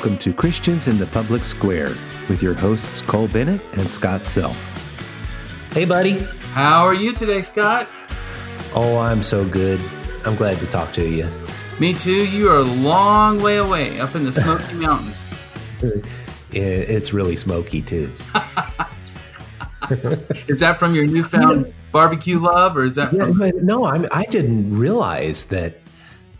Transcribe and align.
welcome 0.00 0.16
to 0.16 0.32
Christians 0.32 0.88
in 0.88 0.96
the 0.96 1.04
Public 1.04 1.44
Square 1.44 1.94
with 2.30 2.42
your 2.42 2.54
hosts 2.54 3.02
Cole 3.02 3.28
Bennett 3.28 3.60
and 3.74 3.90
Scott 3.90 4.24
Self. 4.24 4.56
Hey, 5.74 5.84
buddy. 5.84 6.20
How 6.54 6.86
are 6.86 6.94
you 6.94 7.12
today, 7.12 7.42
Scott? 7.42 7.86
Oh, 8.74 8.96
I'm 8.96 9.22
so 9.22 9.44
good. 9.44 9.78
I'm 10.24 10.36
glad 10.36 10.56
to 10.60 10.66
talk 10.68 10.94
to 10.94 11.06
you. 11.06 11.28
Me 11.78 11.92
too. 11.92 12.26
You 12.26 12.48
are 12.48 12.60
a 12.60 12.62
long 12.62 13.42
way 13.42 13.58
away 13.58 14.00
up 14.00 14.14
in 14.14 14.24
the 14.24 14.32
Smoky 14.32 14.72
Mountains. 14.76 15.28
It's 16.50 17.12
really 17.12 17.36
smoky, 17.36 17.82
too. 17.82 18.10
is 20.48 20.60
that 20.60 20.78
from 20.78 20.94
your 20.94 21.04
newfound 21.04 21.74
barbecue 21.92 22.38
love, 22.38 22.74
or 22.74 22.84
is 22.84 22.94
that 22.94 23.10
from? 23.10 23.38
Yeah, 23.38 23.50
no, 23.56 23.84
I'm, 23.84 24.06
I 24.10 24.24
didn't 24.24 24.74
realize 24.74 25.44
that 25.48 25.74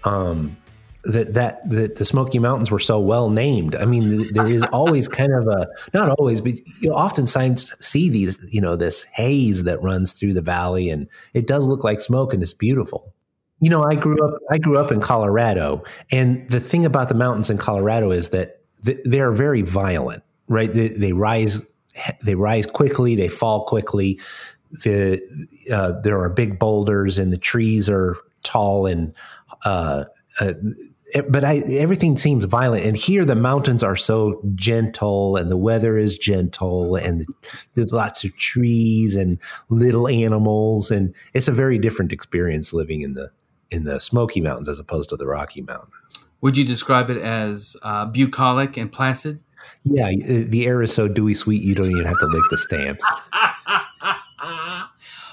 um, 0.05 0.57
that 1.05 1.35
that 1.35 1.69
that 1.71 1.97
the 1.97 2.05
Smoky 2.05 2.39
Mountains 2.39 2.71
were 2.71 2.79
so 2.79 3.01
well 3.01 3.31
named. 3.31 3.75
I 3.75 3.85
mean, 3.85 4.33
there 4.33 4.47
is 4.47 4.65
always 4.65 5.09
kind 5.21 5.33
of 5.33 5.47
a 5.47 5.69
not 5.95 6.11
always, 6.19 6.41
but 6.41 6.55
you 6.81 6.93
often 6.93 7.27
see 7.27 8.09
these, 8.09 8.45
you 8.51 8.61
know, 8.61 8.77
this 8.77 9.05
haze 9.05 9.65
that 9.65 9.83
runs 9.83 10.13
through 10.13 10.35
the 10.35 10.43
valley, 10.43 10.91
and 10.91 11.09
it 11.35 11.47
does 11.47 11.67
look 11.67 11.85
like 11.85 12.01
smoke, 12.01 12.35
and 12.35 12.43
it's 12.43 12.53
beautiful. 12.53 13.13
You 13.61 13.71
know, 13.71 13.85
I 13.85 13.95
grew 13.95 14.23
up 14.27 14.41
I 14.51 14.59
grew 14.59 14.79
up 14.79 14.93
in 14.93 15.01
Colorado, 15.01 15.85
and 16.13 16.49
the 16.49 16.61
thing 16.61 16.85
about 16.85 17.09
the 17.09 17.15
mountains 17.15 17.51
in 17.51 17.59
Colorado 17.59 18.11
is 18.11 18.31
that 18.31 18.61
they 18.83 19.21
are 19.21 19.33
very 19.33 19.63
violent, 19.63 20.23
right? 20.49 20.73
They, 20.73 20.89
they 20.89 21.13
rise 21.13 21.61
they 22.23 22.35
rise 22.35 22.67
quickly, 22.67 23.15
they 23.15 23.29
fall 23.29 23.65
quickly. 23.65 24.21
The 24.85 25.21
uh, 25.73 26.01
there 26.01 26.21
are 26.21 26.29
big 26.29 26.59
boulders, 26.59 27.19
and 27.19 27.33
the 27.33 27.39
trees 27.39 27.89
are 27.89 28.17
tall 28.43 28.87
and 28.87 29.13
uh, 29.65 30.05
uh, 30.41 30.55
but 31.29 31.45
I, 31.45 31.59
everything 31.59 32.17
seems 32.17 32.45
violent. 32.45 32.85
And 32.85 32.97
here 32.97 33.25
the 33.25 33.37
mountains 33.37 33.83
are 33.83 33.97
so 33.97 34.41
gentle 34.55 35.37
and 35.37 35.51
the 35.51 35.57
weather 35.57 35.99
is 35.99 36.19
gentle 36.19 36.97
and 36.97 37.27
there's 37.75 37.93
lots 37.93 38.25
of 38.25 38.37
trees 38.37 39.17
and 39.17 39.39
little 39.69 40.09
animals. 40.09 40.91
And 40.91 41.15
it's 41.35 41.49
a 41.49 41.53
very 41.53 41.79
different 41.79 42.13
experience 42.13 42.73
living 42.73 43.03
in 43.03 43.15
the, 43.15 43.31
in 43.71 43.85
the 43.85 44.01
Smoky 44.01 44.41
Mountains 44.41 44.69
as 44.69 44.79
opposed 44.79 45.09
to 45.11 45.17
the 45.17 45.27
Rocky 45.27 45.63
Mountains. 45.63 46.25
Would 46.41 46.57
you 46.57 46.65
describe 46.65 47.11
it 47.11 47.19
as 47.19 47.77
uh, 47.83 48.07
bucolic 48.07 48.77
and 48.77 48.91
placid? 48.91 49.41
Yeah, 49.85 50.11
the 50.11 50.67
air 50.67 50.83
is 50.83 50.93
so 50.93 51.07
dewy 51.09 51.35
sweet 51.35 51.63
you 51.63 51.75
don't 51.75 51.91
even 51.91 52.07
have 52.07 52.19
to 52.19 52.27
lick 52.27 52.43
the 52.51 52.57
stamps. 52.57 53.05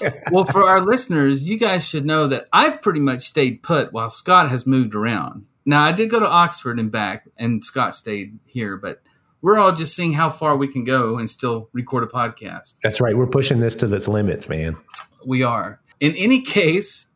well, 0.30 0.44
for 0.44 0.64
our 0.64 0.80
listeners, 0.80 1.48
you 1.48 1.58
guys 1.58 1.88
should 1.88 2.04
know 2.04 2.26
that 2.28 2.46
I've 2.52 2.82
pretty 2.82 3.00
much 3.00 3.22
stayed 3.22 3.62
put 3.62 3.92
while 3.92 4.10
Scott 4.10 4.50
has 4.50 4.66
moved 4.66 4.94
around. 4.94 5.46
Now, 5.68 5.84
I 5.84 5.92
did 5.92 6.08
go 6.08 6.18
to 6.18 6.26
Oxford 6.26 6.80
and 6.80 6.90
back, 6.90 7.28
and 7.36 7.62
Scott 7.62 7.94
stayed 7.94 8.38
here, 8.46 8.78
but 8.78 9.02
we're 9.42 9.58
all 9.58 9.72
just 9.72 9.94
seeing 9.94 10.14
how 10.14 10.30
far 10.30 10.56
we 10.56 10.66
can 10.66 10.82
go 10.82 11.18
and 11.18 11.28
still 11.28 11.68
record 11.74 12.04
a 12.04 12.06
podcast. 12.06 12.76
That's 12.82 13.02
right. 13.02 13.14
We're 13.14 13.26
pushing 13.26 13.60
this 13.60 13.76
to 13.76 13.94
its 13.94 14.08
limits, 14.08 14.48
man. 14.48 14.78
We 15.26 15.42
are. 15.42 15.78
In 16.00 16.14
any 16.14 16.40
case, 16.40 17.08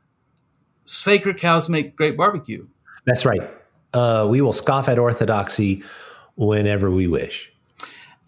sacred 0.84 1.38
cows 1.38 1.70
make 1.70 1.96
great 1.96 2.14
barbecue. 2.14 2.66
That's 3.06 3.24
right. 3.24 3.40
Uh, 3.94 4.26
we 4.28 4.42
will 4.42 4.52
scoff 4.52 4.86
at 4.86 4.98
orthodoxy 4.98 5.82
whenever 6.34 6.90
we 6.90 7.06
wish. 7.06 7.50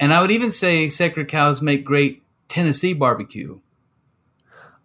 And 0.00 0.10
I 0.14 0.22
would 0.22 0.30
even 0.30 0.50
say 0.50 0.88
sacred 0.88 1.28
cows 1.28 1.60
make 1.60 1.84
great 1.84 2.22
Tennessee 2.48 2.94
barbecue. 2.94 3.60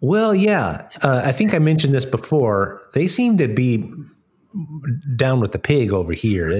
Well, 0.02 0.36
yeah. 0.36 0.90
Uh, 1.02 1.22
I 1.23 1.32
think 1.32 1.54
I 1.54 1.60
mentioned 1.60 1.94
this 1.94 2.04
before. 2.04 2.82
They 2.92 3.08
seem 3.08 3.38
to 3.38 3.48
be 3.48 3.90
down 5.15 5.39
with 5.39 5.52
the 5.52 5.60
pig 5.60 5.92
over 5.92 6.14
here. 6.14 6.60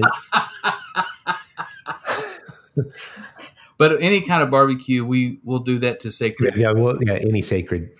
but 3.78 4.00
any 4.00 4.20
kind 4.20 4.42
of 4.42 4.50
barbecue, 4.50 5.04
we 5.04 5.38
will 5.44 5.58
do 5.60 5.78
that 5.78 6.00
to 6.00 6.10
sacred. 6.10 6.56
Yeah, 6.56 6.72
well, 6.72 6.98
yeah, 7.02 7.14
any 7.14 7.42
sacred. 7.42 7.90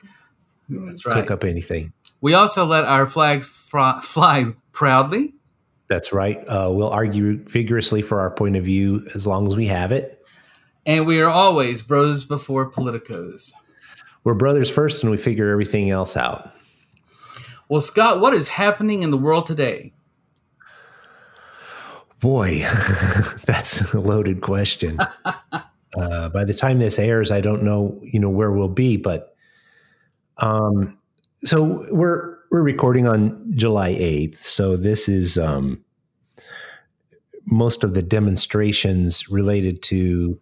That's 0.68 1.04
right. 1.06 1.14
Cook 1.14 1.30
up 1.30 1.44
anything. 1.44 1.92
We 2.20 2.34
also 2.34 2.64
let 2.66 2.84
our 2.84 3.06
flags 3.06 3.48
fly 3.48 4.52
proudly. 4.72 5.34
That's 5.88 6.12
right. 6.12 6.36
Uh, 6.46 6.70
we'll 6.70 6.90
argue 6.90 7.42
vigorously 7.44 8.02
for 8.02 8.20
our 8.20 8.30
point 8.30 8.56
of 8.56 8.64
view 8.64 9.08
as 9.14 9.26
long 9.26 9.48
as 9.48 9.56
we 9.56 9.66
have 9.66 9.90
it. 9.90 10.24
And 10.86 11.06
we 11.06 11.20
are 11.20 11.28
always 11.28 11.82
bros 11.82 12.24
before 12.24 12.70
politicos 12.70 13.52
we're 14.24 14.34
brothers 14.34 14.70
first 14.70 15.02
and 15.02 15.10
we 15.10 15.16
figure 15.16 15.50
everything 15.50 15.90
else 15.90 16.16
out. 16.16 16.52
Well, 17.70 17.80
Scott, 17.80 18.18
what 18.20 18.34
is 18.34 18.48
happening 18.48 19.04
in 19.04 19.12
the 19.12 19.16
world 19.16 19.46
today? 19.46 19.92
Boy, 22.18 22.58
that's 23.44 23.80
a 23.94 24.00
loaded 24.00 24.40
question. 24.40 24.98
uh, 25.96 26.28
by 26.30 26.42
the 26.42 26.52
time 26.52 26.80
this 26.80 26.98
airs, 26.98 27.30
I 27.30 27.40
don't 27.40 27.62
know, 27.62 28.00
you 28.02 28.18
know, 28.18 28.28
where 28.28 28.50
we'll 28.50 28.66
be, 28.66 28.96
but 28.96 29.36
um, 30.38 30.98
so 31.44 31.86
we're 31.92 32.38
we're 32.50 32.62
recording 32.62 33.06
on 33.06 33.52
July 33.54 33.94
eighth, 33.96 34.40
so 34.40 34.76
this 34.76 35.08
is 35.08 35.38
um, 35.38 35.84
most 37.46 37.84
of 37.84 37.94
the 37.94 38.02
demonstrations 38.02 39.30
related 39.30 39.80
to 39.84 40.40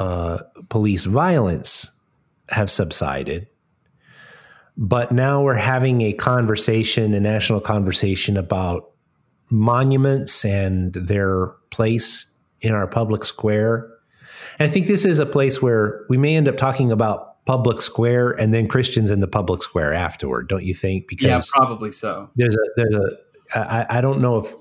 uh, 0.00 0.38
police 0.70 1.04
violence 1.04 1.92
have 2.48 2.68
subsided. 2.68 3.46
But 4.76 5.12
now 5.12 5.42
we're 5.42 5.54
having 5.54 6.02
a 6.02 6.12
conversation, 6.12 7.14
a 7.14 7.20
national 7.20 7.60
conversation 7.60 8.36
about 8.36 8.90
monuments 9.48 10.44
and 10.44 10.92
their 10.92 11.48
place 11.70 12.26
in 12.60 12.72
our 12.72 12.86
public 12.86 13.24
square. 13.24 13.90
And 14.58 14.68
I 14.68 14.72
think 14.72 14.86
this 14.86 15.04
is 15.04 15.18
a 15.18 15.26
place 15.26 15.62
where 15.62 16.04
we 16.08 16.16
may 16.16 16.36
end 16.36 16.48
up 16.48 16.56
talking 16.56 16.92
about 16.92 17.44
public 17.46 17.80
square 17.80 18.30
and 18.32 18.52
then 18.52 18.68
Christians 18.68 19.10
in 19.10 19.20
the 19.20 19.28
public 19.28 19.62
square 19.62 19.94
afterward, 19.94 20.48
don't 20.48 20.64
you 20.64 20.74
think? 20.74 21.08
Because 21.08 21.26
yeah, 21.26 21.40
probably 21.54 21.92
so. 21.92 22.28
There's 22.36 22.56
a 22.56 22.60
there's 22.76 22.94
a 22.94 23.18
I, 23.54 23.98
I 23.98 24.00
don't 24.00 24.20
know 24.20 24.38
if 24.38 24.52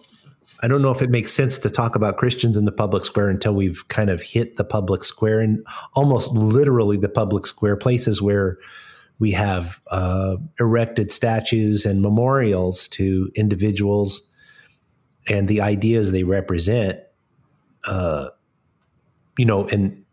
I 0.62 0.68
don't 0.68 0.82
know 0.82 0.92
if 0.92 1.02
it 1.02 1.10
makes 1.10 1.34
sense 1.34 1.58
to 1.60 1.70
talk 1.70 1.96
about 1.96 2.18
Christians 2.18 2.56
in 2.56 2.66
the 2.66 2.72
public 2.72 3.04
square 3.04 3.30
until 3.30 3.54
we've 3.54 3.88
kind 3.88 4.10
of 4.10 4.22
hit 4.22 4.56
the 4.56 4.64
public 4.64 5.04
square 5.04 5.42
and 5.42 5.66
almost 5.94 6.32
literally 6.32 6.98
the 6.98 7.10
public 7.10 7.46
square 7.46 7.76
places 7.76 8.22
where 8.22 8.58
we 9.20 9.32
have 9.32 9.82
uh, 9.92 10.36
erected 10.60 11.12
statues 11.12 11.86
and 11.86 12.02
memorials 12.02 12.88
to 12.90 13.32
individuals 13.36 14.30
and 15.28 15.48
the 15.48 15.62
ideas 15.62 16.12
they 16.12 16.24
represent. 16.24 17.00
Uh, 17.86 18.30
you 19.38 19.46
know, 19.46 19.68
and 19.68 20.04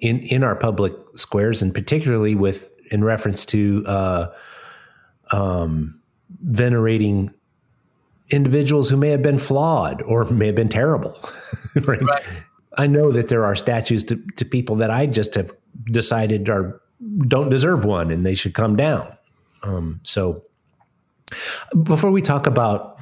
in 0.00 0.20
in 0.20 0.44
our 0.44 0.56
public 0.56 0.92
squares, 1.14 1.62
and 1.62 1.74
particularly 1.74 2.34
with 2.34 2.70
in 2.90 3.02
reference 3.02 3.46
to 3.46 3.84
uh, 3.86 4.26
um, 5.30 6.00
venerating 6.42 7.32
individuals 8.30 8.88
who 8.88 8.96
may 8.96 9.08
have 9.08 9.22
been 9.22 9.38
flawed 9.38 10.02
or 10.02 10.24
may 10.26 10.46
have 10.46 10.54
been 10.54 10.68
terrible. 10.68 11.18
right? 11.86 12.02
right? 12.02 12.42
I 12.78 12.86
know 12.86 13.10
that 13.12 13.28
there 13.28 13.44
are 13.44 13.54
statues 13.54 14.02
to, 14.04 14.16
to 14.36 14.44
people 14.44 14.76
that 14.76 14.90
I 14.90 15.06
just 15.06 15.34
have 15.34 15.52
decided 15.90 16.48
are 16.48 16.80
don't 17.26 17.48
deserve 17.48 17.84
one 17.84 18.10
and 18.10 18.24
they 18.24 18.34
should 18.34 18.54
come 18.54 18.76
down. 18.76 19.12
Um, 19.62 20.00
so 20.02 20.44
before 21.82 22.10
we 22.10 22.22
talk 22.22 22.46
about 22.46 22.98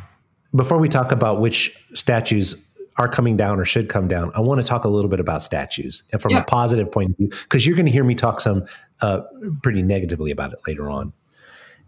before 0.55 0.79
we 0.79 0.89
talk 0.89 1.13
about 1.13 1.41
which 1.41 1.77
statues 1.95 2.67
are 2.97 3.09
coming 3.09 3.37
down 3.37 3.61
or 3.61 3.65
should 3.65 3.89
come 3.89 4.09
down, 4.09 4.33
I 4.35 4.41
want 4.41 4.61
to 4.61 4.67
talk 4.67 4.85
a 4.85 4.89
little 4.89 5.09
bit 5.09 5.21
about 5.21 5.43
statues 5.43 6.03
and 6.13 6.21
from 6.21 6.33
yeah. 6.33 6.41
a 6.41 6.45
positive 6.45 6.91
point 6.91 7.11
of 7.11 7.17
view 7.17 7.29
because 7.29 7.67
you're 7.67 7.77
going 7.77 7.87
to 7.87 7.93
hear 7.93 8.05
me 8.05 8.15
talk 8.15 8.41
some 8.41 8.67
uh, 9.01 9.21
pretty 9.63 9.83
negatively 9.83 10.31
about 10.31 10.53
it 10.53 10.59
later 10.67 10.91
on. 10.91 11.13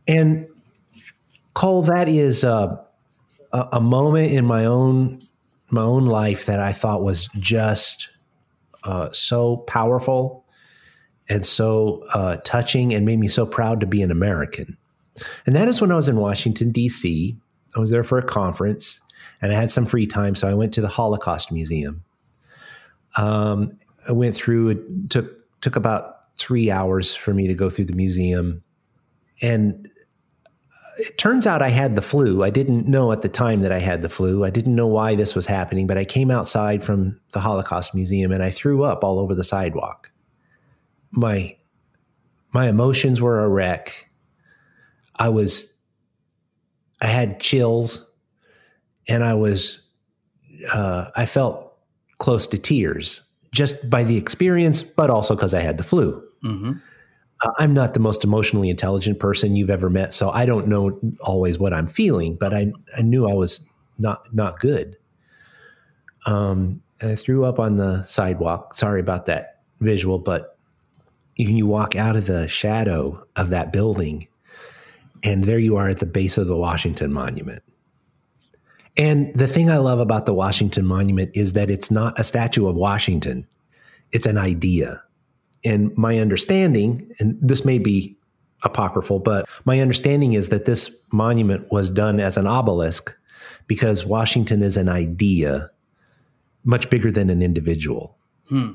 And 0.06 0.46
Cole, 1.54 1.82
that 1.82 2.08
is 2.08 2.44
uh, 2.44 2.76
a, 3.52 3.68
a 3.72 3.80
moment 3.80 4.32
in 4.32 4.46
my 4.46 4.64
own 4.64 5.18
my 5.70 5.82
own 5.82 6.06
life 6.06 6.46
that 6.46 6.60
I 6.60 6.72
thought 6.72 7.02
was 7.02 7.28
just 7.38 8.08
uh, 8.84 9.08
so 9.12 9.58
powerful 9.58 10.41
and 11.28 11.46
so 11.46 12.04
uh, 12.14 12.36
touching 12.44 12.92
and 12.92 13.06
made 13.06 13.18
me 13.18 13.28
so 13.28 13.46
proud 13.46 13.80
to 13.80 13.86
be 13.86 14.02
an 14.02 14.10
American. 14.10 14.76
And 15.46 15.54
that 15.56 15.68
is 15.68 15.80
when 15.80 15.92
I 15.92 15.96
was 15.96 16.08
in 16.08 16.16
Washington, 16.16 16.72
D.C. 16.72 17.36
I 17.76 17.80
was 17.80 17.90
there 17.90 18.04
for 18.04 18.18
a 18.18 18.22
conference 18.22 19.00
and 19.40 19.52
I 19.52 19.56
had 19.56 19.70
some 19.70 19.86
free 19.86 20.06
time. 20.06 20.34
So 20.34 20.48
I 20.48 20.54
went 20.54 20.74
to 20.74 20.80
the 20.80 20.88
Holocaust 20.88 21.52
Museum. 21.52 22.04
Um, 23.16 23.78
I 24.08 24.12
went 24.12 24.34
through, 24.34 24.68
it 24.70 25.10
took, 25.10 25.60
took 25.60 25.76
about 25.76 26.36
three 26.36 26.70
hours 26.70 27.14
for 27.14 27.34
me 27.34 27.46
to 27.46 27.54
go 27.54 27.68
through 27.70 27.84
the 27.86 27.92
museum. 27.92 28.62
And 29.42 29.88
it 30.98 31.18
turns 31.18 31.46
out 31.46 31.62
I 31.62 31.68
had 31.68 31.94
the 31.94 32.02
flu. 32.02 32.42
I 32.42 32.50
didn't 32.50 32.86
know 32.86 33.12
at 33.12 33.22
the 33.22 33.28
time 33.28 33.60
that 33.62 33.72
I 33.72 33.78
had 33.78 34.02
the 34.02 34.08
flu. 34.08 34.44
I 34.44 34.50
didn't 34.50 34.74
know 34.74 34.86
why 34.86 35.14
this 35.14 35.34
was 35.34 35.46
happening, 35.46 35.86
but 35.86 35.98
I 35.98 36.04
came 36.04 36.30
outside 36.30 36.84
from 36.84 37.18
the 37.32 37.40
Holocaust 37.40 37.94
Museum 37.94 38.32
and 38.32 38.42
I 38.42 38.50
threw 38.50 38.84
up 38.84 39.02
all 39.02 39.18
over 39.18 39.34
the 39.34 39.44
sidewalk. 39.44 40.11
My 41.12 41.56
my 42.52 42.68
emotions 42.68 43.20
were 43.20 43.44
a 43.44 43.48
wreck. 43.48 44.10
I 45.16 45.28
was 45.28 45.74
I 47.00 47.06
had 47.06 47.40
chills 47.40 48.04
and 49.08 49.24
I 49.24 49.34
was 49.34 49.82
uh, 50.72 51.10
I 51.16 51.26
felt 51.26 51.76
close 52.18 52.46
to 52.48 52.58
tears 52.58 53.22
just 53.52 53.90
by 53.90 54.04
the 54.04 54.16
experience, 54.16 54.82
but 54.82 55.10
also 55.10 55.34
because 55.34 55.54
I 55.54 55.60
had 55.60 55.76
the 55.76 55.84
flu. 55.84 56.22
Mm-hmm. 56.44 56.72
Uh, 57.42 57.50
I'm 57.58 57.74
not 57.74 57.94
the 57.94 58.00
most 58.00 58.24
emotionally 58.24 58.70
intelligent 58.70 59.18
person 59.18 59.54
you've 59.54 59.70
ever 59.70 59.90
met, 59.90 60.14
so 60.14 60.30
I 60.30 60.46
don't 60.46 60.68
know 60.68 60.98
always 61.20 61.58
what 61.58 61.74
I'm 61.74 61.86
feeling, 61.86 62.36
but 62.36 62.54
I, 62.54 62.72
I 62.96 63.02
knew 63.02 63.28
I 63.28 63.34
was 63.34 63.64
not 63.98 64.32
not 64.32 64.60
good. 64.60 64.96
Um, 66.26 66.82
I 67.02 67.16
threw 67.16 67.44
up 67.44 67.58
on 67.58 67.76
the 67.76 68.02
sidewalk. 68.04 68.74
Sorry 68.74 69.00
about 69.00 69.26
that 69.26 69.62
visual, 69.80 70.18
but 70.18 70.51
you 71.36 71.66
walk 71.66 71.96
out 71.96 72.16
of 72.16 72.26
the 72.26 72.48
shadow 72.48 73.24
of 73.36 73.50
that 73.50 73.72
building, 73.72 74.28
and 75.22 75.44
there 75.44 75.58
you 75.58 75.76
are 75.76 75.88
at 75.88 75.98
the 75.98 76.06
base 76.06 76.36
of 76.38 76.46
the 76.46 76.56
Washington 76.56 77.12
Monument. 77.12 77.62
And 78.98 79.34
the 79.34 79.46
thing 79.46 79.70
I 79.70 79.78
love 79.78 80.00
about 80.00 80.26
the 80.26 80.34
Washington 80.34 80.86
Monument 80.86 81.30
is 81.34 81.54
that 81.54 81.70
it's 81.70 81.90
not 81.90 82.18
a 82.18 82.24
statue 82.24 82.66
of 82.66 82.76
Washington, 82.76 83.46
it's 84.10 84.26
an 84.26 84.36
idea. 84.36 85.02
And 85.64 85.96
my 85.96 86.18
understanding, 86.18 87.10
and 87.18 87.38
this 87.40 87.64
may 87.64 87.78
be 87.78 88.16
apocryphal, 88.64 89.20
but 89.20 89.48
my 89.64 89.80
understanding 89.80 90.34
is 90.34 90.48
that 90.50 90.64
this 90.64 90.94
monument 91.12 91.70
was 91.70 91.88
done 91.88 92.20
as 92.20 92.36
an 92.36 92.46
obelisk 92.46 93.16
because 93.66 94.04
Washington 94.04 94.62
is 94.62 94.76
an 94.76 94.88
idea 94.88 95.70
much 96.64 96.90
bigger 96.90 97.10
than 97.10 97.30
an 97.30 97.42
individual. 97.42 98.16
Hmm. 98.48 98.72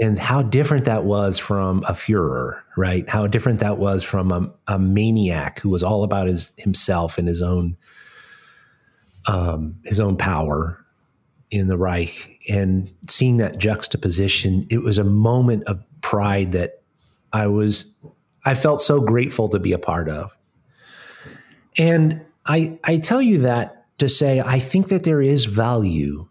And 0.00 0.18
how 0.18 0.42
different 0.42 0.84
that 0.84 1.04
was 1.04 1.38
from 1.38 1.78
a 1.84 1.92
Fuhrer, 1.92 2.60
right? 2.76 3.08
How 3.08 3.26
different 3.26 3.60
that 3.60 3.78
was 3.78 4.04
from 4.04 4.30
a, 4.30 4.50
a 4.68 4.78
maniac 4.78 5.58
who 5.60 5.68
was 5.68 5.82
all 5.82 6.04
about 6.04 6.28
his 6.28 6.52
himself 6.56 7.18
and 7.18 7.26
his 7.26 7.42
own 7.42 7.76
um, 9.26 9.76
his 9.84 10.00
own 10.00 10.16
power 10.16 10.84
in 11.50 11.66
the 11.66 11.76
Reich. 11.76 12.38
And 12.48 12.90
seeing 13.08 13.38
that 13.38 13.58
juxtaposition, 13.58 14.66
it 14.70 14.82
was 14.82 14.98
a 14.98 15.04
moment 15.04 15.64
of 15.64 15.82
pride 16.00 16.52
that 16.52 16.82
I 17.32 17.48
was 17.48 17.98
I 18.44 18.54
felt 18.54 18.80
so 18.80 19.00
grateful 19.00 19.48
to 19.50 19.58
be 19.58 19.72
a 19.72 19.78
part 19.78 20.08
of. 20.08 20.30
And 21.78 22.22
I 22.46 22.78
I 22.84 22.98
tell 22.98 23.20
you 23.20 23.40
that 23.40 23.86
to 23.98 24.08
say 24.08 24.40
I 24.40 24.58
think 24.58 24.88
that 24.88 25.04
there 25.04 25.20
is 25.20 25.44
value 25.44 26.28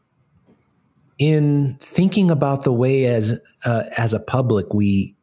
in 1.19 1.77
thinking 1.81 2.31
about 2.31 2.63
the 2.63 2.71
way 2.71 3.05
as 3.05 3.39
uh, 3.65 3.83
as 3.97 4.13
a 4.13 4.19
public 4.19 4.73
we 4.73 5.15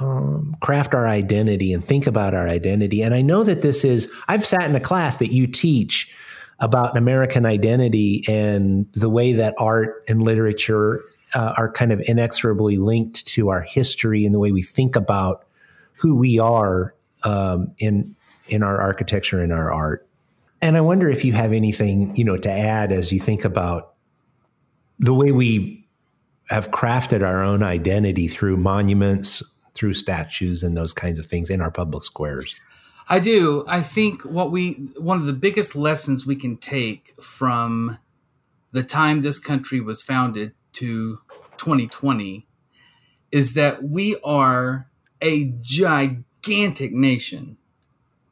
um, 0.00 0.54
craft 0.60 0.94
our 0.94 1.08
identity 1.08 1.72
and 1.72 1.84
think 1.84 2.06
about 2.06 2.34
our 2.34 2.46
identity. 2.46 3.02
And 3.02 3.14
I 3.14 3.22
know 3.22 3.42
that 3.44 3.62
this 3.62 3.84
is 3.84 4.12
I've 4.28 4.44
sat 4.44 4.64
in 4.64 4.76
a 4.76 4.80
class 4.80 5.16
that 5.16 5.32
you 5.32 5.46
teach 5.46 6.12
about 6.60 6.92
an 6.92 6.98
American 6.98 7.44
identity 7.44 8.24
and 8.28 8.86
the 8.92 9.10
way 9.10 9.32
that 9.32 9.54
art 9.58 10.04
and 10.08 10.22
literature 10.22 11.02
uh, 11.34 11.54
are 11.56 11.70
kind 11.70 11.92
of 11.92 12.00
inexorably 12.06 12.78
linked 12.78 13.26
to 13.26 13.48
our 13.48 13.62
history 13.62 14.24
and 14.24 14.34
the 14.34 14.38
way 14.38 14.52
we 14.52 14.62
think 14.62 14.96
about 14.96 15.44
who 15.94 16.16
we 16.16 16.38
are 16.38 16.94
um, 17.24 17.72
in 17.78 18.14
in 18.48 18.62
our 18.62 18.80
architecture 18.80 19.40
and 19.40 19.52
our 19.52 19.72
art. 19.72 20.06
And 20.62 20.76
I 20.76 20.80
wonder 20.80 21.10
if 21.10 21.24
you 21.24 21.32
have 21.32 21.52
anything 21.52 22.14
you 22.16 22.24
know 22.24 22.36
to 22.36 22.50
add 22.50 22.92
as 22.92 23.12
you 23.12 23.20
think 23.20 23.44
about 23.44 23.95
the 24.98 25.14
way 25.14 25.30
we 25.30 25.86
have 26.48 26.70
crafted 26.70 27.26
our 27.26 27.42
own 27.42 27.62
identity 27.62 28.28
through 28.28 28.56
monuments, 28.56 29.42
through 29.74 29.94
statues, 29.94 30.62
and 30.62 30.76
those 30.76 30.92
kinds 30.92 31.18
of 31.18 31.26
things 31.26 31.50
in 31.50 31.60
our 31.60 31.70
public 31.70 32.04
squares. 32.04 32.54
I 33.08 33.18
do. 33.18 33.64
I 33.68 33.82
think 33.82 34.22
what 34.22 34.50
we 34.50 34.90
one 34.96 35.18
of 35.18 35.26
the 35.26 35.32
biggest 35.32 35.76
lessons 35.76 36.26
we 36.26 36.36
can 36.36 36.56
take 36.56 37.14
from 37.22 37.98
the 38.72 38.82
time 38.82 39.20
this 39.20 39.38
country 39.38 39.80
was 39.80 40.02
founded 40.02 40.52
to 40.74 41.20
2020 41.56 42.46
is 43.30 43.54
that 43.54 43.82
we 43.82 44.16
are 44.24 44.88
a 45.20 45.44
gigantic 45.62 46.92
nation 46.92 47.56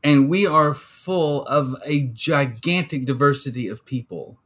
and 0.02 0.28
we 0.28 0.46
are 0.46 0.74
full 0.74 1.44
of 1.46 1.74
a 1.84 2.08
gigantic 2.08 3.06
diversity 3.06 3.68
of 3.68 3.86
people. 3.86 4.38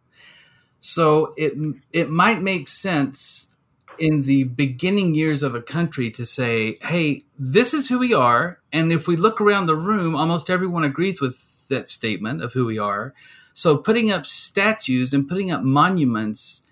So 0.81 1.35
it 1.37 1.55
it 1.93 2.11
might 2.11 2.43
make 2.43 2.69
sense 2.69 3.55
in 3.99 4.23
the 4.23 4.45
beginning 4.45 5.15
years 5.15 5.43
of 5.43 5.55
a 5.55 5.63
country 5.63 6.11
to 6.13 6.25
say, 6.25 6.79
"Hey, 6.83 7.25
this 7.39 7.75
is 7.75 7.89
who 7.89 7.99
we 7.99 8.15
are," 8.15 8.61
and 8.73 8.93
if 8.93 9.09
we 9.09 9.17
look 9.17 9.41
around 9.41 9.67
the 9.67 9.77
room, 9.77 10.15
almost 10.15 10.51
everyone 10.51 10.85
agrees 10.85 11.21
with 11.21 11.69
that 11.69 11.89
statement 11.89 12.43
of 12.43 12.53
who 12.53 12.65
we 12.67 12.79
are. 12.79 13.15
So 13.53 13.77
putting 13.77 14.11
up 14.11 14.25
statues 14.25 15.13
and 15.13 15.27
putting 15.27 15.51
up 15.51 15.63
monuments 15.63 16.63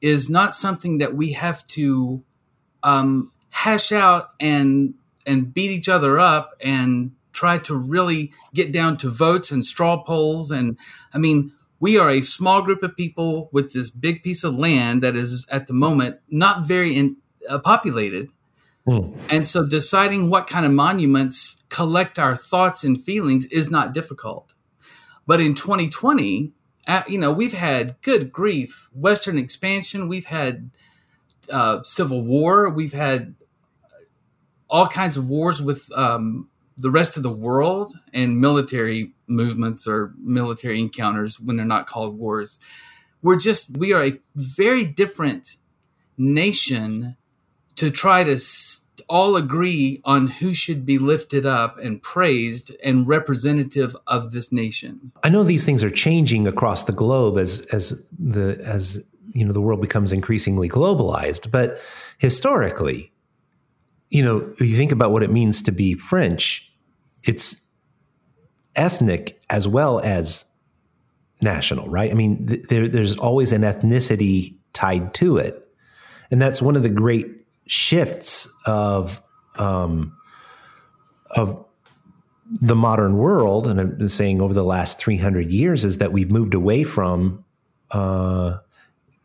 is 0.00 0.30
not 0.30 0.54
something 0.54 0.98
that 0.98 1.14
we 1.14 1.32
have 1.32 1.66
to 1.68 2.22
um, 2.82 3.32
hash 3.50 3.90
out 3.90 4.30
and 4.38 4.94
and 5.26 5.52
beat 5.52 5.72
each 5.72 5.88
other 5.88 6.20
up 6.20 6.54
and 6.60 7.12
try 7.32 7.58
to 7.58 7.74
really 7.74 8.32
get 8.54 8.72
down 8.72 8.96
to 8.96 9.10
votes 9.10 9.50
and 9.50 9.64
straw 9.66 10.02
polls 10.02 10.50
and 10.50 10.78
I 11.12 11.18
mean 11.18 11.52
we 11.78 11.98
are 11.98 12.10
a 12.10 12.22
small 12.22 12.62
group 12.62 12.82
of 12.82 12.96
people 12.96 13.48
with 13.52 13.72
this 13.72 13.90
big 13.90 14.22
piece 14.22 14.44
of 14.44 14.54
land 14.54 15.02
that 15.02 15.16
is 15.16 15.46
at 15.50 15.66
the 15.66 15.72
moment 15.72 16.18
not 16.28 16.66
very 16.66 16.96
in, 16.96 17.16
uh, 17.48 17.58
populated. 17.58 18.30
Mm. 18.86 19.18
And 19.28 19.46
so 19.46 19.66
deciding 19.66 20.30
what 20.30 20.46
kind 20.46 20.64
of 20.64 20.72
monuments 20.72 21.64
collect 21.68 22.18
our 22.18 22.36
thoughts 22.36 22.84
and 22.84 23.00
feelings 23.00 23.46
is 23.46 23.70
not 23.70 23.92
difficult. 23.92 24.54
But 25.26 25.40
in 25.40 25.54
2020, 25.54 26.52
uh, 26.86 27.02
you 27.08 27.18
know, 27.18 27.32
we've 27.32 27.52
had 27.52 27.96
good 28.02 28.32
grief, 28.32 28.88
Western 28.92 29.38
expansion, 29.38 30.08
we've 30.08 30.26
had 30.26 30.70
uh, 31.50 31.82
civil 31.82 32.22
war, 32.22 32.70
we've 32.70 32.92
had 32.92 33.34
all 34.70 34.86
kinds 34.86 35.16
of 35.16 35.28
wars 35.28 35.62
with 35.62 35.90
um, 35.92 36.48
the 36.76 36.90
rest 36.90 37.16
of 37.16 37.22
the 37.22 37.30
world 37.30 37.94
and 38.12 38.40
military 38.40 39.12
movements 39.26 39.86
or 39.86 40.12
military 40.18 40.80
encounters 40.80 41.40
when 41.40 41.56
they're 41.56 41.64
not 41.64 41.86
called 41.86 42.18
wars. 42.18 42.58
We're 43.22 43.38
just, 43.38 43.76
we 43.76 43.92
are 43.92 44.04
a 44.04 44.18
very 44.34 44.84
different 44.84 45.56
nation 46.18 47.16
to 47.76 47.90
try 47.90 48.24
to 48.24 48.38
all 49.08 49.36
agree 49.36 50.00
on 50.04 50.26
who 50.26 50.52
should 50.52 50.84
be 50.84 50.98
lifted 50.98 51.46
up 51.46 51.78
and 51.78 52.02
praised 52.02 52.74
and 52.82 53.06
representative 53.06 53.96
of 54.06 54.32
this 54.32 54.50
nation. 54.50 55.12
I 55.22 55.28
know 55.28 55.44
these 55.44 55.64
things 55.64 55.84
are 55.84 55.90
changing 55.90 56.46
across 56.46 56.84
the 56.84 56.92
globe 56.92 57.38
as 57.38 57.60
as 57.72 58.04
the 58.18 58.60
as 58.64 59.04
you 59.32 59.44
know 59.44 59.52
the 59.52 59.60
world 59.60 59.80
becomes 59.80 60.12
increasingly 60.12 60.68
globalized, 60.68 61.50
but 61.50 61.80
historically, 62.18 63.12
you 64.08 64.24
know, 64.24 64.52
if 64.58 64.60
you 64.60 64.76
think 64.76 64.92
about 64.92 65.10
what 65.10 65.22
it 65.22 65.30
means 65.30 65.62
to 65.62 65.72
be 65.72 65.94
French, 65.94 66.72
it's 67.24 67.66
ethnic 68.74 69.40
as 69.50 69.66
well 69.66 70.00
as 70.00 70.44
national, 71.40 71.88
right? 71.88 72.10
I 72.10 72.14
mean, 72.14 72.46
th- 72.46 72.62
there, 72.68 72.88
there's 72.88 73.16
always 73.16 73.52
an 73.52 73.62
ethnicity 73.62 74.56
tied 74.72 75.14
to 75.14 75.38
it, 75.38 75.66
and 76.30 76.40
that's 76.40 76.62
one 76.62 76.76
of 76.76 76.82
the 76.82 76.88
great 76.88 77.26
shifts 77.66 78.48
of 78.64 79.22
um, 79.56 80.16
of 81.30 81.64
the 82.60 82.76
modern 82.76 83.16
world. 83.16 83.66
And 83.66 83.80
I'm 83.80 84.08
saying 84.08 84.40
over 84.40 84.54
the 84.54 84.64
last 84.64 84.98
300 85.00 85.50
years 85.50 85.84
is 85.84 85.98
that 85.98 86.12
we've 86.12 86.30
moved 86.30 86.54
away 86.54 86.84
from. 86.84 87.44
Uh, 87.90 88.58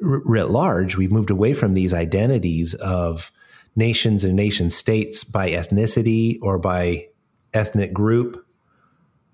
writ 0.01 0.50
large, 0.50 0.97
we've 0.97 1.11
moved 1.11 1.29
away 1.29 1.53
from 1.53 1.73
these 1.73 1.93
identities 1.93 2.73
of 2.75 3.31
nations 3.75 4.23
and 4.23 4.35
nation 4.35 4.69
states 4.69 5.23
by 5.23 5.49
ethnicity 5.49 6.37
or 6.41 6.57
by 6.57 7.07
ethnic 7.53 7.93
group 7.93 8.45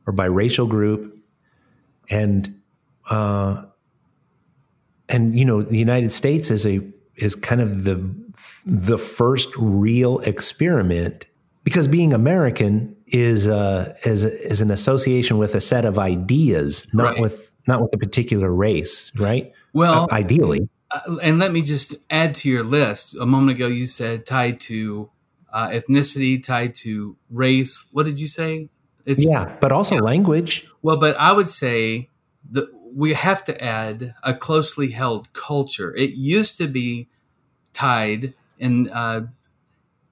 or 0.06 0.13
by 0.13 0.25
racial 0.25 0.67
group 0.67 1.17
and 2.10 2.60
uh, 3.10 3.63
and 5.10 5.38
you 5.38 5.46
know 5.46 5.62
the 5.62 5.77
United 5.77 6.12
States 6.12 6.51
is 6.51 6.65
a 6.65 6.82
is 7.15 7.36
kind 7.36 7.62
of 7.62 7.84
the 7.84 8.03
the 8.65 8.98
first 8.98 9.50
real 9.58 10.20
experiment 10.20 11.25
because 11.63 11.88
being 11.88 12.13
American 12.13 12.96
is 13.08 13.48
uh, 13.48 13.96
is 14.06 14.25
is 14.25 14.62
an 14.62 14.72
association 14.72 15.38
with 15.38 15.56
a 15.56 15.62
set 15.62 15.86
of 15.86 15.98
ideas, 16.00 16.88
not 16.94 17.13
right. 17.13 17.22
with 17.22 17.51
not 17.67 17.82
with 17.82 17.94
a 17.94 17.98
particular 17.98 18.51
race, 18.51 19.12
right? 19.17 19.51
Well, 19.74 20.03
uh, 20.03 20.15
ideally. 20.15 20.70
Uh, 20.89 21.17
and 21.22 21.39
let 21.39 21.51
me 21.51 21.62
just 21.62 21.96
add 22.10 22.36
to 22.36 22.50
your 22.50 22.63
list. 22.63 23.15
A 23.15 23.25
moment 23.25 23.58
ago, 23.58 23.67
you 23.67 23.86
said 23.86 24.25
tied 24.25 24.60
to 24.62 25.10
uh, 25.51 25.70
ethnicity, 25.70 26.41
tied 26.41 26.75
to 26.75 27.17
race. 27.29 27.86
What 27.91 28.06
did 28.06 28.20
you 28.20 28.27
say? 28.27 28.70
It's, 29.06 29.27
yeah, 29.27 29.58
but 29.62 29.72
also 29.72 29.96
yeah. 29.96 30.01
language. 30.01 30.67
Well, 30.82 30.98
but 30.98 31.17
I 31.17 31.32
would 31.32 31.50
say 31.50 32.10
that 32.51 32.70
we 32.94 33.13
have 33.13 33.44
to 33.46 33.63
add 33.63 34.15
a 34.24 34.34
closely 34.34 34.91
held 34.91 35.32
culture. 35.34 35.96
It 35.96 36.12
used 36.12 36.58
to 36.58 36.67
be 36.67 37.10
tied 37.74 38.34
in 38.60 38.89
uh, 38.89 39.27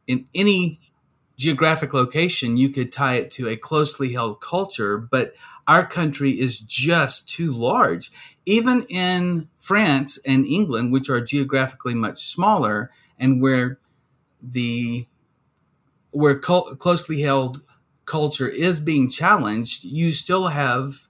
in 0.07 0.27
any 0.35 0.79
geographic 1.37 1.93
location, 1.93 2.57
you 2.57 2.69
could 2.69 2.91
tie 2.91 3.15
it 3.15 3.31
to 3.31 3.49
a 3.49 3.57
closely 3.57 4.13
held 4.13 4.41
culture, 4.41 4.97
but 4.97 5.33
our 5.67 5.85
country 5.85 6.39
is 6.39 6.59
just 6.59 7.27
too 7.27 7.51
large. 7.51 8.11
Even 8.45 8.83
in 8.83 9.49
France 9.57 10.19
and 10.25 10.45
England, 10.45 10.91
which 10.91 11.09
are 11.09 11.21
geographically 11.21 11.93
much 11.93 12.23
smaller 12.23 12.91
and 13.19 13.41
where 13.41 13.79
the 14.41 15.07
where 16.11 16.37
closely 16.37 17.21
held 17.21 17.61
culture 18.05 18.47
is 18.47 18.79
being 18.79 19.09
challenged, 19.09 19.83
you 19.83 20.13
still 20.13 20.47
have 20.47 21.07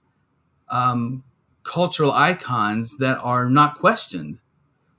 um, 0.68 1.22
cultural 1.62 2.10
icons 2.10 2.98
that 2.98 3.18
are 3.18 3.48
not 3.48 3.76
questioned, 3.76 4.40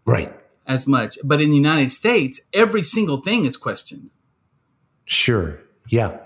right? 0.06 0.34
As 0.66 0.86
much, 0.88 1.18
but 1.24 1.42
in 1.42 1.50
the 1.50 1.56
United 1.56 1.92
States, 1.92 2.42
every 2.54 2.84
single 2.84 3.18
thing 3.18 3.46
is 3.46 3.58
questioned. 3.58 4.10
Sure. 5.06 5.60
Yeah. 5.90 6.18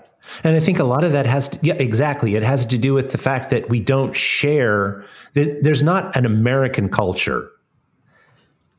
And 0.44 0.56
I 0.56 0.60
think 0.60 0.78
a 0.78 0.84
lot 0.84 1.04
of 1.04 1.12
that 1.12 1.26
has 1.26 1.48
to, 1.48 1.58
yeah, 1.62 1.74
exactly. 1.74 2.36
It 2.36 2.42
has 2.42 2.64
to 2.66 2.78
do 2.78 2.94
with 2.94 3.12
the 3.12 3.18
fact 3.18 3.50
that 3.50 3.68
we 3.68 3.80
don't 3.80 4.16
share, 4.16 5.04
there's 5.34 5.82
not 5.82 6.16
an 6.16 6.24
American 6.26 6.88
culture. 6.88 7.50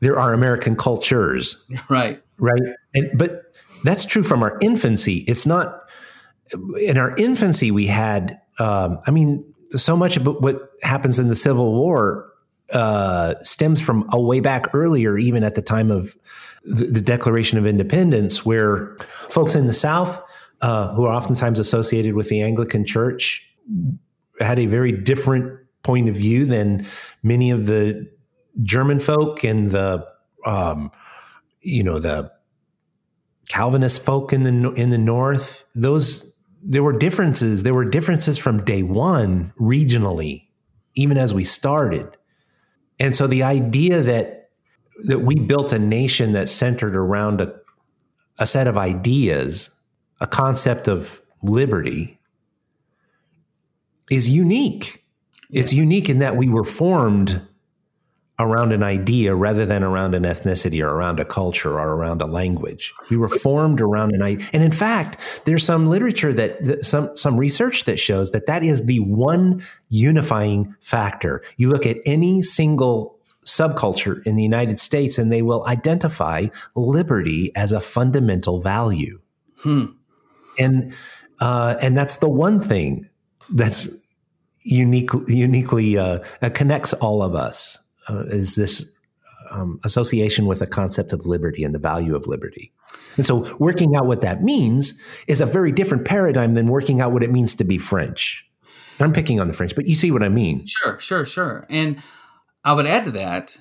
There 0.00 0.18
are 0.18 0.32
American 0.32 0.76
cultures. 0.76 1.64
Right. 1.88 2.22
Right. 2.38 2.62
And, 2.94 3.16
but 3.16 3.52
that's 3.84 4.04
true 4.04 4.24
from 4.24 4.42
our 4.42 4.58
infancy. 4.60 5.18
It's 5.28 5.46
not, 5.46 5.82
in 6.80 6.98
our 6.98 7.14
infancy, 7.16 7.70
we 7.70 7.86
had, 7.86 8.40
um, 8.58 8.98
I 9.06 9.10
mean, 9.10 9.44
so 9.70 9.96
much 9.96 10.16
of 10.16 10.26
what 10.26 10.70
happens 10.82 11.18
in 11.18 11.28
the 11.28 11.36
Civil 11.36 11.72
War 11.74 12.30
uh, 12.72 13.34
stems 13.42 13.80
from 13.80 14.08
a 14.12 14.20
way 14.20 14.40
back 14.40 14.66
earlier, 14.72 15.18
even 15.18 15.44
at 15.44 15.54
the 15.54 15.62
time 15.62 15.90
of 15.90 16.16
the, 16.64 16.86
the 16.86 17.00
Declaration 17.00 17.58
of 17.58 17.66
Independence, 17.66 18.44
where 18.44 18.96
folks 19.28 19.54
in 19.54 19.66
the 19.66 19.74
South 19.74 20.22
uh, 20.64 20.94
who 20.94 21.04
are 21.04 21.14
oftentimes 21.14 21.58
associated 21.58 22.14
with 22.14 22.30
the 22.30 22.40
Anglican 22.40 22.86
Church, 22.86 23.46
had 24.40 24.58
a 24.58 24.64
very 24.64 24.92
different 24.92 25.60
point 25.82 26.08
of 26.08 26.16
view 26.16 26.46
than 26.46 26.86
many 27.22 27.50
of 27.50 27.66
the 27.66 28.10
German 28.62 28.98
folk 28.98 29.44
and 29.44 29.72
the, 29.72 30.06
um, 30.46 30.90
you 31.60 31.82
know, 31.82 31.98
the 31.98 32.32
Calvinist 33.46 34.02
folk 34.02 34.32
in 34.32 34.42
the 34.44 34.72
in 34.72 34.88
the 34.88 34.96
North. 34.96 35.64
Those 35.74 36.34
there 36.62 36.82
were 36.82 36.96
differences. 36.96 37.62
There 37.62 37.74
were 37.74 37.84
differences 37.84 38.38
from 38.38 38.64
day 38.64 38.82
one 38.82 39.52
regionally, 39.60 40.46
even 40.94 41.18
as 41.18 41.34
we 41.34 41.44
started. 41.44 42.16
And 42.98 43.14
so 43.14 43.26
the 43.26 43.42
idea 43.42 44.00
that 44.00 44.48
that 45.02 45.18
we 45.18 45.34
built 45.34 45.74
a 45.74 45.78
nation 45.78 46.32
that 46.32 46.48
centered 46.48 46.96
around 46.96 47.42
a, 47.42 47.54
a 48.38 48.46
set 48.46 48.66
of 48.66 48.78
ideas 48.78 49.68
a 50.24 50.26
concept 50.26 50.88
of 50.88 51.20
liberty 51.42 52.18
is 54.10 54.30
unique. 54.30 55.04
Yeah. 55.50 55.60
It's 55.60 55.72
unique 55.74 56.08
in 56.08 56.20
that 56.20 56.38
we 56.38 56.48
were 56.48 56.64
formed 56.64 57.42
around 58.38 58.72
an 58.72 58.82
idea 58.82 59.34
rather 59.34 59.66
than 59.66 59.84
around 59.84 60.14
an 60.14 60.22
ethnicity 60.22 60.82
or 60.82 60.88
around 60.88 61.20
a 61.20 61.26
culture 61.26 61.78
or 61.78 61.94
around 61.94 62.22
a 62.22 62.26
language. 62.26 62.94
We 63.10 63.18
were 63.18 63.28
formed 63.28 63.82
around 63.82 64.12
an 64.12 64.22
idea. 64.22 64.48
And 64.54 64.62
in 64.62 64.72
fact, 64.72 65.20
there's 65.44 65.62
some 65.62 65.88
literature 65.88 66.32
that, 66.32 66.64
that, 66.64 66.86
some 66.86 67.14
some 67.14 67.36
research 67.36 67.84
that 67.84 68.00
shows 68.00 68.30
that 68.30 68.46
that 68.46 68.64
is 68.64 68.86
the 68.86 69.00
one 69.00 69.62
unifying 69.90 70.74
factor. 70.80 71.42
You 71.58 71.68
look 71.68 71.84
at 71.84 71.98
any 72.06 72.40
single 72.40 73.18
subculture 73.44 74.26
in 74.26 74.36
the 74.36 74.42
United 74.42 74.80
States 74.80 75.18
and 75.18 75.30
they 75.30 75.42
will 75.42 75.66
identify 75.66 76.46
liberty 76.74 77.54
as 77.54 77.72
a 77.72 77.80
fundamental 77.80 78.62
value. 78.62 79.20
Hmm 79.58 79.84
and 80.58 80.94
uh, 81.40 81.76
and 81.80 81.96
that's 81.96 82.18
the 82.18 82.28
one 82.28 82.60
thing 82.60 83.08
that's 83.52 83.88
unique, 84.60 85.10
uniquely 85.28 85.98
uh, 85.98 86.20
connects 86.54 86.92
all 86.94 87.22
of 87.22 87.34
us 87.34 87.78
uh, 88.08 88.24
is 88.26 88.56
this 88.56 88.96
um, 89.50 89.78
association 89.84 90.46
with 90.46 90.58
the 90.58 90.66
concept 90.66 91.12
of 91.12 91.26
liberty 91.26 91.64
and 91.64 91.74
the 91.74 91.78
value 91.78 92.16
of 92.16 92.26
liberty. 92.26 92.72
And 93.16 93.24
so, 93.24 93.54
working 93.58 93.94
out 93.94 94.06
what 94.06 94.22
that 94.22 94.42
means 94.42 95.00
is 95.28 95.40
a 95.40 95.46
very 95.46 95.70
different 95.70 96.04
paradigm 96.04 96.54
than 96.54 96.66
working 96.66 97.00
out 97.00 97.12
what 97.12 97.22
it 97.22 97.30
means 97.30 97.54
to 97.56 97.64
be 97.64 97.78
French. 97.78 98.48
I'm 99.00 99.12
picking 99.12 99.40
on 99.40 99.48
the 99.48 99.54
French, 99.54 99.74
but 99.74 99.86
you 99.86 99.96
see 99.96 100.10
what 100.10 100.22
I 100.22 100.28
mean. 100.28 100.66
Sure, 100.66 100.98
sure, 101.00 101.24
sure. 101.24 101.64
And 101.68 102.02
I 102.64 102.72
would 102.72 102.86
add 102.86 103.04
to 103.04 103.10
that 103.12 103.56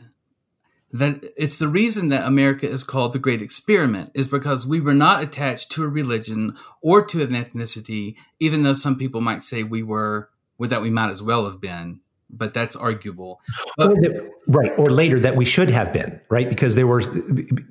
that 0.93 1.23
it's 1.35 1.57
the 1.57 1.67
reason 1.67 2.09
that 2.09 2.25
America 2.25 2.69
is 2.69 2.83
called 2.83 3.13
the 3.13 3.19
Great 3.19 3.41
Experiment 3.41 4.11
is 4.13 4.27
because 4.27 4.67
we 4.67 4.79
were 4.79 4.93
not 4.93 5.23
attached 5.23 5.71
to 5.71 5.83
a 5.83 5.87
religion 5.87 6.55
or 6.83 7.03
to 7.03 7.23
an 7.23 7.31
ethnicity, 7.31 8.15
even 8.39 8.61
though 8.61 8.75
some 8.75 8.95
people 8.95 9.19
might 9.19 9.41
say 9.41 9.63
we 9.63 9.81
were, 9.81 10.29
or 10.59 10.67
that 10.67 10.83
we 10.83 10.91
might 10.91 11.09
as 11.09 11.23
well 11.23 11.45
have 11.45 11.59
been. 11.59 11.99
But 12.29 12.53
that's 12.53 12.75
arguable. 12.75 13.41
But, 13.77 13.91
or 13.91 13.95
that, 13.95 14.31
right. 14.47 14.71
Or 14.77 14.91
later 14.91 15.19
that 15.19 15.35
we 15.35 15.45
should 15.45 15.69
have 15.69 15.93
been, 15.93 16.19
right? 16.29 16.49
Because 16.49 16.75
there 16.75 16.87
were, 16.87 17.01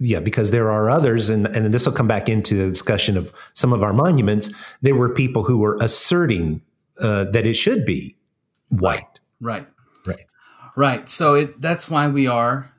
yeah, 0.00 0.20
because 0.20 0.50
there 0.50 0.70
are 0.70 0.90
others, 0.90 1.30
and, 1.30 1.46
and 1.48 1.72
this 1.72 1.86
will 1.86 1.92
come 1.92 2.06
back 2.06 2.28
into 2.28 2.56
the 2.56 2.68
discussion 2.68 3.16
of 3.16 3.32
some 3.54 3.72
of 3.72 3.82
our 3.82 3.92
monuments. 3.92 4.52
There 4.80 4.94
were 4.94 5.08
people 5.08 5.44
who 5.44 5.58
were 5.58 5.78
asserting 5.80 6.62
uh, 6.98 7.24
that 7.24 7.46
it 7.46 7.54
should 7.54 7.84
be 7.84 8.16
white. 8.68 9.20
Right. 9.40 9.66
Right. 10.06 10.26
Right. 10.76 11.08
So 11.08 11.34
it, 11.34 11.60
that's 11.60 11.90
why 11.90 12.08
we 12.08 12.28
are 12.28 12.71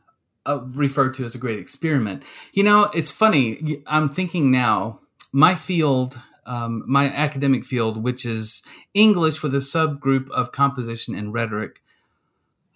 uh, 0.45 0.61
referred 0.65 1.13
to 1.15 1.25
as 1.25 1.35
a 1.35 1.39
great 1.39 1.59
experiment. 1.59 2.23
You 2.53 2.63
know, 2.63 2.85
it's 2.93 3.11
funny. 3.11 3.83
I'm 3.87 4.09
thinking 4.09 4.51
now, 4.51 4.99
my 5.31 5.55
field, 5.55 6.19
um, 6.45 6.83
my 6.87 7.05
academic 7.05 7.63
field, 7.65 8.03
which 8.03 8.25
is 8.25 8.61
English 8.93 9.41
with 9.41 9.55
a 9.55 9.59
subgroup 9.59 10.29
of 10.29 10.51
composition 10.51 11.15
and 11.15 11.33
rhetoric, 11.33 11.81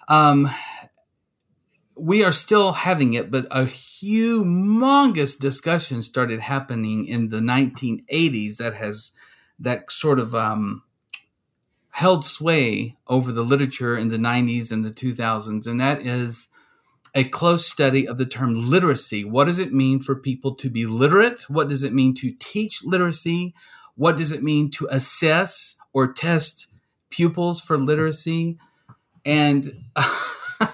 um, 0.07 0.49
we 1.95 2.23
are 2.23 2.31
still 2.31 2.73
having 2.73 3.13
it, 3.13 3.31
but 3.31 3.45
a 3.51 3.63
humongous 3.63 5.37
discussion 5.37 6.01
started 6.01 6.41
happening 6.41 7.05
in 7.05 7.29
the 7.29 7.39
1980s 7.39 8.57
that 8.57 8.75
has 8.75 9.13
that 9.59 9.91
sort 9.91 10.19
of 10.19 10.35
um, 10.35 10.83
held 11.91 12.23
sway 12.23 12.95
over 13.07 13.31
the 13.31 13.41
literature 13.41 13.97
in 13.97 14.09
the 14.09 14.17
90s 14.17 14.71
and 14.71 14.85
the 14.85 14.91
2000s, 14.91 15.65
and 15.65 15.81
that 15.81 16.05
is 16.05 16.49
a 17.13 17.25
close 17.25 17.65
study 17.65 18.07
of 18.07 18.17
the 18.17 18.25
term 18.25 18.69
literacy. 18.69 19.23
What 19.23 19.45
does 19.45 19.59
it 19.59 19.73
mean 19.73 19.99
for 19.99 20.15
people 20.15 20.55
to 20.55 20.69
be 20.69 20.85
literate? 20.85 21.49
What 21.49 21.67
does 21.67 21.83
it 21.83 21.93
mean 21.93 22.13
to 22.15 22.33
teach 22.37 22.83
literacy? 22.83 23.53
What 23.95 24.17
does 24.17 24.31
it 24.31 24.43
mean 24.43 24.69
to 24.71 24.87
assess 24.91 25.77
or 25.93 26.11
test 26.11 26.67
pupils 27.09 27.61
for 27.61 27.77
literacy? 27.77 28.57
And 29.25 29.85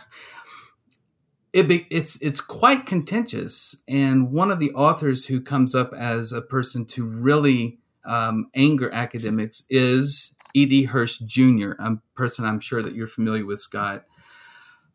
it 1.54 1.68
be, 1.68 1.88
it's 1.90 2.22
it's 2.22 2.42
quite 2.42 2.86
contentious. 2.86 3.82
And 3.88 4.32
one 4.32 4.52
of 4.52 4.60
the 4.60 4.74
authors 4.74 5.28
who 5.28 5.42
comes 5.42 5.74
up 5.74 5.94
as 5.94 6.34
a 6.34 6.42
person 6.42 6.86
to 6.88 7.06
really 7.06 7.80
um, 8.06 8.50
anger 8.54 8.94
academics 8.94 9.66
is 9.70 10.36
E.D. 10.54 10.84
Hirsch 10.84 11.20
Jr., 11.20 11.72
a 11.80 11.98
person 12.16 12.46
I'm 12.46 12.60
sure 12.60 12.84
that 12.84 12.94
you're 12.94 13.08
familiar 13.08 13.46
with, 13.46 13.60
Scott 13.60 14.06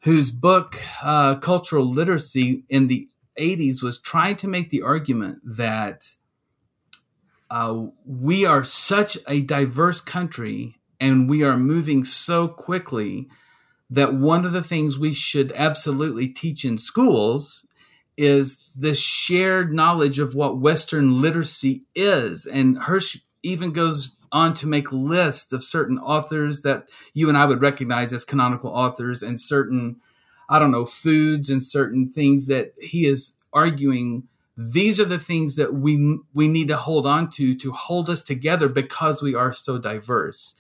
whose 0.03 0.31
book, 0.31 0.77
uh, 1.03 1.37
Cultural 1.37 1.85
Literacy, 1.85 2.65
in 2.69 2.87
the 2.87 3.09
80s 3.39 3.83
was 3.83 4.01
trying 4.01 4.37
to 4.37 4.49
make 4.49 4.71
the 4.71 4.83
argument 4.83 5.41
that 5.45 6.15
uh, 7.51 7.87
we 8.05 8.45
are 8.45 8.65
such 8.65 9.17
a 9.27 9.41
diverse 9.43 10.01
country 10.01 10.77
and 11.01 11.29
we 11.29 11.43
are 11.43 11.57
moving 11.57 12.05
so 12.05 12.49
quickly 12.49 13.29
that 13.89 14.15
one 14.15 14.45
of 14.45 14.53
the 14.53 14.63
things 14.63 14.99
we 14.99 15.15
should 15.15 15.53
absolutely 15.53 16.29
teach 16.29 16.65
in 16.65 16.77
schools 16.77 17.67
is 18.17 18.73
the 18.77 18.95
shared 18.95 19.73
knowledge 19.73 20.19
of 20.19 20.35
what 20.35 20.59
Western 20.59 21.23
literacy 21.23 21.85
is. 21.95 22.47
And 22.47 22.77
Hirsch 22.77 23.19
even 23.43 23.73
goes 23.73 24.17
on 24.31 24.53
to 24.55 24.67
make 24.67 24.93
lists 24.93 25.53
of 25.53 25.65
certain 25.65 25.99
authors 25.99 26.63
that 26.63 26.89
you 27.15 27.29
and 27.29 27.39
I 27.39 27.47
would 27.47 27.61
recognize 27.61 28.13
as 28.13 28.25
canonical 28.25 28.71
authors 28.71 29.23
and 29.23 29.41
certain, 29.41 29.97
I 30.49 30.59
don't 30.59 30.71
know, 30.71 30.85
foods 30.85 31.49
and 31.49 31.63
certain 31.63 32.11
things 32.11 32.47
that 32.49 32.73
he 32.79 33.07
is 33.07 33.37
arguing 33.53 34.29
these 34.59 34.99
are 34.99 35.05
the 35.05 35.21
things 35.21 35.55
that 35.55 35.73
we 35.73 36.19
we 36.35 36.49
need 36.49 36.67
to 36.67 36.77
hold 36.77 37.07
on 37.07 37.31
to 37.31 37.55
to 37.55 37.73
hold 37.73 38.11
us 38.11 38.25
together 38.25 38.69
because 38.69 39.23
we 39.23 39.35
are 39.35 39.53
so 39.53 39.79
diverse. 39.79 40.57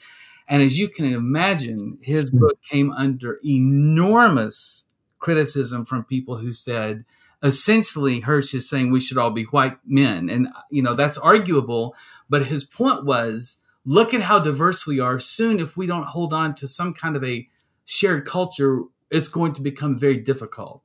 And 0.46 0.62
as 0.62 0.78
you 0.78 0.88
can 0.88 1.04
imagine, 1.04 1.98
his 2.00 2.30
hmm. 2.30 2.38
book 2.38 2.62
came 2.62 2.92
under 2.92 3.40
enormous 3.44 4.86
criticism 5.18 5.84
from 5.84 6.04
people 6.04 6.36
who 6.36 6.52
said, 6.52 7.04
essentially, 7.42 8.20
Hirsch 8.20 8.54
is 8.54 8.68
saying 8.68 8.90
we 8.90 9.00
should 9.00 9.18
all 9.18 9.30
be 9.30 9.44
white 9.44 9.78
men. 9.86 10.28
And, 10.28 10.48
you 10.70 10.82
know, 10.82 10.94
that's 10.94 11.18
arguable, 11.18 11.94
but 12.28 12.46
his 12.46 12.64
point 12.64 13.04
was 13.04 13.58
look 13.84 14.12
at 14.12 14.22
how 14.22 14.38
diverse 14.38 14.86
we 14.86 15.00
are. 15.00 15.18
Soon, 15.18 15.60
if 15.60 15.76
we 15.76 15.86
don't 15.86 16.04
hold 16.06 16.32
on 16.32 16.54
to 16.56 16.66
some 16.66 16.92
kind 16.94 17.16
of 17.16 17.24
a 17.24 17.48
shared 17.84 18.26
culture, 18.26 18.82
it's 19.10 19.28
going 19.28 19.52
to 19.54 19.62
become 19.62 19.96
very 19.98 20.18
difficult. 20.18 20.82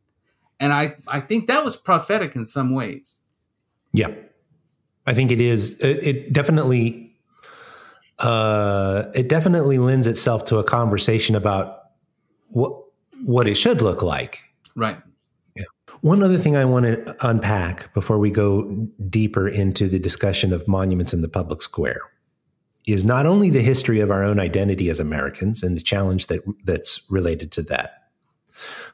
And 0.59 0.71
I, 0.71 0.95
I 1.07 1.19
think 1.19 1.47
that 1.47 1.65
was 1.65 1.75
prophetic 1.75 2.35
in 2.35 2.45
some 2.45 2.73
ways. 2.73 3.19
Yeah, 3.91 4.13
I 5.05 5.13
think 5.13 5.31
it 5.31 5.41
is. 5.41 5.73
It, 5.79 6.07
it 6.07 6.33
definitely, 6.33 7.15
uh, 8.19 9.05
it 9.13 9.27
definitely 9.27 9.77
lends 9.77 10.07
itself 10.07 10.45
to 10.45 10.57
a 10.57 10.63
conversation 10.63 11.35
about 11.35 11.79
what 12.47 12.79
what 13.25 13.47
it 13.47 13.55
should 13.55 13.81
look 13.81 14.01
like. 14.01 14.41
Right. 14.75 14.97
One 16.03 16.21
other 16.21 16.37
thing 16.37 16.57
I 16.57 16.65
want 16.65 16.85
to 16.85 17.15
unpack 17.25 17.93
before 17.93 18.19
we 18.19 18.29
go 18.29 18.89
deeper 19.09 19.47
into 19.47 19.87
the 19.87 19.99
discussion 19.99 20.51
of 20.51 20.67
monuments 20.67 21.13
in 21.13 21.21
the 21.21 21.29
public 21.29 21.61
square 21.61 22.01
is 22.85 23.05
not 23.05 23.25
only 23.25 23.49
the 23.49 23.61
history 23.61 24.01
of 24.01 24.11
our 24.11 24.21
own 24.21 24.37
identity 24.37 24.89
as 24.89 24.99
Americans 24.99 25.63
and 25.63 25.77
the 25.77 25.81
challenge 25.81 26.27
that 26.27 26.41
that's 26.65 27.03
related 27.09 27.53
to 27.53 27.61
that, 27.61 28.09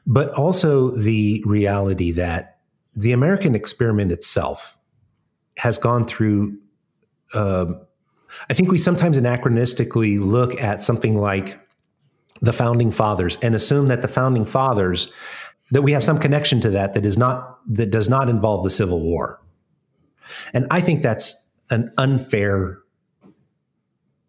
but 0.06 0.32
also 0.34 0.90
the 0.90 1.42
reality 1.44 2.12
that 2.12 2.58
the 2.94 3.10
American 3.10 3.56
experiment 3.56 4.12
itself 4.12 4.78
has 5.56 5.78
gone 5.78 6.06
through. 6.06 6.56
Um, 7.34 7.80
I 8.48 8.54
think 8.54 8.70
we 8.70 8.78
sometimes 8.78 9.18
anachronistically 9.18 10.20
look 10.20 10.62
at 10.62 10.84
something 10.84 11.16
like 11.16 11.58
the 12.40 12.52
founding 12.52 12.92
fathers 12.92 13.36
and 13.42 13.56
assume 13.56 13.88
that 13.88 14.00
the 14.00 14.08
founding 14.08 14.44
fathers 14.44 15.12
that 15.70 15.82
we 15.82 15.92
have 15.92 16.04
some 16.04 16.18
connection 16.18 16.60
to 16.60 16.70
that 16.70 16.94
that 16.94 17.06
is 17.06 17.16
not 17.16 17.58
that 17.68 17.90
does 17.90 18.08
not 18.08 18.28
involve 18.28 18.64
the 18.64 18.70
Civil 18.70 19.00
War. 19.00 19.40
And 20.52 20.66
I 20.70 20.80
think 20.80 21.02
that's 21.02 21.48
an 21.70 21.92
unfair 21.98 22.78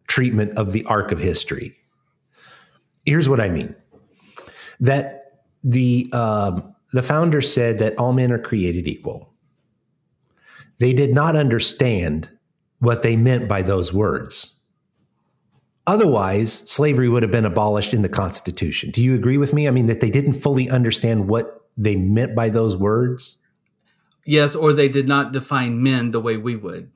treatment 0.08 0.58
of 0.58 0.72
the 0.72 0.86
arc 0.86 1.12
of 1.12 1.20
history. 1.20 1.78
Here's 3.06 3.30
what 3.30 3.42
I 3.42 3.50
mean: 3.50 3.76
that 4.80 5.44
the 5.64 6.10
um, 6.14 6.76
the 6.92 7.04
founders 7.04 7.52
said 7.52 7.80
that 7.80 7.98
all 7.98 8.14
men 8.14 8.32
are 8.32 8.40
created 8.40 8.88
equal. 8.88 9.34
They 10.80 10.94
did 10.94 11.14
not 11.14 11.36
understand 11.36 12.30
what 12.80 13.04
they 13.04 13.16
meant 13.16 13.48
by 13.48 13.62
those 13.62 13.94
words. 13.94 14.61
Otherwise, 15.92 16.64
slavery 16.72 17.10
would 17.10 17.22
have 17.22 17.34
been 17.34 17.44
abolished 17.44 17.94
in 17.94 18.02
the 18.02 18.08
Constitution. 18.08 18.92
Do 18.92 19.04
you 19.04 19.14
agree 19.14 19.38
with 19.38 19.52
me? 19.52 19.68
I 19.68 19.72
mean, 19.72 19.88
that 19.88 20.00
they 20.00 20.10
didn't 20.10 20.32
fully 20.32 20.70
understand 20.70 21.28
what 21.28 21.68
they 21.76 21.98
meant 21.98 22.34
by 22.34 22.48
those 22.48 22.78
words? 22.78 23.38
Yes, 24.26 24.56
or 24.56 24.72
they 24.72 24.88
did 24.88 25.10
not 25.10 25.34
define 25.34 25.84
men 25.84 26.12
the 26.12 26.22
way 26.22 26.38
we 26.38 26.56
would. 26.56 26.92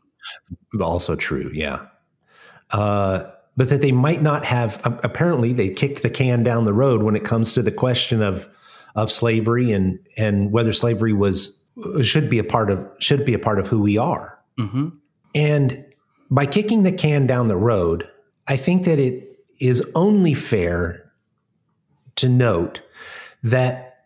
Also 0.79 1.17
true, 1.17 1.51
yeah. 1.53 1.87
Uh, 2.71 3.25
but 3.57 3.67
that 3.67 3.81
they 3.81 3.91
might 3.91 4.21
not 4.21 4.45
have, 4.45 4.79
apparently, 5.03 5.51
they 5.51 5.71
kicked 5.71 6.01
the 6.01 6.09
can 6.09 6.41
down 6.43 6.63
the 6.63 6.71
road 6.71 7.03
when 7.03 7.17
it 7.17 7.25
comes 7.25 7.51
to 7.51 7.61
the 7.61 7.73
question 7.73 8.21
of, 8.21 8.47
of 8.95 9.11
slavery 9.11 9.73
and, 9.73 9.99
and 10.15 10.53
whether 10.53 10.71
slavery 10.71 11.11
was 11.11 11.61
should 12.01 12.29
be 12.29 12.39
a 12.39 12.45
part 12.45 12.71
of 12.71 12.87
should 12.99 13.25
be 13.25 13.33
a 13.33 13.39
part 13.39 13.59
of 13.59 13.67
who 13.67 13.81
we 13.81 13.97
are. 13.97 14.39
Mm-hmm. 14.57 14.87
And 15.35 15.85
by 16.31 16.45
kicking 16.45 16.83
the 16.83 16.93
can 16.93 17.27
down 17.27 17.49
the 17.49 17.57
road, 17.57 18.09
I 18.47 18.57
think 18.57 18.85
that 18.85 18.99
it 18.99 19.39
is 19.59 19.83
only 19.95 20.33
fair 20.33 21.11
to 22.17 22.29
note 22.29 22.81
that 23.43 24.05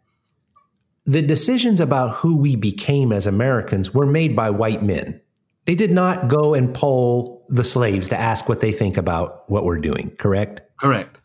the 1.05 1.21
decisions 1.21 1.79
about 1.79 2.17
who 2.17 2.37
we 2.37 2.55
became 2.55 3.11
as 3.11 3.25
Americans 3.25 3.93
were 3.93 4.05
made 4.05 4.35
by 4.35 4.49
white 4.49 4.83
men. 4.83 5.19
They 5.65 5.75
did 5.75 5.91
not 5.91 6.27
go 6.27 6.53
and 6.53 6.73
poll 6.73 7.45
the 7.49 7.63
slaves 7.63 8.09
to 8.09 8.17
ask 8.17 8.47
what 8.47 8.59
they 8.59 8.71
think 8.71 8.97
about 8.97 9.49
what 9.49 9.65
we're 9.65 9.79
doing, 9.79 10.11
correct? 10.17 10.61
Correct. 10.79 11.21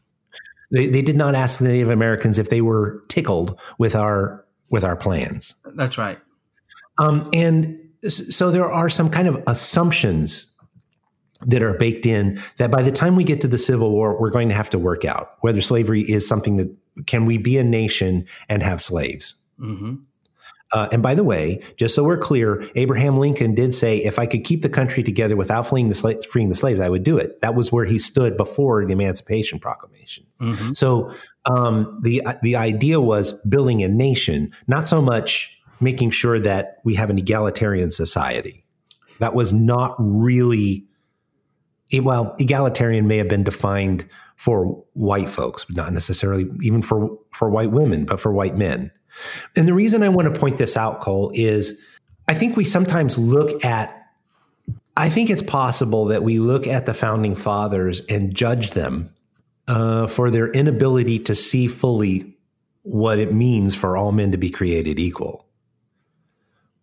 They, 0.70 0.88
they 0.88 1.02
did 1.02 1.16
not 1.16 1.34
ask 1.34 1.58
the 1.58 1.68
Native 1.68 1.90
Americans 1.90 2.38
if 2.38 2.48
they 2.48 2.60
were 2.60 3.04
tickled 3.08 3.60
with 3.78 3.94
our 3.94 4.44
with 4.70 4.84
our 4.84 4.96
plans. 4.96 5.54
That's 5.74 5.98
right. 5.98 6.18
Um, 6.98 7.28
and 7.32 7.78
so 8.08 8.50
there 8.50 8.70
are 8.70 8.88
some 8.88 9.10
kind 9.10 9.28
of 9.28 9.42
assumptions 9.46 10.46
that 11.42 11.62
are 11.62 11.74
baked 11.74 12.06
in 12.06 12.40
that 12.56 12.70
by 12.70 12.82
the 12.82 12.92
time 12.92 13.16
we 13.16 13.24
get 13.24 13.40
to 13.40 13.48
the 13.48 13.58
Civil 13.58 13.90
War, 13.90 14.18
we're 14.20 14.30
going 14.30 14.48
to 14.48 14.54
have 14.54 14.70
to 14.70 14.78
work 14.78 15.04
out 15.04 15.32
whether 15.40 15.60
slavery 15.60 16.02
is 16.02 16.26
something 16.26 16.56
that 16.56 16.74
can 17.06 17.26
we 17.26 17.38
be 17.38 17.58
a 17.58 17.64
nation 17.64 18.26
and 18.48 18.62
have 18.62 18.80
slaves. 18.80 19.34
Mm-hmm. 19.58 19.94
Uh, 20.72 20.88
and 20.90 21.02
by 21.02 21.14
the 21.14 21.22
way, 21.22 21.62
just 21.76 21.94
so 21.94 22.02
we're 22.02 22.18
clear, 22.18 22.68
Abraham 22.74 23.18
Lincoln 23.18 23.54
did 23.54 23.74
say, 23.74 23.98
if 23.98 24.18
I 24.18 24.26
could 24.26 24.42
keep 24.42 24.62
the 24.62 24.68
country 24.68 25.04
together 25.04 25.36
without 25.36 25.68
fleeing 25.68 25.88
the 25.88 25.94
sla- 25.94 26.24
freeing 26.26 26.48
the 26.48 26.54
slaves, 26.54 26.80
I 26.80 26.88
would 26.88 27.04
do 27.04 27.16
it. 27.16 27.40
That 27.42 27.54
was 27.54 27.70
where 27.70 27.84
he 27.84 27.98
stood 27.98 28.36
before 28.36 28.84
the 28.84 28.92
Emancipation 28.92 29.60
Proclamation. 29.60 30.24
Mm-hmm. 30.40 30.72
So 30.72 31.12
um, 31.44 32.00
the 32.02 32.22
the 32.42 32.56
idea 32.56 33.00
was 33.00 33.32
building 33.42 33.84
a 33.84 33.88
nation, 33.88 34.52
not 34.66 34.88
so 34.88 35.00
much 35.00 35.60
making 35.80 36.10
sure 36.10 36.40
that 36.40 36.78
we 36.84 36.94
have 36.94 37.10
an 37.10 37.18
egalitarian 37.18 37.92
society. 37.92 38.64
That 39.20 39.34
was 39.34 39.52
not 39.52 39.94
really 39.98 40.86
well, 41.92 42.34
egalitarian 42.38 43.06
may 43.06 43.18
have 43.18 43.28
been 43.28 43.44
defined 43.44 44.08
for 44.36 44.84
white 44.94 45.28
folks, 45.28 45.64
but 45.64 45.76
not 45.76 45.92
necessarily 45.92 46.46
even 46.62 46.82
for, 46.82 47.18
for 47.32 47.48
white 47.50 47.70
women, 47.70 48.04
but 48.04 48.20
for 48.20 48.32
white 48.32 48.56
men. 48.56 48.90
And 49.54 49.68
the 49.68 49.74
reason 49.74 50.02
I 50.02 50.08
want 50.08 50.32
to 50.32 50.38
point 50.38 50.58
this 50.58 50.76
out, 50.76 51.00
Cole, 51.00 51.30
is 51.34 51.80
I 52.26 52.34
think 52.34 52.56
we 52.56 52.64
sometimes 52.64 53.16
look 53.16 53.64
at, 53.64 54.08
I 54.96 55.08
think 55.08 55.30
it's 55.30 55.42
possible 55.42 56.06
that 56.06 56.22
we 56.22 56.38
look 56.38 56.66
at 56.66 56.86
the 56.86 56.94
founding 56.94 57.36
fathers 57.36 58.04
and 58.06 58.34
judge 58.34 58.70
them 58.70 59.14
uh, 59.68 60.06
for 60.06 60.30
their 60.30 60.50
inability 60.50 61.18
to 61.20 61.34
see 61.34 61.66
fully 61.68 62.36
what 62.82 63.18
it 63.18 63.32
means 63.32 63.74
for 63.74 63.96
all 63.96 64.12
men 64.12 64.32
to 64.32 64.38
be 64.38 64.50
created 64.50 64.98
equal, 64.98 65.46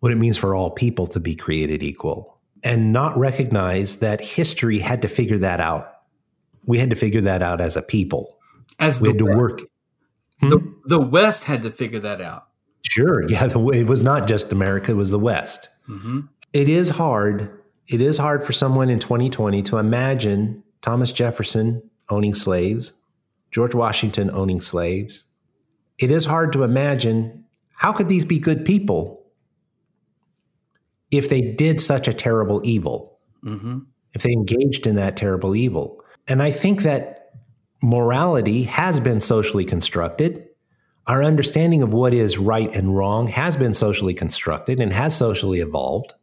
what 0.00 0.10
it 0.10 0.16
means 0.16 0.38
for 0.38 0.54
all 0.54 0.70
people 0.70 1.06
to 1.08 1.20
be 1.20 1.34
created 1.34 1.82
equal 1.82 2.31
and 2.64 2.92
not 2.92 3.16
recognize 3.16 3.96
that 3.96 4.20
history 4.20 4.78
had 4.78 5.02
to 5.02 5.08
figure 5.08 5.38
that 5.38 5.60
out. 5.60 5.92
We 6.64 6.78
had 6.78 6.90
to 6.90 6.96
figure 6.96 7.20
that 7.22 7.42
out 7.42 7.60
as 7.60 7.76
a 7.76 7.82
people. 7.82 8.38
As 8.78 9.00
we 9.00 9.08
had 9.08 9.18
to 9.18 9.24
West. 9.24 9.36
work. 9.36 9.60
Hmm? 10.40 10.48
The, 10.48 10.74
the 10.84 11.00
West 11.00 11.44
had 11.44 11.62
to 11.62 11.70
figure 11.70 12.00
that 12.00 12.20
out. 12.20 12.46
Sure. 12.82 13.22
Yeah. 13.28 13.46
The, 13.46 13.60
it 13.68 13.86
was 13.86 14.02
not 14.02 14.26
just 14.26 14.52
America, 14.52 14.92
it 14.92 14.96
was 14.96 15.10
the 15.10 15.18
West. 15.18 15.68
Mm-hmm. 15.88 16.20
It 16.52 16.68
is 16.68 16.90
hard. 16.90 17.58
It 17.88 18.00
is 18.00 18.18
hard 18.18 18.44
for 18.44 18.52
someone 18.52 18.90
in 18.90 18.98
2020 18.98 19.62
to 19.64 19.78
imagine 19.78 20.62
Thomas 20.82 21.12
Jefferson 21.12 21.82
owning 22.08 22.34
slaves, 22.34 22.92
George 23.50 23.74
Washington 23.74 24.30
owning 24.30 24.60
slaves. 24.60 25.24
It 25.98 26.10
is 26.10 26.24
hard 26.26 26.52
to 26.52 26.62
imagine 26.62 27.44
how 27.74 27.92
could 27.92 28.08
these 28.08 28.24
be 28.24 28.38
good 28.38 28.64
people 28.64 29.21
if 31.12 31.28
they 31.28 31.42
did 31.42 31.80
such 31.80 32.08
a 32.08 32.12
terrible 32.12 32.60
evil, 32.64 33.18
mm-hmm. 33.44 33.80
if 34.14 34.22
they 34.22 34.32
engaged 34.32 34.86
in 34.86 34.96
that 34.96 35.16
terrible 35.16 35.54
evil. 35.54 36.02
And 36.26 36.42
I 36.42 36.50
think 36.50 36.82
that 36.82 37.30
morality 37.82 38.64
has 38.64 38.98
been 38.98 39.20
socially 39.20 39.64
constructed. 39.64 40.48
Our 41.06 41.22
understanding 41.22 41.82
of 41.82 41.92
what 41.92 42.14
is 42.14 42.38
right 42.38 42.74
and 42.74 42.96
wrong 42.96 43.28
has 43.28 43.56
been 43.56 43.74
socially 43.74 44.14
constructed 44.14 44.80
and 44.80 44.92
has 44.92 45.14
socially 45.16 45.60
evolved. 45.60 46.14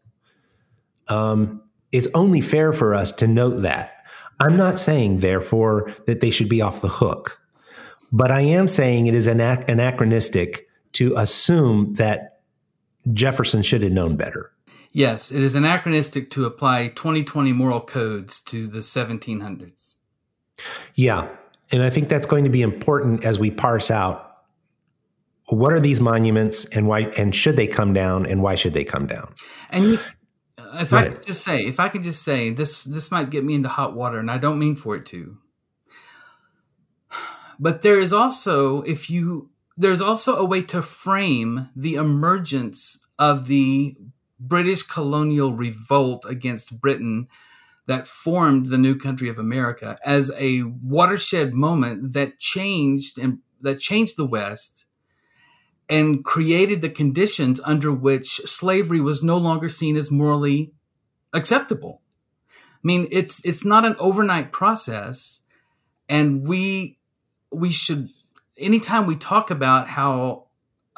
Um, 1.07 1.61
it's 1.91 2.07
only 2.13 2.41
fair 2.41 2.73
for 2.73 2.95
us 2.95 3.11
to 3.13 3.27
note 3.27 3.61
that. 3.61 3.93
I'm 4.39 4.55
not 4.57 4.79
saying, 4.79 5.19
therefore, 5.19 5.91
that 6.07 6.21
they 6.21 6.29
should 6.29 6.49
be 6.49 6.61
off 6.61 6.81
the 6.81 6.87
hook, 6.87 7.41
but 8.11 8.31
I 8.31 8.41
am 8.41 8.67
saying 8.67 9.05
it 9.05 9.13
is 9.13 9.27
anachronistic 9.27 10.67
to 10.93 11.15
assume 11.17 11.93
that 11.95 12.39
Jefferson 13.11 13.61
should 13.61 13.83
have 13.83 13.91
known 13.91 14.15
better. 14.15 14.51
Yes, 14.91 15.31
it 15.31 15.41
is 15.41 15.55
anachronistic 15.55 16.29
to 16.31 16.45
apply 16.45 16.87
2020 16.89 17.53
moral 17.53 17.81
codes 17.81 18.41
to 18.41 18.67
the 18.67 18.79
1700s. 18.79 19.95
Yeah. 20.95 21.29
And 21.71 21.83
I 21.83 21.89
think 21.89 22.09
that's 22.09 22.25
going 22.25 22.43
to 22.43 22.49
be 22.49 22.61
important 22.61 23.23
as 23.23 23.39
we 23.39 23.51
parse 23.51 23.91
out 23.91 24.29
what 25.49 25.73
are 25.73 25.79
these 25.79 25.99
monuments 25.99 26.65
and 26.65 26.87
why 26.87 27.01
and 27.17 27.35
should 27.35 27.57
they 27.57 27.67
come 27.67 27.93
down 27.93 28.25
and 28.25 28.41
why 28.41 28.55
should 28.55 28.73
they 28.73 28.83
come 28.83 29.07
down? 29.07 29.33
And 29.69 29.83
you, 29.83 29.99
if 30.75 30.93
I 30.93 31.09
could 31.09 31.25
just 31.25 31.43
say, 31.43 31.65
if 31.65 31.79
I 31.79 31.89
could 31.89 32.03
just 32.03 32.23
say 32.23 32.51
this 32.51 32.83
this 32.83 33.11
might 33.11 33.29
get 33.29 33.43
me 33.43 33.55
into 33.55 33.69
hot 33.69 33.95
water 33.95 34.19
and 34.19 34.29
I 34.29 34.37
don't 34.37 34.59
mean 34.59 34.75
for 34.75 34.95
it 34.95 35.05
to. 35.07 35.37
But 37.59 37.81
there 37.81 37.99
is 37.99 38.13
also 38.13 38.81
if 38.83 39.09
you 39.09 39.49
there's 39.75 40.01
also 40.01 40.35
a 40.35 40.45
way 40.45 40.61
to 40.63 40.81
frame 40.81 41.69
the 41.75 41.95
emergence 41.95 43.05
of 43.17 43.47
the 43.47 43.95
British 44.39 44.83
colonial 44.83 45.53
revolt 45.53 46.25
against 46.27 46.79
Britain 46.79 47.27
that 47.87 48.07
formed 48.07 48.67
the 48.67 48.77
new 48.77 48.95
country 48.95 49.29
of 49.29 49.39
America 49.39 49.97
as 50.05 50.31
a 50.37 50.61
watershed 50.61 51.53
moment 51.53 52.13
that 52.13 52.39
changed 52.39 53.17
and 53.17 53.39
that 53.61 53.79
changed 53.79 54.15
the 54.15 54.25
West 54.25 54.85
and 55.89 56.23
created 56.23 56.81
the 56.81 56.89
conditions 56.89 57.59
under 57.65 57.91
which 57.91 58.35
slavery 58.45 59.01
was 59.01 59.23
no 59.23 59.37
longer 59.37 59.67
seen 59.67 59.97
as 59.97 60.11
morally 60.11 60.71
acceptable. 61.33 62.01
I 62.51 62.83
mean, 62.83 63.07
it's 63.11 63.43
it's 63.43 63.65
not 63.65 63.85
an 63.85 63.95
overnight 63.99 64.51
process, 64.51 65.41
and 66.07 66.47
we 66.47 66.99
we 67.51 67.71
should 67.71 68.09
anytime 68.55 69.05
we 69.07 69.15
talk 69.15 69.49
about 69.49 69.87
how 69.87 70.45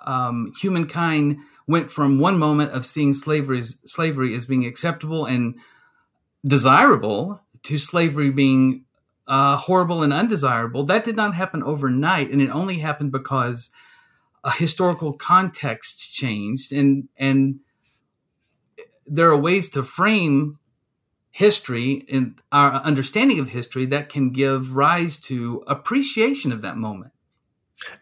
um, 0.06 0.52
humankind 0.60 1.38
went 1.72 1.90
from 1.90 2.20
one 2.20 2.38
moment 2.38 2.72
of 2.72 2.86
seeing 2.86 3.14
slavery 3.14 3.60
as, 3.60 3.80
slavery 3.86 4.36
as 4.36 4.46
being 4.46 4.66
acceptable 4.66 5.26
and 5.26 5.56
desirable 6.46 7.42
to 7.64 7.78
slavery 7.78 8.30
being 8.30 8.86
uh, 9.28 9.56
horrible 9.56 10.04
and 10.04 10.12
undesirable, 10.12 10.84
that 10.84 11.04
did 11.04 11.16
not 11.16 11.36
happen 11.36 11.64
overnight, 11.64 12.30
and 12.32 12.42
it 12.42 12.50
only 12.50 12.80
happened 12.80 13.12
because 13.12 13.72
a 14.44 14.52
historical 14.52 15.14
context 15.14 16.14
changed, 16.14 16.74
and 16.74 17.08
and 17.18 17.60
there 19.06 19.30
are 19.30 19.38
ways 19.38 19.70
to 19.70 19.84
frame 19.84 20.58
history 21.32 22.06
and 22.10 22.42
our 22.52 22.74
understanding 22.82 23.40
of 23.40 23.50
history 23.50 23.86
that 23.86 24.10
can 24.10 24.32
give 24.32 24.76
rise 24.76 25.18
to 25.18 25.64
appreciation 25.66 26.52
of 26.52 26.62
that 26.62 26.78
moment. 26.78 27.12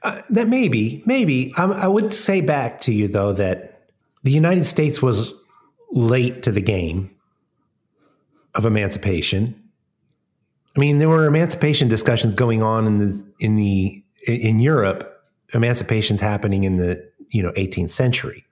Uh, 0.04 0.22
that 0.30 0.48
maybe, 0.48 1.04
maybe. 1.06 1.54
Um, 1.56 1.72
I 1.72 1.88
would 1.88 2.14
say 2.14 2.42
back 2.42 2.82
to 2.82 2.94
you 2.94 3.08
though 3.08 3.34
that 3.34 3.90
the 4.24 4.32
United 4.32 4.66
States 4.66 5.02
was 5.02 5.34
late 5.92 6.44
to 6.44 6.52
the 6.52 6.62
game 6.62 7.16
of 8.56 8.66
emancipation. 8.66 9.70
I 10.76 10.80
mean, 10.80 10.98
there 10.98 11.10
were 11.10 11.26
emancipation 11.26 11.88
discussions 11.88 12.34
going 12.34 12.62
on 12.62 12.88
in 12.88 12.98
the 12.98 13.24
in 13.40 13.56
the 13.56 14.04
in 14.28 14.60
Europe. 14.60 15.16
Emancipation's 15.54 16.22
happening 16.22 16.64
in 16.64 16.78
the 16.78 17.10
you 17.30 17.42
know 17.42 17.52
18th 17.54 17.90
century. 17.92 18.46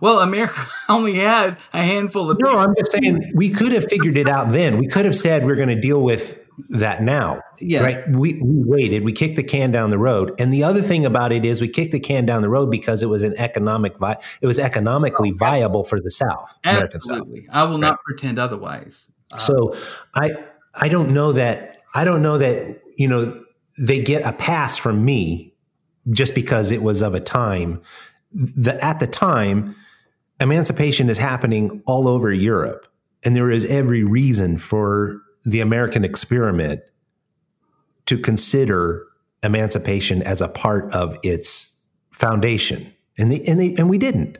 Well, 0.00 0.20
America 0.20 0.66
only 0.88 1.14
had 1.14 1.58
a 1.72 1.82
handful 1.82 2.30
of. 2.30 2.38
No, 2.40 2.56
I'm 2.56 2.74
just 2.76 2.92
saying 2.92 3.32
we 3.34 3.50
could 3.50 3.72
have 3.72 3.84
figured 3.84 4.16
it 4.16 4.28
out 4.28 4.50
then. 4.50 4.78
We 4.78 4.86
could 4.86 5.04
have 5.04 5.16
said 5.16 5.44
we're 5.44 5.56
going 5.56 5.68
to 5.68 5.80
deal 5.80 6.02
with 6.02 6.43
that 6.68 7.02
now. 7.02 7.40
Yeah. 7.58 7.80
Right. 7.80 8.08
We, 8.08 8.40
we 8.40 8.62
waited. 8.64 9.04
We 9.04 9.12
kicked 9.12 9.36
the 9.36 9.42
can 9.42 9.70
down 9.70 9.90
the 9.90 9.98
road. 9.98 10.32
And 10.38 10.52
the 10.52 10.62
other 10.62 10.82
thing 10.82 11.04
about 11.04 11.32
it 11.32 11.44
is 11.44 11.60
we 11.60 11.68
kicked 11.68 11.92
the 11.92 12.00
can 12.00 12.26
down 12.26 12.42
the 12.42 12.48
road 12.48 12.70
because 12.70 13.02
it 13.02 13.08
was 13.08 13.22
an 13.22 13.34
economic 13.36 13.98
vi- 13.98 14.20
it 14.40 14.46
was 14.46 14.58
economically 14.58 15.32
oh, 15.32 15.36
viable 15.36 15.84
for 15.84 16.00
the 16.00 16.10
South, 16.10 16.58
American 16.64 16.96
Absolutely. 16.96 17.46
South. 17.46 17.54
I 17.54 17.64
will 17.64 17.72
right. 17.72 17.80
not 17.80 17.98
pretend 18.04 18.38
otherwise. 18.38 19.10
Uh, 19.32 19.38
so 19.38 19.76
I 20.14 20.32
I 20.80 20.88
don't 20.88 21.12
know 21.12 21.32
that 21.32 21.78
I 21.94 22.04
don't 22.04 22.22
know 22.22 22.38
that 22.38 22.80
you 22.96 23.08
know 23.08 23.42
they 23.78 24.00
get 24.00 24.22
a 24.24 24.32
pass 24.32 24.76
from 24.76 25.04
me 25.04 25.54
just 26.10 26.34
because 26.34 26.70
it 26.70 26.82
was 26.82 27.02
of 27.02 27.14
a 27.14 27.20
time 27.20 27.80
that 28.32 28.78
at 28.80 29.00
the 29.00 29.06
time 29.06 29.74
emancipation 30.40 31.08
is 31.08 31.18
happening 31.18 31.82
all 31.86 32.06
over 32.06 32.32
Europe 32.32 32.86
and 33.24 33.34
there 33.34 33.50
is 33.50 33.64
every 33.66 34.04
reason 34.04 34.58
for 34.58 35.22
the 35.44 35.60
American 35.60 36.04
experiment 36.04 36.80
to 38.06 38.18
consider 38.18 39.06
emancipation 39.42 40.22
as 40.22 40.40
a 40.40 40.48
part 40.48 40.92
of 40.94 41.18
its 41.22 41.78
foundation. 42.12 42.92
And, 43.18 43.30
the, 43.30 43.46
and, 43.46 43.58
the, 43.58 43.76
and 43.78 43.88
we 43.88 43.98
didn't. 43.98 44.38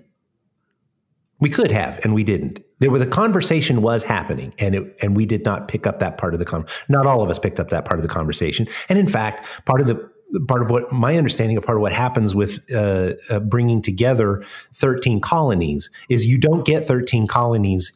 We 1.41 1.51
could 1.51 1.73
have, 1.73 2.01
and 2.05 2.15
we 2.15 2.25
didn't. 2.25 2.61
There 2.79 2.91
was 2.91 3.03
a 3.03 3.07
conversation 3.07 3.83
was 3.83 4.03
happening, 4.03 4.55
and 4.59 4.75
it, 4.75 4.97
and 5.03 5.17
we 5.17 5.27
did 5.27 5.45
not 5.45 5.69
pick 5.69 5.87
up 5.87 5.99
that 5.99 6.17
part 6.17 6.33
of 6.33 6.39
the 6.39 6.45
con. 6.45 6.65
Not 6.89 7.07
all 7.07 7.23
of 7.23 7.29
us 7.29 7.39
picked 7.39 7.61
up 7.61 7.69
that 7.69 7.85
part 7.85 7.99
of 7.99 8.03
the 8.03 8.09
conversation, 8.09 8.67
and 8.89 8.99
in 8.99 9.07
fact, 9.07 9.65
part 9.67 9.81
of 9.81 9.87
the 9.87 10.11
part 10.49 10.63
of 10.63 10.71
what 10.71 10.93
my 10.93 11.17
understanding 11.17 11.57
of 11.57 11.65
part 11.65 11.77
of 11.77 11.83
what 11.83 11.93
happens 11.93 12.35
with 12.35 12.61
uh, 12.73 13.13
uh, 13.31 13.41
bringing 13.41 13.83
together 13.83 14.43
13 14.75 15.21
colonies 15.21 15.91
is 16.09 16.27
you 16.27 16.39
don't 16.39 16.65
get 16.65 16.85
13 16.85 17.27
colonies 17.27 17.93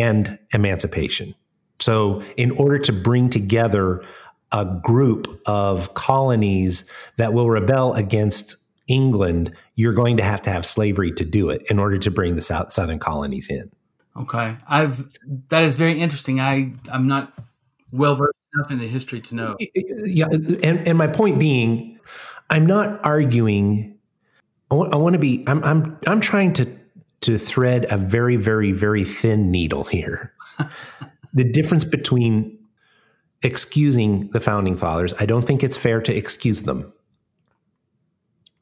and 0.00 0.38
emancipation. 0.52 1.34
So, 1.80 2.22
in 2.36 2.50
order 2.52 2.78
to 2.80 2.92
bring 2.92 3.30
together 3.30 4.04
a 4.52 4.64
group 4.82 5.40
of 5.46 5.94
colonies 5.94 6.84
that 7.16 7.32
will 7.32 7.48
rebel 7.48 7.94
against 7.94 8.56
England, 8.88 9.52
you're 9.76 9.92
going 9.92 10.16
to 10.16 10.24
have 10.24 10.42
to 10.42 10.50
have 10.50 10.64
slavery 10.64 11.12
to 11.12 11.24
do 11.24 11.50
it 11.50 11.62
in 11.70 11.78
order 11.78 11.98
to 11.98 12.10
bring 12.10 12.34
the 12.34 12.40
South, 12.40 12.72
southern 12.72 12.98
colonies 12.98 13.50
in. 13.50 13.70
Okay, 14.16 14.56
I've 14.66 15.06
that 15.50 15.62
is 15.62 15.76
very 15.76 16.00
interesting. 16.00 16.40
I 16.40 16.72
I'm 16.90 17.06
not 17.06 17.32
well 17.92 18.16
versed 18.16 18.34
enough 18.54 18.70
in 18.70 18.78
the 18.78 18.88
history 18.88 19.20
to 19.20 19.34
know. 19.34 19.56
Yeah, 19.74 20.26
and 20.26 20.88
and 20.88 20.98
my 20.98 21.06
point 21.06 21.38
being, 21.38 22.00
I'm 22.50 22.66
not 22.66 23.04
arguing. 23.04 23.96
I 24.70 24.74
want, 24.74 24.92
I 24.92 24.96
want 24.96 25.12
to 25.12 25.20
be. 25.20 25.44
I'm 25.46 25.62
I'm 25.62 25.98
I'm 26.06 26.20
trying 26.20 26.52
to 26.54 26.66
to 27.20 27.38
thread 27.38 27.86
a 27.90 27.96
very 27.96 28.36
very 28.36 28.72
very 28.72 29.04
thin 29.04 29.52
needle 29.52 29.84
here. 29.84 30.32
the 31.32 31.44
difference 31.44 31.84
between 31.84 32.58
excusing 33.42 34.28
the 34.30 34.40
founding 34.40 34.76
fathers, 34.76 35.14
I 35.20 35.26
don't 35.26 35.46
think 35.46 35.62
it's 35.62 35.76
fair 35.76 36.00
to 36.02 36.14
excuse 36.14 36.64
them. 36.64 36.92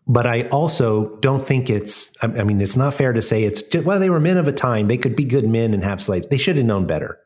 But 0.08 0.26
I 0.26 0.42
also 0.48 1.16
don't 1.16 1.42
think 1.42 1.68
it's, 1.68 2.12
I 2.22 2.44
mean, 2.44 2.60
it's 2.60 2.76
not 2.76 2.94
fair 2.94 3.12
to 3.12 3.22
say 3.22 3.42
it's 3.42 3.62
just, 3.62 3.84
well, 3.84 3.98
they 3.98 4.10
were 4.10 4.20
men 4.20 4.36
of 4.36 4.46
a 4.46 4.52
time. 4.52 4.86
They 4.86 4.98
could 4.98 5.16
be 5.16 5.24
good 5.24 5.48
men 5.48 5.74
and 5.74 5.82
have 5.82 6.00
slaves. 6.00 6.28
They 6.28 6.36
should 6.36 6.56
have 6.56 6.66
known 6.66 6.86
better. 6.86 7.18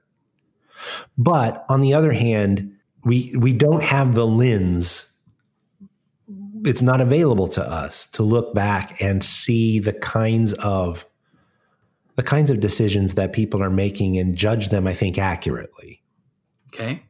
But 1.19 1.67
on 1.69 1.81
the 1.81 1.93
other 1.93 2.13
hand, 2.13 2.73
we, 3.05 3.35
we 3.39 3.53
don't 3.53 3.83
have 3.83 4.15
the 4.15 4.27
lens. 4.27 5.15
It's 6.65 6.81
not 6.81 7.03
available 7.03 7.49
to 7.49 7.63
us 7.63 8.07
to 8.13 8.23
look 8.23 8.55
back 8.55 9.03
and 9.03 9.23
see 9.23 9.79
the 9.79 9.93
kinds 9.93 10.55
of 10.55 11.05
the 12.21 12.27
kinds 12.27 12.51
of 12.51 12.61
decisions 12.61 13.15
that 13.15 13.33
people 13.33 13.63
are 13.63 13.71
making 13.71 14.19
and 14.19 14.37
judge 14.37 14.69
them, 14.69 14.87
I 14.87 14.93
think, 14.93 15.17
accurately. 15.17 16.03
Okay. 16.67 17.03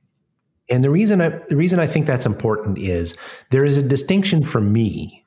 And 0.69 0.85
the 0.85 0.91
reason 0.91 1.21
I 1.21 1.31
the 1.49 1.57
reason 1.57 1.81
I 1.81 1.89
think 1.89 2.07
that's 2.07 2.27
important 2.27 2.79
is 2.79 3.17
there 3.51 3.65
is 3.65 3.77
a 3.77 3.83
distinction 3.83 4.45
for 4.45 4.61
me, 4.61 5.27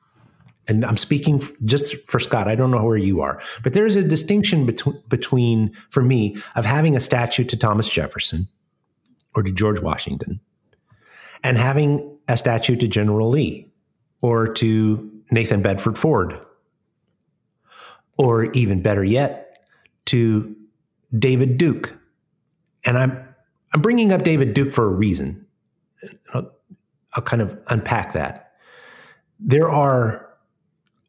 and 0.66 0.86
I'm 0.86 0.96
speaking 0.96 1.42
just 1.66 1.96
for 2.08 2.18
Scott. 2.18 2.48
I 2.48 2.54
don't 2.54 2.70
know 2.70 2.82
where 2.82 2.96
you 2.96 3.20
are, 3.20 3.42
but 3.62 3.74
there 3.74 3.84
is 3.84 3.96
a 3.96 4.02
distinction 4.02 4.64
between 4.64 5.02
between 5.10 5.74
for 5.90 6.02
me 6.02 6.38
of 6.54 6.64
having 6.64 6.96
a 6.96 7.00
statue 7.00 7.44
to 7.44 7.54
Thomas 7.54 7.86
Jefferson 7.86 8.48
or 9.34 9.42
to 9.42 9.52
George 9.52 9.82
Washington, 9.82 10.40
and 11.42 11.58
having 11.58 12.18
a 12.26 12.38
statue 12.38 12.76
to 12.76 12.88
General 12.88 13.28
Lee 13.28 13.70
or 14.22 14.50
to 14.54 15.12
Nathan 15.30 15.60
Bedford 15.60 15.98
Forrest, 15.98 16.40
or 18.18 18.44
even 18.52 18.80
better 18.80 19.04
yet, 19.04 19.43
to 20.06 20.54
David 21.16 21.58
Duke. 21.58 21.96
And 22.86 22.98
I'm 22.98 23.34
I'm 23.74 23.82
bringing 23.82 24.12
up 24.12 24.22
David 24.22 24.54
Duke 24.54 24.72
for 24.72 24.84
a 24.84 24.88
reason. 24.88 25.46
I'll, 26.32 26.50
I'll 27.14 27.22
kind 27.22 27.42
of 27.42 27.58
unpack 27.68 28.12
that. 28.12 28.52
There 29.40 29.68
are, 29.68 30.30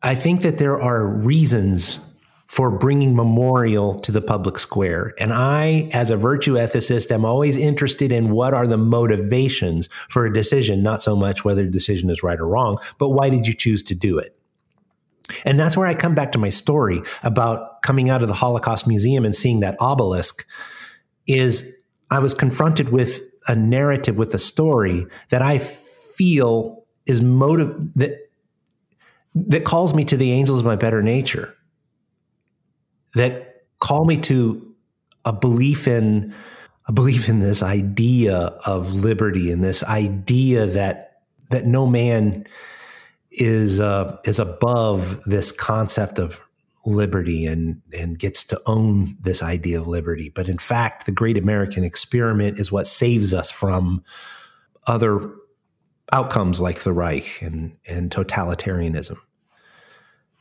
I 0.02 0.16
think 0.16 0.42
that 0.42 0.58
there 0.58 0.82
are 0.82 1.06
reasons 1.06 2.00
for 2.48 2.72
bringing 2.72 3.16
memorial 3.16 3.94
to 3.94 4.12
the 4.12 4.22
public 4.22 4.58
square. 4.58 5.14
And 5.20 5.32
I, 5.32 5.90
as 5.94 6.10
a 6.10 6.18
virtue 6.18 6.56
ethicist, 6.56 7.12
am 7.12 7.24
always 7.24 7.56
interested 7.56 8.12
in 8.12 8.32
what 8.32 8.54
are 8.54 8.66
the 8.66 8.78
motivations 8.78 9.88
for 10.10 10.26
a 10.26 10.34
decision, 10.34 10.82
not 10.82 11.04
so 11.04 11.16
much 11.16 11.46
whether 11.46 11.66
the 11.66 11.72
decision 11.72 12.10
is 12.10 12.24
right 12.24 12.40
or 12.40 12.48
wrong, 12.48 12.80
but 12.98 13.10
why 13.10 13.30
did 13.30 13.48
you 13.48 13.54
choose 13.54 13.84
to 13.84 13.96
do 13.96 14.18
it? 14.18 14.38
And 15.44 15.60
that's 15.60 15.76
where 15.76 15.88
I 15.88 15.96
come 15.96 16.16
back 16.16 16.32
to 16.34 16.38
my 16.38 16.50
story 16.50 17.02
about 17.24 17.75
coming 17.86 18.10
out 18.10 18.24
of 18.24 18.28
the 18.28 18.34
Holocaust 18.34 18.88
Museum 18.88 19.24
and 19.26 19.36
seeing 19.36 19.60
that 19.60 19.78
obelisk 19.80 20.46
is 21.28 21.78
I 22.10 22.20
was 22.20 22.34
confronted 22.34 22.90
with 22.90 23.22
a 23.48 23.56
narrative 23.56 24.18
with 24.18 24.34
a 24.34 24.40
story 24.40 25.06
that 25.30 25.44
I 25.44 25.60
feel 25.60 26.84
is 27.06 27.22
motive 27.22 27.94
that 27.96 28.18
that 29.36 29.66
calls 29.66 29.94
me 29.94 30.04
to 30.06 30.18
the 30.18 30.32
angels 30.32 30.60
of 30.60 30.66
my 30.66 30.76
better 30.76 31.04
nature 31.04 31.56
that 33.14 33.66
call 33.80 34.06
me 34.06 34.18
to 34.18 34.74
a 35.24 35.34
belief 35.34 35.88
in 35.88 36.34
a 36.88 36.92
belief 36.92 37.30
in 37.30 37.40
this 37.40 37.62
idea 37.62 38.38
of 38.66 38.94
liberty 38.94 39.52
and 39.52 39.64
this 39.64 39.84
idea 39.84 40.66
that 40.66 41.22
that 41.52 41.66
no 41.66 41.86
man 41.86 42.48
is 43.32 43.80
uh, 43.80 44.18
is 44.24 44.40
above 44.40 45.22
this 45.26 45.52
concept 45.52 46.18
of 46.18 46.42
liberty 46.86 47.46
and 47.46 47.82
and 47.98 48.20
gets 48.20 48.44
to 48.46 48.62
own 48.66 49.18
this 49.20 49.42
idea 49.42 49.80
of 49.80 49.88
liberty. 49.88 50.30
But 50.30 50.48
in 50.48 50.58
fact, 50.58 51.06
the 51.06 51.12
great 51.12 51.38
American 51.38 51.84
experiment 51.84 52.60
is 52.60 52.72
what 52.72 52.88
saves 52.88 53.34
us 53.34 53.52
from 53.52 54.04
other 54.88 55.32
outcomes 56.12 56.62
like 56.62 56.80
the 56.80 56.94
Reich 56.94 57.42
and, 57.42 57.78
and 57.90 58.12
totalitarianism. 58.12 59.18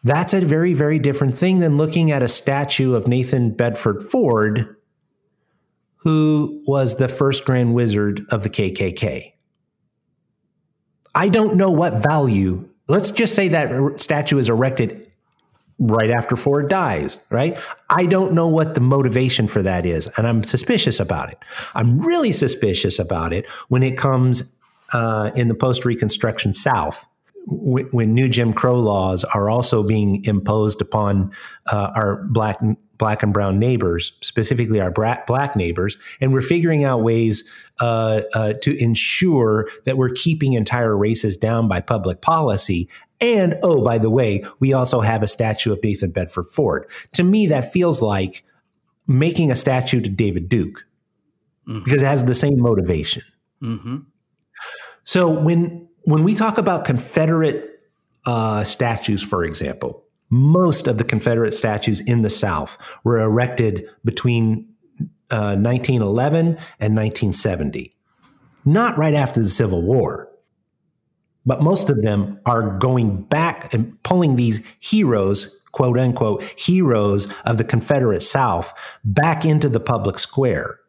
That's 0.03 0.35
a 0.35 0.41
very, 0.41 0.75
very 0.75 0.99
different 0.99 1.35
thing 1.35 1.61
than 1.61 1.79
looking 1.79 2.11
at 2.11 2.23
a 2.23 2.29
statue 2.29 2.95
of 2.95 3.09
Nathan 3.09 3.53
Bedford 3.53 4.03
Forrest, 4.03 4.69
who 5.97 6.63
was 6.67 6.97
the 6.97 7.09
first 7.09 7.47
Grand 7.47 7.75
Wizard 7.75 8.21
of 8.31 8.43
the 8.43 8.51
KKK. 8.51 9.33
I 11.15 11.29
don't 11.31 11.57
know 11.57 11.71
what 11.71 12.03
value 12.03 12.69
let's 12.89 13.11
just 13.11 13.35
say 13.35 13.49
that 13.49 14.01
statue 14.01 14.39
is 14.39 14.49
erected 14.49 15.11
right 15.79 16.11
after 16.11 16.37
Forrest 16.37 16.69
dies, 16.69 17.21
right? 17.31 17.59
I 17.91 18.07
don't 18.07 18.33
know 18.33 18.47
what 18.47 18.75
the 18.75 18.81
motivation 18.81 19.49
for 19.49 19.63
that 19.63 19.85
is, 19.85 20.09
and 20.17 20.27
I'm 20.27 20.43
suspicious 20.43 21.01
about 21.01 21.31
it. 21.31 21.39
I'm 21.75 21.99
really 22.01 22.33
suspicious 22.33 22.99
about 22.99 23.33
it 23.33 23.49
when 23.69 23.83
it 23.83 23.99
comes 23.99 24.55
uh, 24.93 25.31
in 25.35 25.49
the 25.49 25.55
post 25.55 25.85
Reconstruction 25.85 26.55
South, 26.55 27.05
when, 27.47 27.87
when 27.87 28.15
new 28.15 28.29
Jim 28.29 28.53
Crow 28.53 28.79
laws 28.79 29.25
are 29.25 29.51
also 29.51 29.83
being 29.83 30.25
imposed 30.25 30.81
upon 30.81 31.33
uh, 31.67 31.91
our 31.95 32.25
black 32.25 32.61
black 32.97 33.23
and 33.23 33.33
brown 33.33 33.59
neighbors, 33.59 34.13
specifically 34.21 34.81
our 34.81 34.91
black 34.91 35.57
neighbors, 35.57 35.97
and 36.21 36.33
we're 36.33 36.41
figuring 36.41 36.85
out 36.85 37.03
ways 37.03 37.49
uh, 37.81 38.23
uh, 38.35 38.53
to 38.63 38.81
ensure 38.83 39.69
that 39.85 39.97
we're 39.97 40.11
keeping 40.11 40.53
entire 40.53 40.97
races 40.97 41.37
down 41.37 41.67
by 41.67 41.81
public 41.81 42.21
policy. 42.21 42.89
And 43.21 43.57
oh, 43.63 43.83
by 43.83 43.99
the 43.99 44.11
way, 44.11 44.45
we 44.61 44.73
also 44.73 45.01
have 45.01 45.23
a 45.23 45.27
statue 45.27 45.73
of 45.73 45.83
Nathan 45.83 46.11
Bedford 46.13 46.47
Forrest. 46.47 46.91
To 47.15 47.25
me, 47.25 47.47
that 47.49 47.73
feels 47.73 48.01
like 48.01 48.45
making 49.07 49.51
a 49.51 49.57
statue 49.57 50.01
to 50.01 50.09
David 50.09 50.49
Duke 50.49 50.87
mm-hmm. 51.67 51.83
because 51.83 52.03
it 52.03 52.07
has 52.07 52.25
the 52.25 52.35
same 52.35 52.61
motivation. 52.61 53.23
Mm-hmm. 53.63 53.99
So 55.03 55.29
when 55.29 55.89
when 56.05 56.23
we 56.23 56.35
talk 56.35 56.59
about 56.59 56.85
Confederate 56.85 57.81
uh, 58.27 58.65
statues, 58.65 59.23
for 59.23 59.45
example, 59.45 60.05
most 60.31 60.87
of 60.87 60.99
the 60.99 61.05
Confederate 61.05 61.55
statues 61.55 62.01
in 62.01 62.23
the 62.23 62.31
South 62.31 62.79
were 63.05 63.21
erected 63.21 63.89
between 64.05 64.69
uh, 65.31 65.57
1911 65.57 66.47
and 66.81 66.97
1970, 66.97 67.95
not 68.65 68.97
right 68.97 69.15
after 69.15 69.41
the 69.41 69.49
Civil 69.49 69.83
War. 69.83 70.29
But 71.47 71.63
most 71.63 71.91
of 71.91 72.01
them 72.01 72.41
are 72.47 72.79
going 72.79 73.23
back 73.23 73.75
and 73.75 74.03
pulling 74.03 74.37
these 74.37 74.67
heroes, 74.81 75.61
quote 75.73 75.99
unquote, 75.99 76.43
heroes 76.57 77.29
of 77.45 77.59
the 77.59 77.65
Confederate 77.65 78.23
South 78.23 78.73
back 79.05 79.45
into 79.45 79.69
the 79.69 79.81
public 79.81 80.19
square. 80.19 80.81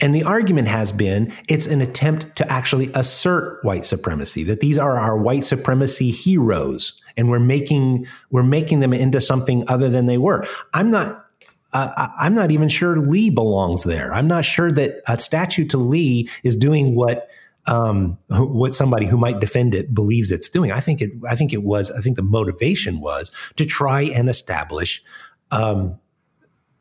And 0.00 0.14
the 0.14 0.24
argument 0.24 0.68
has 0.68 0.92
been 0.92 1.32
it's 1.48 1.66
an 1.66 1.80
attempt 1.80 2.36
to 2.36 2.52
actually 2.52 2.90
assert 2.94 3.64
white 3.64 3.84
supremacy, 3.86 4.44
that 4.44 4.60
these 4.60 4.78
are 4.78 4.98
our 4.98 5.16
white 5.16 5.44
supremacy 5.44 6.10
heroes, 6.10 7.00
and 7.16 7.30
we're 7.30 7.40
making 7.40 8.06
we're 8.30 8.42
making 8.42 8.80
them 8.80 8.92
into 8.92 9.20
something 9.20 9.64
other 9.68 9.88
than 9.88 10.04
they 10.04 10.18
were. 10.18 10.46
I'm 10.74 10.90
not 10.90 11.26
uh, 11.72 12.08
I'm 12.18 12.34
not 12.34 12.50
even 12.50 12.68
sure 12.68 12.96
Lee 12.96 13.30
belongs 13.30 13.84
there. 13.84 14.12
I'm 14.14 14.28
not 14.28 14.44
sure 14.44 14.70
that 14.72 15.02
a 15.06 15.18
statue 15.18 15.66
to 15.66 15.78
Lee 15.78 16.28
is 16.42 16.56
doing 16.56 16.94
what 16.94 17.28
um, 17.66 18.18
what 18.28 18.74
somebody 18.74 19.06
who 19.06 19.16
might 19.16 19.40
defend 19.40 19.74
it 19.74 19.94
believes 19.94 20.30
it's 20.30 20.48
doing. 20.48 20.72
I 20.72 20.80
think 20.80 21.02
it. 21.02 21.12
I 21.28 21.34
think 21.34 21.52
it 21.52 21.62
was. 21.62 21.90
I 21.90 22.00
think 22.00 22.16
the 22.16 22.22
motivation 22.22 23.00
was 23.00 23.32
to 23.56 23.66
try 23.66 24.02
and 24.02 24.28
establish 24.28 25.02
um, 25.50 25.98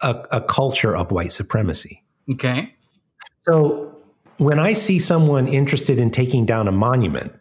a, 0.02 0.26
a 0.32 0.42
culture 0.42 0.96
of 0.96 1.12
white 1.12 1.32
supremacy. 1.32 2.04
Okay. 2.34 2.75
So 3.46 3.96
when 4.38 4.60
I 4.60 4.74
see 4.74 5.00
someone 5.00 5.48
interested 5.48 6.00
in 6.00 6.12
taking 6.12 6.46
down 6.46 6.68
a 6.68 6.72
monument, 6.72 7.34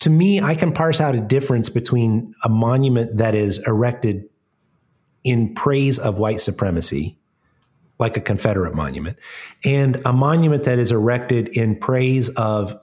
to 0.00 0.10
me, 0.10 0.40
I 0.40 0.54
can 0.54 0.72
parse 0.72 1.00
out 1.00 1.14
a 1.14 1.20
difference 1.20 1.70
between 1.70 2.34
a 2.44 2.48
monument 2.48 3.16
that 3.16 3.34
is 3.34 3.58
erected 3.66 4.28
in 5.24 5.54
praise 5.54 5.98
of 5.98 6.18
white 6.18 6.40
supremacy, 6.40 7.18
like 7.98 8.16
a 8.16 8.20
Confederate 8.20 8.74
monument, 8.74 9.18
and 9.64 10.00
a 10.04 10.12
monument 10.12 10.64
that 10.64 10.78
is 10.78 10.92
erected 10.92 11.48
in 11.48 11.76
praise 11.76 12.28
of 12.30 12.78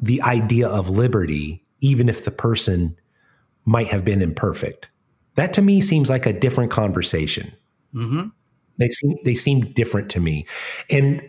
the 0.00 0.22
idea 0.22 0.68
of 0.68 0.88
liberty, 0.88 1.62
even 1.80 2.08
if 2.08 2.24
the 2.24 2.30
person 2.30 2.96
might 3.66 3.88
have 3.88 4.04
been 4.04 4.22
imperfect. 4.22 4.88
That 5.34 5.52
to 5.54 5.62
me 5.62 5.80
seems 5.80 6.08
like 6.08 6.26
a 6.26 6.32
different 6.32 6.70
conversation. 6.70 7.52
Mm-hmm. 7.94 8.28
They 8.78 8.88
seem 8.88 9.16
they 9.24 9.34
seem 9.34 9.72
different 9.72 10.10
to 10.10 10.20
me, 10.20 10.46
and 10.90 11.22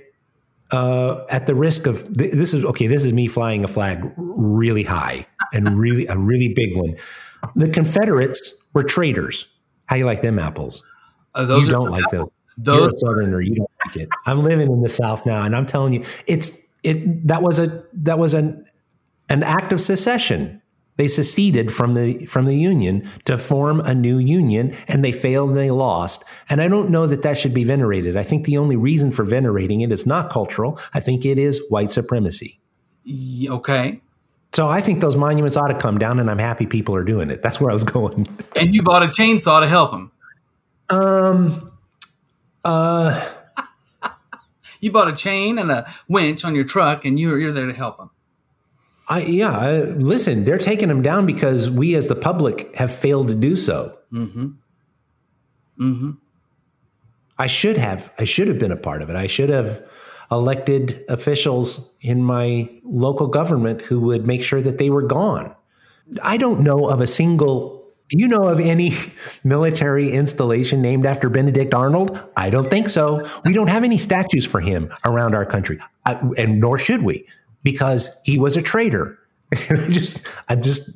uh, 0.71 1.23
at 1.29 1.45
the 1.45 1.55
risk 1.55 1.87
of 1.87 2.05
this 2.17 2.53
is 2.53 2.65
okay. 2.65 2.87
This 2.87 3.05
is 3.05 3.13
me 3.13 3.27
flying 3.27 3.63
a 3.63 3.67
flag 3.67 4.11
really 4.17 4.83
high 4.83 5.27
and 5.53 5.79
really 5.79 6.07
a 6.07 6.17
really 6.17 6.53
big 6.53 6.75
one. 6.75 6.95
The 7.55 7.69
Confederates 7.69 8.63
were 8.73 8.83
traitors. 8.83 9.47
How 9.85 9.95
you 9.95 10.05
like 10.05 10.21
them 10.21 10.39
apples? 10.39 10.83
Uh, 11.35 11.45
those 11.45 11.65
you 11.65 11.71
don't 11.71 11.91
like 11.91 12.05
apples. 12.05 12.33
those. 12.57 12.79
You're 12.79 12.89
a 12.89 12.97
Southerner. 12.97 13.41
You 13.41 13.55
don't 13.55 13.71
like 13.85 13.95
it. 13.97 14.09
I'm 14.25 14.41
living 14.43 14.71
in 14.71 14.81
the 14.81 14.89
South 14.89 15.25
now, 15.25 15.43
and 15.43 15.55
I'm 15.55 15.65
telling 15.65 15.93
you, 15.93 16.03
it's 16.25 16.59
it. 16.83 17.27
That 17.27 17.41
was 17.43 17.59
a 17.59 17.83
that 17.93 18.17
was 18.17 18.33
an 18.33 18.65
an 19.29 19.43
act 19.43 19.71
of 19.71 19.79
secession. 19.79 20.61
They 20.97 21.07
seceded 21.07 21.73
from 21.73 21.93
the 21.93 22.25
from 22.25 22.45
the 22.45 22.55
union 22.55 23.09
to 23.25 23.37
form 23.37 23.79
a 23.81 23.93
new 23.93 24.17
union, 24.17 24.75
and 24.87 25.03
they 25.03 25.11
failed 25.11 25.49
and 25.49 25.57
they 25.57 25.71
lost. 25.71 26.23
And 26.49 26.61
I 26.61 26.67
don't 26.69 26.89
know 26.89 27.05
that 27.07 27.21
that 27.23 27.37
should 27.37 27.53
be 27.53 27.63
venerated. 27.65 28.15
I 28.15 28.23
think 28.23 28.45
the 28.45 28.57
only 28.57 28.75
reason 28.77 29.11
for 29.11 29.23
venerating 29.25 29.81
it 29.81 29.91
is 29.91 30.05
not 30.05 30.29
cultural. 30.29 30.79
I 30.93 31.01
think 31.01 31.25
it 31.25 31.37
is 31.37 31.61
white 31.69 31.91
supremacy. 31.91 32.59
Okay. 33.47 34.01
So 34.53 34.69
I 34.69 34.79
think 34.79 35.01
those 35.01 35.17
monuments 35.17 35.57
ought 35.57 35.67
to 35.67 35.77
come 35.77 35.97
down, 35.97 36.17
and 36.17 36.31
I'm 36.31 36.39
happy 36.39 36.65
people 36.65 36.95
are 36.95 37.03
doing 37.03 37.29
it. 37.29 37.41
That's 37.41 37.59
where 37.59 37.69
I 37.69 37.73
was 37.73 37.83
going. 37.97 38.27
and 38.55 38.73
you 38.73 38.81
bought 38.81 39.03
a 39.03 39.07
chainsaw 39.07 39.59
to 39.59 39.67
help 39.67 39.91
them. 39.91 40.11
Um. 40.89 41.71
Uh. 42.63 43.29
you 44.79 44.91
bought 44.91 45.09
a 45.09 45.13
chain 45.13 45.59
and 45.59 45.69
a 45.71 45.93
winch 46.07 46.45
on 46.45 46.55
your 46.55 46.63
truck, 46.63 47.03
and 47.03 47.19
you're 47.19 47.37
you're 47.37 47.51
there 47.51 47.67
to 47.67 47.73
help 47.73 47.97
them. 47.97 48.11
I, 49.07 49.21
yeah, 49.21 49.55
I, 49.55 49.81
listen, 49.81 50.45
they're 50.45 50.57
taking 50.57 50.87
them 50.87 51.01
down 51.01 51.25
because 51.25 51.69
we 51.69 51.95
as 51.95 52.07
the 52.07 52.15
public 52.15 52.75
have 52.75 52.93
failed 52.93 53.27
to 53.27 53.35
do 53.35 53.55
so. 53.55 53.97
Mm-hmm. 54.11 54.47
Mm-hmm. 55.79 56.11
I 57.37 57.47
should 57.47 57.77
have. 57.77 58.11
I 58.17 58.23
should 58.23 58.47
have 58.47 58.57
been 58.57 58.71
a 58.71 58.77
part 58.77 59.01
of 59.01 59.09
it. 59.09 59.15
I 59.15 59.27
should 59.27 59.49
have 59.49 59.83
elected 60.31 61.03
officials 61.07 61.93
in 62.01 62.23
my 62.23 62.69
local 62.83 63.27
government 63.27 63.81
who 63.81 63.99
would 64.01 64.25
make 64.25 64.43
sure 64.43 64.61
that 64.61 64.77
they 64.77 64.89
were 64.89 65.03
gone. 65.03 65.53
I 66.23 66.37
don't 66.37 66.61
know 66.61 66.89
of 66.89 67.01
a 67.01 67.07
single. 67.07 67.83
Do 68.09 68.17
you 68.19 68.27
know 68.27 68.47
of 68.47 68.59
any 68.59 68.93
military 69.43 70.11
installation 70.11 70.81
named 70.81 71.05
after 71.05 71.29
Benedict 71.29 71.73
Arnold? 71.73 72.19
I 72.37 72.49
don't 72.49 72.69
think 72.69 72.89
so. 72.89 73.25
We 73.43 73.53
don't 73.53 73.69
have 73.69 73.83
any 73.83 73.97
statues 73.97 74.45
for 74.45 74.61
him 74.61 74.91
around 75.03 75.35
our 75.35 75.45
country, 75.45 75.79
I, 76.05 76.13
and 76.37 76.59
nor 76.59 76.77
should 76.77 77.03
we 77.03 77.27
because 77.65 78.21
he 78.23 78.37
was 78.37 78.55
a 78.55 78.61
traitor. 78.61 79.19
just 79.89 80.25
I'm 80.47 80.61
just 80.61 80.89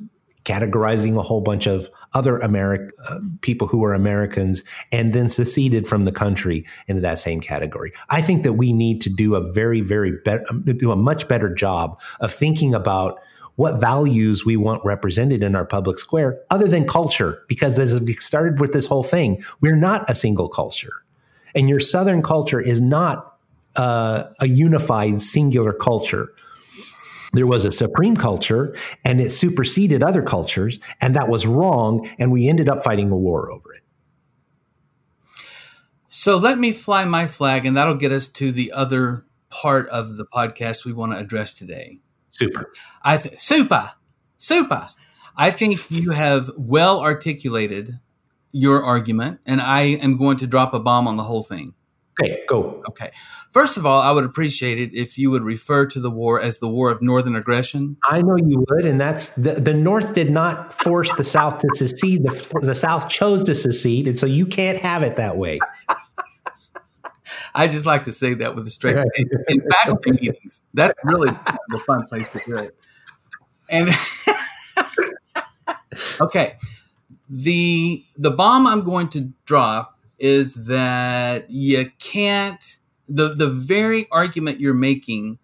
categorizing 0.44 1.18
a 1.18 1.22
whole 1.22 1.42
bunch 1.42 1.66
of 1.66 1.90
other 2.14 2.38
American 2.38 2.90
uh, 3.08 3.18
people 3.42 3.68
who 3.68 3.78
were 3.78 3.92
Americans 3.92 4.62
and 4.90 5.12
then 5.12 5.28
seceded 5.28 5.86
from 5.86 6.06
the 6.06 6.12
country 6.12 6.64
into 6.86 7.02
that 7.02 7.18
same 7.18 7.40
category. 7.40 7.92
I 8.08 8.22
think 8.22 8.44
that 8.44 8.54
we 8.54 8.72
need 8.72 9.02
to 9.02 9.10
do 9.10 9.34
a 9.34 9.52
very, 9.52 9.82
very 9.82 10.12
better, 10.24 10.44
um, 10.48 10.62
do 10.62 10.90
a 10.90 10.96
much 10.96 11.28
better 11.28 11.52
job 11.52 12.00
of 12.20 12.32
thinking 12.32 12.74
about 12.74 13.20
what 13.56 13.80
values 13.80 14.46
we 14.46 14.56
want 14.56 14.82
represented 14.84 15.42
in 15.42 15.54
our 15.54 15.66
public 15.66 15.98
square, 15.98 16.40
other 16.48 16.66
than 16.66 16.86
culture. 16.86 17.42
Because 17.46 17.78
as 17.78 18.00
we 18.00 18.14
started 18.14 18.60
with 18.60 18.72
this 18.72 18.86
whole 18.86 19.02
thing, 19.02 19.42
we're 19.60 19.76
not 19.76 20.08
a 20.08 20.14
single 20.14 20.48
culture, 20.48 21.02
and 21.54 21.68
your 21.68 21.80
Southern 21.80 22.22
culture 22.22 22.60
is 22.60 22.80
not 22.80 23.36
uh, 23.76 24.24
a 24.40 24.48
unified, 24.48 25.20
singular 25.20 25.72
culture 25.72 26.32
there 27.32 27.46
was 27.46 27.64
a 27.64 27.70
supreme 27.70 28.16
culture 28.16 28.74
and 29.04 29.20
it 29.20 29.30
superseded 29.30 30.02
other 30.02 30.22
cultures 30.22 30.78
and 31.00 31.14
that 31.16 31.28
was 31.28 31.46
wrong 31.46 32.08
and 32.18 32.32
we 32.32 32.48
ended 32.48 32.68
up 32.68 32.82
fighting 32.82 33.10
a 33.10 33.16
war 33.16 33.50
over 33.50 33.74
it. 33.74 33.82
So 36.08 36.36
let 36.36 36.58
me 36.58 36.72
fly 36.72 37.04
my 37.04 37.26
flag 37.26 37.64
and 37.64 37.76
that'll 37.76 37.94
get 37.94 38.12
us 38.12 38.28
to 38.30 38.50
the 38.50 38.72
other 38.72 39.24
part 39.48 39.88
of 39.88 40.16
the 40.16 40.26
podcast 40.26 40.84
we 40.84 40.92
want 40.92 41.12
to 41.12 41.18
address 41.18 41.54
today. 41.54 41.98
Super. 42.30 42.72
I 43.02 43.16
th- 43.16 43.40
super 43.40 43.92
super. 44.40 44.88
I 45.36 45.50
think 45.50 45.90
you 45.90 46.10
have 46.10 46.50
well 46.56 47.00
articulated 47.00 48.00
your 48.52 48.82
argument 48.82 49.38
and 49.46 49.60
i 49.60 49.82
am 49.82 50.16
going 50.16 50.36
to 50.36 50.44
drop 50.44 50.74
a 50.74 50.80
bomb 50.80 51.06
on 51.06 51.16
the 51.16 51.22
whole 51.22 51.44
thing 51.44 51.72
Okay, 52.18 52.42
go. 52.48 52.82
Okay. 52.88 53.10
First 53.50 53.76
of 53.76 53.86
all, 53.86 54.00
I 54.00 54.10
would 54.12 54.24
appreciate 54.24 54.78
it 54.78 54.94
if 54.94 55.16
you 55.16 55.30
would 55.30 55.42
refer 55.42 55.86
to 55.86 56.00
the 56.00 56.10
war 56.10 56.40
as 56.40 56.58
the 56.58 56.68
War 56.68 56.90
of 56.90 57.00
Northern 57.00 57.36
Aggression. 57.36 57.96
I 58.04 58.22
know 58.22 58.36
you 58.36 58.64
would, 58.68 58.84
and 58.84 59.00
that's 59.00 59.30
the, 59.36 59.54
the 59.54 59.74
North 59.74 60.14
did 60.14 60.30
not 60.30 60.72
force 60.72 61.12
the 61.14 61.24
South 61.24 61.60
to 61.60 61.68
secede. 61.74 62.24
The, 62.24 62.60
the 62.62 62.74
South 62.74 63.08
chose 63.08 63.44
to 63.44 63.54
secede, 63.54 64.08
and 64.08 64.18
so 64.18 64.26
you 64.26 64.46
can't 64.46 64.78
have 64.78 65.02
it 65.02 65.16
that 65.16 65.36
way. 65.36 65.58
I 67.54 67.66
just 67.66 67.86
like 67.86 68.04
to 68.04 68.12
say 68.12 68.34
that 68.34 68.54
with 68.54 68.66
a 68.66 68.70
straight 68.70 68.96
face 68.96 69.38
in 69.48 69.62
faculty 69.62 70.12
meetings. 70.20 70.62
That's 70.74 70.94
really 71.04 71.30
the 71.68 71.78
fun 71.80 72.06
place 72.06 72.28
to 72.32 72.40
do 72.46 72.54
it. 72.56 72.76
And 73.68 73.88
okay, 76.20 76.56
the 77.28 78.04
the 78.16 78.30
bomb 78.30 78.66
I'm 78.66 78.82
going 78.82 79.08
to 79.10 79.32
drop 79.44 79.98
is 80.20 80.54
that 80.66 81.50
you 81.50 81.90
can't 81.98 82.78
the 83.08 83.34
the 83.34 83.48
very 83.48 84.06
argument 84.12 84.60
you're 84.60 84.74
making 84.74 85.38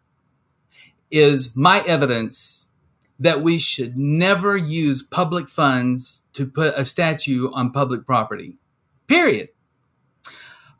is 1.11 1.57
my 1.57 1.81
evidence 1.81 2.71
that 3.19 3.41
we 3.41 3.59
should 3.59 3.97
never 3.97 4.57
use 4.57 5.03
public 5.03 5.49
funds 5.49 6.23
to 6.35 6.47
put 6.47 6.75
a 6.77 6.85
statue 6.85 7.51
on 7.53 7.73
public 7.73 8.05
property. 8.05 8.59
Period. 9.07 9.49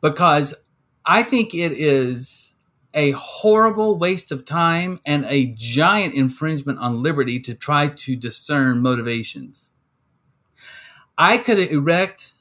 Because 0.01 0.53
I 1.03 1.23
think 1.23 1.55
it 1.55 1.71
is 1.71 2.53
a 2.93 3.11
horrible 3.11 3.97
waste 3.97 4.31
of 4.31 4.45
time 4.45 4.99
and 5.05 5.25
a 5.25 5.47
giant 5.55 6.13
infringement 6.13 6.79
on 6.79 7.01
liberty 7.01 7.39
to 7.39 7.53
try 7.53 7.87
to 7.87 8.15
discern 8.15 8.81
motivations. 8.81 9.73
I 11.17 11.37
could 11.37 11.59
erect 11.59 12.33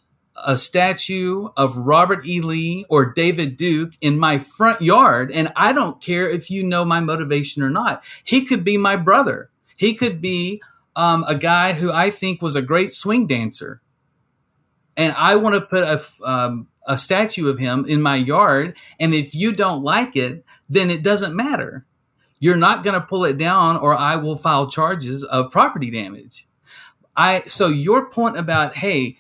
a 0.45 0.59
statue 0.59 1.49
of 1.57 1.77
Robert 1.77 2.27
E. 2.27 2.41
Lee 2.41 2.85
or 2.89 3.13
David 3.13 3.57
Duke 3.57 3.93
in 4.01 4.19
my 4.19 4.39
front 4.39 4.83
yard, 4.83 5.31
and 5.33 5.53
I 5.57 5.73
don't 5.73 6.01
care 6.01 6.29
if 6.29 6.51
you 6.51 6.63
know 6.63 6.85
my 6.85 7.01
motivation 7.01 7.63
or 7.63 7.71
not. 7.71 8.05
He 8.25 8.45
could 8.45 8.65
be 8.65 8.77
my 8.77 8.97
brother. 8.97 9.51
He 9.77 9.95
could 9.95 10.21
be 10.21 10.63
um, 10.95 11.25
a 11.29 11.35
guy 11.35 11.75
who 11.75 11.93
I 11.93 12.11
think 12.11 12.41
was 12.41 12.57
a 12.57 12.63
great 12.63 12.93
swing 12.93 13.27
dancer. 13.27 13.83
And 14.97 15.13
I 15.13 15.37
want 15.37 15.55
to 15.55 15.61
put 15.61 15.83
a, 15.83 16.01
um, 16.29 16.69
a 16.87 16.97
statue 16.97 17.49
of 17.49 17.59
him 17.59 17.85
in 17.87 18.01
my 18.01 18.17
yard. 18.17 18.77
And 18.99 19.13
if 19.13 19.35
you 19.35 19.53
don't 19.53 19.83
like 19.83 20.17
it, 20.17 20.45
then 20.69 20.91
it 20.91 21.03
doesn't 21.03 21.37
matter. 21.37 21.85
You're 22.39 22.57
not 22.57 22.83
going 22.83 22.99
to 22.99 23.07
pull 23.07 23.25
it 23.25 23.37
down 23.37 23.77
or 23.77 23.95
I 23.95 24.17
will 24.17 24.37
file 24.37 24.69
charges 24.69 25.23
of 25.23 25.51
property 25.51 25.91
damage. 25.91 26.49
I, 27.15 27.45
so 27.47 27.69
your 27.69 28.11
point 28.11 28.39
about, 28.39 28.77
hey, 28.77 29.19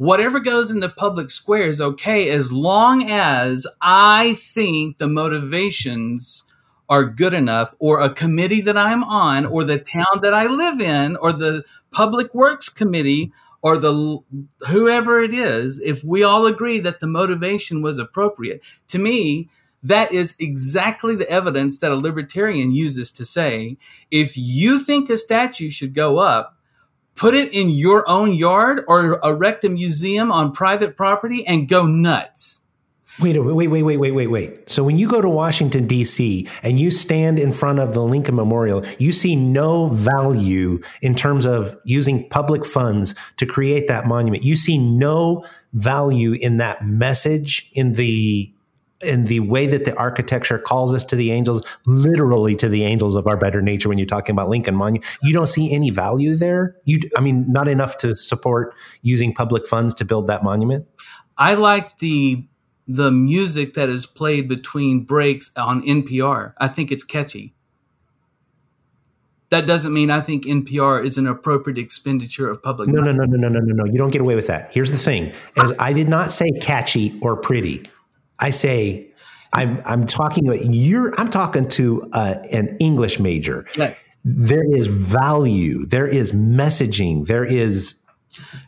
whatever 0.00 0.40
goes 0.40 0.70
in 0.70 0.80
the 0.80 0.88
public 0.88 1.28
square 1.28 1.64
is 1.64 1.78
okay 1.78 2.30
as 2.30 2.50
long 2.50 3.10
as 3.10 3.66
I 3.82 4.32
think 4.32 4.96
the 4.96 5.06
motivations 5.06 6.44
are 6.88 7.04
good 7.04 7.34
enough 7.34 7.74
or 7.78 8.00
a 8.00 8.08
committee 8.08 8.62
that 8.62 8.78
I'm 8.78 9.04
on 9.04 9.44
or 9.44 9.62
the 9.62 9.78
town 9.78 10.22
that 10.22 10.32
I 10.32 10.46
live 10.46 10.80
in 10.80 11.16
or 11.16 11.34
the 11.34 11.64
public 11.90 12.34
works 12.34 12.70
committee 12.70 13.30
or 13.60 13.76
the 13.76 14.20
whoever 14.70 15.22
it 15.22 15.34
is 15.34 15.78
if 15.80 16.02
we 16.02 16.22
all 16.22 16.46
agree 16.46 16.80
that 16.80 17.00
the 17.00 17.06
motivation 17.06 17.82
was 17.82 17.98
appropriate. 17.98 18.62
To 18.88 18.98
me 18.98 19.50
that 19.82 20.12
is 20.12 20.34
exactly 20.38 21.14
the 21.14 21.28
evidence 21.28 21.78
that 21.80 21.92
a 21.92 21.96
libertarian 21.96 22.72
uses 22.72 23.10
to 23.10 23.26
say 23.26 23.76
if 24.10 24.38
you 24.38 24.78
think 24.78 25.10
a 25.10 25.18
statue 25.18 25.68
should 25.68 25.92
go 25.92 26.20
up 26.20 26.56
put 27.20 27.34
it 27.34 27.52
in 27.52 27.68
your 27.68 28.08
own 28.08 28.32
yard 28.32 28.82
or 28.88 29.20
erect 29.22 29.62
a 29.62 29.68
museum 29.68 30.32
on 30.32 30.52
private 30.52 30.96
property 30.96 31.46
and 31.46 31.68
go 31.68 31.86
nuts 31.86 32.62
Wait, 33.18 33.38
wait, 33.38 33.68
wait, 33.68 33.82
wait, 33.82 33.98
wait, 33.98 34.12
wait, 34.12 34.26
wait. 34.28 34.70
So 34.70 34.82
when 34.82 34.96
you 34.96 35.06
go 35.06 35.20
to 35.20 35.28
Washington, 35.28 35.86
D.C., 35.86 36.48
and 36.62 36.80
you 36.80 36.90
stand 36.90 37.38
in 37.38 37.52
front 37.52 37.78
of 37.78 37.92
the 37.92 38.02
Lincoln 38.02 38.34
Memorial, 38.34 38.82
you 38.98 39.12
see 39.12 39.36
no 39.36 39.88
value 39.88 40.80
in 41.02 41.14
terms 41.14 41.44
of 41.44 41.76
using 41.84 42.30
public 42.30 42.64
funds 42.64 43.14
to 43.36 43.44
create 43.44 43.88
that 43.88 44.06
monument. 44.06 44.42
You 44.42 44.56
see 44.56 44.78
no 44.78 45.44
value 45.74 46.32
in 46.32 46.56
that 46.58 46.86
message, 46.86 47.70
in 47.74 47.92
the 47.94 48.54
in 49.02 49.24
the 49.24 49.40
way 49.40 49.66
that 49.66 49.84
the 49.84 49.96
architecture 49.96 50.58
calls 50.58 50.94
us 50.94 51.04
to 51.04 51.16
the 51.16 51.30
angels, 51.32 51.62
literally 51.86 52.54
to 52.56 52.68
the 52.68 52.84
angels 52.84 53.16
of 53.16 53.26
our 53.26 53.36
better 53.36 53.62
nature 53.62 53.88
when 53.88 53.98
you're 53.98 54.06
talking 54.06 54.34
about 54.34 54.48
Lincoln 54.48 54.74
Monument. 54.74 55.18
You 55.22 55.32
don't 55.32 55.46
see 55.46 55.72
any 55.72 55.90
value 55.90 56.36
there. 56.36 56.76
You 56.84 57.00
I 57.16 57.20
mean, 57.20 57.50
not 57.50 57.68
enough 57.68 57.96
to 57.98 58.14
support 58.14 58.74
using 59.02 59.34
public 59.34 59.66
funds 59.66 59.94
to 59.94 60.04
build 60.04 60.28
that 60.28 60.42
monument. 60.42 60.86
I 61.38 61.54
like 61.54 61.98
the 61.98 62.46
the 62.86 63.10
music 63.10 63.74
that 63.74 63.88
is 63.88 64.04
played 64.04 64.48
between 64.48 65.04
breaks 65.04 65.52
on 65.56 65.82
NPR. 65.82 66.54
I 66.58 66.68
think 66.68 66.90
it's 66.90 67.04
catchy. 67.04 67.54
That 69.50 69.66
doesn't 69.66 69.92
mean 69.92 70.10
I 70.10 70.20
think 70.20 70.44
NPR 70.44 71.04
is 71.04 71.18
an 71.18 71.26
appropriate 71.26 71.78
expenditure 71.78 72.48
of 72.48 72.62
public. 72.62 72.88
No, 72.88 73.00
no, 73.00 73.12
no, 73.12 73.24
no, 73.24 73.36
no, 73.36 73.48
no, 73.48 73.60
no, 73.60 73.84
no. 73.84 73.84
You 73.84 73.98
don't 73.98 74.12
get 74.12 74.20
away 74.20 74.34
with 74.36 74.46
that. 74.48 74.70
Here's 74.72 74.92
the 74.92 74.98
thing: 74.98 75.32
as 75.56 75.72
I 75.78 75.92
did 75.92 76.08
not 76.08 76.30
say 76.30 76.50
catchy 76.60 77.18
or 77.22 77.36
pretty. 77.36 77.84
I 78.40 78.50
say 78.50 79.10
I'm 79.52 79.82
I'm 79.84 80.06
talking 80.06 80.48
about 80.48 80.64
you're. 80.64 81.12
I'm 81.18 81.28
talking 81.28 81.68
to 81.68 82.08
uh, 82.12 82.36
an 82.52 82.76
English 82.78 83.18
major. 83.18 83.66
Yeah. 83.76 83.94
There 84.24 84.64
is 84.64 84.86
value. 84.86 85.86
There 85.86 86.06
is 86.06 86.32
messaging. 86.32 87.26
There 87.26 87.44
is 87.44 87.94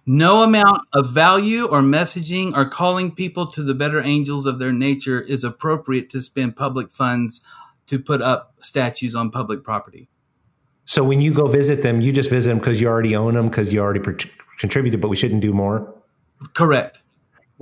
no 0.06 0.42
amount 0.42 0.82
of 0.92 1.10
value 1.10 1.66
or 1.66 1.82
messaging 1.82 2.56
or 2.56 2.68
calling 2.68 3.14
people 3.14 3.46
to 3.52 3.62
the 3.62 3.74
better 3.74 4.00
angels 4.00 4.46
of 4.46 4.58
their 4.58 4.72
nature 4.72 5.20
is 5.20 5.44
appropriate 5.44 6.10
to 6.10 6.20
spend 6.20 6.56
public 6.56 6.90
funds 6.90 7.44
to 7.86 7.98
put 7.98 8.22
up 8.22 8.54
statues 8.60 9.14
on 9.14 9.30
public 9.30 9.62
property. 9.62 10.08
So 10.84 11.04
when 11.04 11.20
you 11.20 11.32
go 11.32 11.46
visit 11.46 11.82
them, 11.82 12.00
you 12.00 12.12
just 12.12 12.30
visit 12.30 12.48
them 12.50 12.58
because 12.58 12.80
you 12.80 12.88
already 12.88 13.14
own 13.14 13.34
them 13.34 13.48
because 13.48 13.72
you 13.72 13.80
already 13.80 14.00
per- 14.00 14.16
contributed, 14.58 15.00
but 15.00 15.08
we 15.08 15.16
shouldn't 15.16 15.42
do 15.42 15.52
more. 15.52 15.94
Correct. 16.54 17.02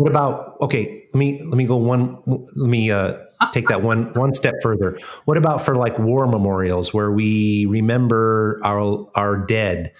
What 0.00 0.08
about 0.08 0.56
okay? 0.62 1.04
Let 1.12 1.18
me 1.18 1.42
let 1.42 1.58
me 1.58 1.66
go 1.66 1.76
one. 1.76 2.22
Let 2.24 2.70
me 2.70 2.90
uh, 2.90 3.18
take 3.52 3.68
that 3.68 3.82
one 3.82 4.14
one 4.14 4.32
step 4.32 4.54
further. 4.62 4.98
What 5.26 5.36
about 5.36 5.60
for 5.60 5.76
like 5.76 5.98
war 5.98 6.26
memorials 6.26 6.94
where 6.94 7.12
we 7.12 7.66
remember 7.66 8.58
our 8.64 9.06
our 9.14 9.44
dead? 9.44 9.92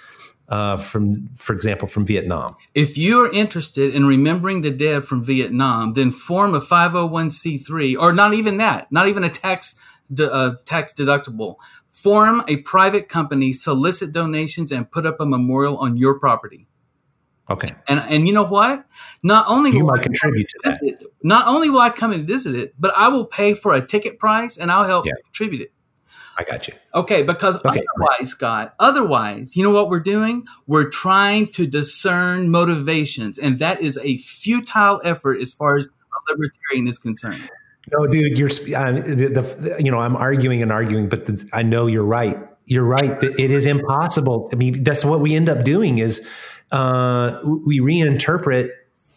uh, 0.49 0.77
from, 0.79 1.31
for 1.37 1.53
example, 1.55 1.87
from 1.87 2.05
Vietnam. 2.05 2.57
If 2.75 2.99
you 2.99 3.25
are 3.25 3.31
interested 3.31 3.95
in 3.95 4.05
remembering 4.05 4.63
the 4.63 4.73
dead 4.73 5.05
from 5.05 5.23
Vietnam, 5.23 5.93
then 5.93 6.11
form 6.11 6.55
a 6.55 6.61
501c3, 6.61 7.97
or 7.97 8.13
not 8.13 8.35
even 8.35 8.57
that, 8.57 8.91
not 8.91 9.07
even 9.07 9.23
a 9.23 9.29
tax 9.29 9.77
de- 10.13 10.29
uh, 10.29 10.57
tax 10.65 10.93
deductible. 10.93 11.55
Form 11.89 12.43
a 12.49 12.57
private 12.57 13.09
company, 13.09 13.53
solicit 13.53 14.11
donations, 14.13 14.73
and 14.73 14.91
put 14.91 15.07
up 15.07 15.21
a 15.21 15.27
memorial 15.27 15.79
on 15.79 15.97
your 15.97 16.19
property. 16.19 16.67
Okay. 17.51 17.75
And 17.89 18.01
and 18.01 18.29
you 18.29 18.33
know 18.33 18.45
what? 18.45 18.85
Not 19.23 19.47
only 19.49 19.71
you 19.73 19.81
will 19.81 19.89
might 19.93 20.01
I 20.01 20.03
contribute 20.05 20.49
to 20.49 20.59
that. 20.65 20.79
It, 20.83 21.03
not 21.23 21.47
only 21.49 21.69
will 21.69 21.81
I 21.81 21.91
come 21.91 22.13
and 22.13 22.25
visit 22.25 22.55
it, 22.55 22.75
but 22.79 22.95
I 22.97 23.09
will 23.09 23.27
pay 23.27 23.55
for 23.55 23.75
a 23.75 23.85
ticket 23.85 24.19
price 24.19 24.57
and 24.57 24.71
I'll 24.71 24.85
help 24.85 25.07
Yeah. 25.07 25.13
contribute 25.25 25.63
it. 25.63 25.73
I 26.39 26.45
got 26.45 26.69
you. 26.69 26.75
Okay, 26.95 27.23
because 27.23 27.57
Okay. 27.57 27.69
otherwise, 27.69 28.31
Scott, 28.31 28.75
otherwise, 28.79 29.57
you 29.57 29.63
know 29.65 29.73
what 29.73 29.91
we're 29.91 30.01
doing? 30.01 30.45
We're 30.67 30.89
trying 30.89 31.49
to 31.49 31.67
discern 31.67 32.51
motivations, 32.51 33.37
and 33.37 33.59
that 33.59 33.83
is 33.83 33.99
a 34.03 34.17
futile 34.17 35.01
effort 35.05 35.39
as 35.41 35.53
far 35.53 35.77
as 35.77 35.87
a 35.87 36.33
libertarian 36.33 36.89
is 36.89 36.99
concerned. 36.99 37.51
No, 37.93 38.07
dude, 38.07 38.39
you're 38.39 38.49
uh, 38.49 38.93
the, 38.93 39.29
the 39.35 39.77
you 39.85 39.91
know 39.91 39.99
I'm 39.99 40.17
arguing 40.17 40.63
and 40.63 40.71
arguing, 40.73 41.09
but 41.09 41.27
the, 41.27 41.47
I 41.53 41.63
know 41.63 41.87
you're 41.89 42.05
right. 42.05 42.39
You're 42.67 42.85
right. 42.85 43.21
It 43.23 43.51
is 43.51 43.67
impossible. 43.67 44.49
I 44.53 44.57
mean, 44.57 44.85
that's 44.85 45.05
what 45.05 45.19
we 45.21 45.35
end 45.35 45.49
up 45.49 45.65
doing 45.65 45.99
is 45.99 46.25
uh, 46.73 47.41
we 47.45 47.81
reinterpret. 47.81 48.71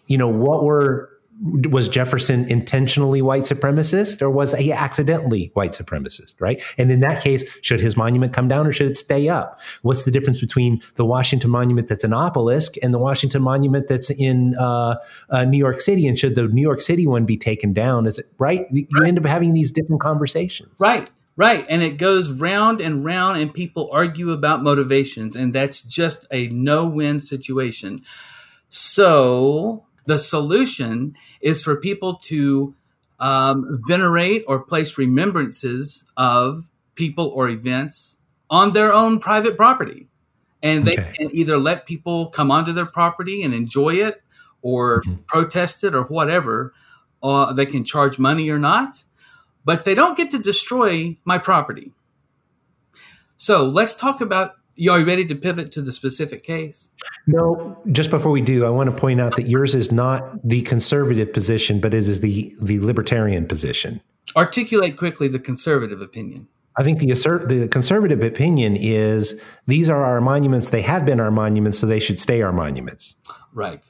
You 0.07 0.17
know 0.17 0.27
what 0.27 0.63
were 0.63 1.13
was 1.43 1.87
Jefferson 1.89 2.49
intentionally 2.49 3.21
white 3.21 3.43
supremacist 3.43 4.21
or 4.21 4.29
was 4.29 4.53
he 4.53 4.71
accidentally 4.71 5.51
white 5.55 5.71
supremacist, 5.71 6.35
right? 6.39 6.63
And 6.77 6.91
in 6.91 6.99
that 7.01 7.23
case, 7.23 7.43
should 7.61 7.81
his 7.81 7.97
monument 7.97 8.33
come 8.33 8.47
down 8.47 8.67
or 8.67 8.71
should 8.71 8.87
it 8.87 8.97
stay 8.97 9.27
up? 9.27 9.59
What's 9.81 10.03
the 10.03 10.11
difference 10.11 10.39
between 10.39 10.81
the 10.95 11.05
Washington 11.05 11.49
monument 11.49 11.87
that's 11.87 12.03
an 12.03 12.13
obelisk 12.13 12.75
and 12.81 12.93
the 12.93 12.99
Washington 12.99 13.41
monument 13.41 13.87
that's 13.87 14.09
in 14.09 14.55
uh, 14.57 14.95
uh, 15.29 15.43
New 15.43 15.57
York 15.57 15.81
City? 15.81 16.07
And 16.07 16.17
should 16.17 16.35
the 16.35 16.47
New 16.47 16.61
York 16.61 16.81
City 16.81 17.07
one 17.07 17.25
be 17.25 17.35
taken 17.35 17.73
down? 17.73 18.05
Is 18.05 18.19
it 18.19 18.27
right? 18.37 18.65
You 18.71 18.87
end 19.03 19.17
up 19.17 19.25
having 19.25 19.53
these 19.53 19.71
different 19.71 20.01
conversations. 20.01 20.71
Right, 20.79 21.09
right. 21.35 21.65
And 21.69 21.81
it 21.81 21.97
goes 21.97 22.31
round 22.31 22.81
and 22.81 23.03
round, 23.05 23.39
and 23.39 23.53
people 23.53 23.89
argue 23.91 24.31
about 24.31 24.63
motivations, 24.63 25.35
and 25.35 25.53
that's 25.53 25.81
just 25.81 26.25
a 26.31 26.47
no 26.47 26.85
win 26.87 27.19
situation. 27.19 27.99
So 28.69 29.85
the 30.05 30.17
solution 30.17 31.15
is 31.41 31.63
for 31.63 31.75
people 31.75 32.15
to 32.23 32.75
um, 33.19 33.81
venerate 33.87 34.43
or 34.47 34.59
place 34.63 34.97
remembrances 34.97 36.05
of 36.17 36.69
people 36.95 37.27
or 37.27 37.49
events 37.49 38.19
on 38.49 38.71
their 38.71 38.91
own 38.93 39.19
private 39.19 39.55
property. 39.55 40.07
And 40.61 40.85
they 40.85 40.93
Okay. 40.93 41.13
can 41.19 41.29
either 41.35 41.57
let 41.57 41.85
people 41.85 42.27
come 42.29 42.49
onto 42.51 42.71
their 42.73 42.85
property 42.85 43.43
and 43.43 43.53
enjoy 43.53 43.95
it 43.95 44.21
or 44.61 45.03
protest 45.27 45.83
it 45.83 45.93
or 45.93 46.03
whatever. 46.03 46.73
Uh, 47.21 47.53
they 47.53 47.65
can 47.65 47.83
charge 47.83 48.17
money 48.19 48.49
or 48.49 48.59
not, 48.59 49.03
but 49.65 49.85
they 49.85 49.95
don't 49.95 50.17
get 50.17 50.31
to 50.31 50.39
destroy 50.39 51.15
my 51.25 51.37
property. 51.37 51.91
So 53.37 53.65
let's 53.65 53.93
talk 53.93 54.21
about. 54.21 54.55
You 54.75 54.91
are 54.91 54.99
you 54.99 55.05
ready 55.05 55.23
to 55.25 55.35
pivot 55.35 55.71
to 55.73 55.83
the 55.83 55.93
specific 55.93 56.41
case? 56.41 56.89
No, 57.27 57.77
just 57.91 58.09
before 58.09 58.31
we 58.31 58.41
do, 58.41 58.65
I 58.65 58.69
want 58.69 58.89
to 58.89 58.95
point 58.95 59.21
out 59.21 59.35
that 59.35 59.47
yours 59.47 59.75
is 59.75 59.91
not 59.91 60.39
the 60.43 60.63
conservative 60.63 61.31
position, 61.31 61.79
but 61.79 61.93
it 61.93 61.99
is 61.99 62.21
the 62.21 62.51
the 62.59 62.79
libertarian 62.79 63.45
position. 63.45 64.01
Articulate 64.35 64.97
quickly 64.97 65.27
the 65.27 65.37
conservative 65.37 66.01
opinion. 66.01 66.47
I 66.75 66.83
think 66.83 66.99
the 66.99 67.11
assert, 67.11 67.49
the 67.49 67.67
conservative 67.67 68.23
opinion 68.23 68.75
is 68.75 69.39
these 69.67 69.89
are 69.89 70.03
our 70.03 70.19
monuments. 70.21 70.71
They 70.71 70.81
have 70.81 71.05
been 71.05 71.19
our 71.19 71.29
monuments, 71.29 71.77
so 71.77 71.85
they 71.85 71.99
should 71.99 72.19
stay 72.19 72.41
our 72.41 72.51
monuments. 72.51 73.15
Right. 73.53 73.87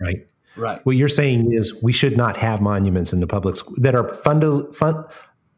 Right. 0.00 0.26
Right. 0.56 0.80
What 0.84 0.96
you're 0.96 1.08
saying 1.08 1.52
is 1.52 1.74
we 1.82 1.92
should 1.92 2.16
not 2.16 2.36
have 2.38 2.60
monuments 2.60 3.12
in 3.12 3.20
the 3.20 3.26
public 3.26 3.56
squ- 3.56 3.76
that 3.82 3.94
are 3.94 4.08
fund, 4.08 4.42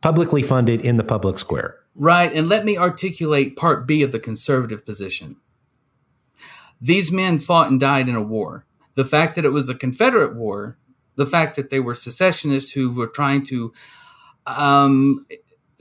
publicly 0.00 0.42
funded 0.42 0.80
in 0.80 0.96
the 0.96 1.04
public 1.04 1.38
square. 1.38 1.76
Right. 1.94 2.32
And 2.32 2.48
let 2.48 2.64
me 2.64 2.76
articulate 2.76 3.56
part 3.56 3.86
B 3.86 4.02
of 4.02 4.12
the 4.12 4.18
conservative 4.18 4.84
position. 4.84 5.36
These 6.80 7.10
men 7.10 7.38
fought 7.38 7.70
and 7.70 7.80
died 7.80 8.08
in 8.08 8.14
a 8.14 8.22
war. 8.22 8.64
The 8.94 9.04
fact 9.04 9.34
that 9.36 9.44
it 9.44 9.52
was 9.52 9.68
a 9.68 9.74
Confederate 9.74 10.34
war, 10.34 10.76
the 11.16 11.26
fact 11.26 11.56
that 11.56 11.70
they 11.70 11.80
were 11.80 11.94
secessionists 11.94 12.72
who 12.72 12.92
were 12.92 13.06
trying 13.06 13.44
to 13.46 13.72
um, 14.46 15.26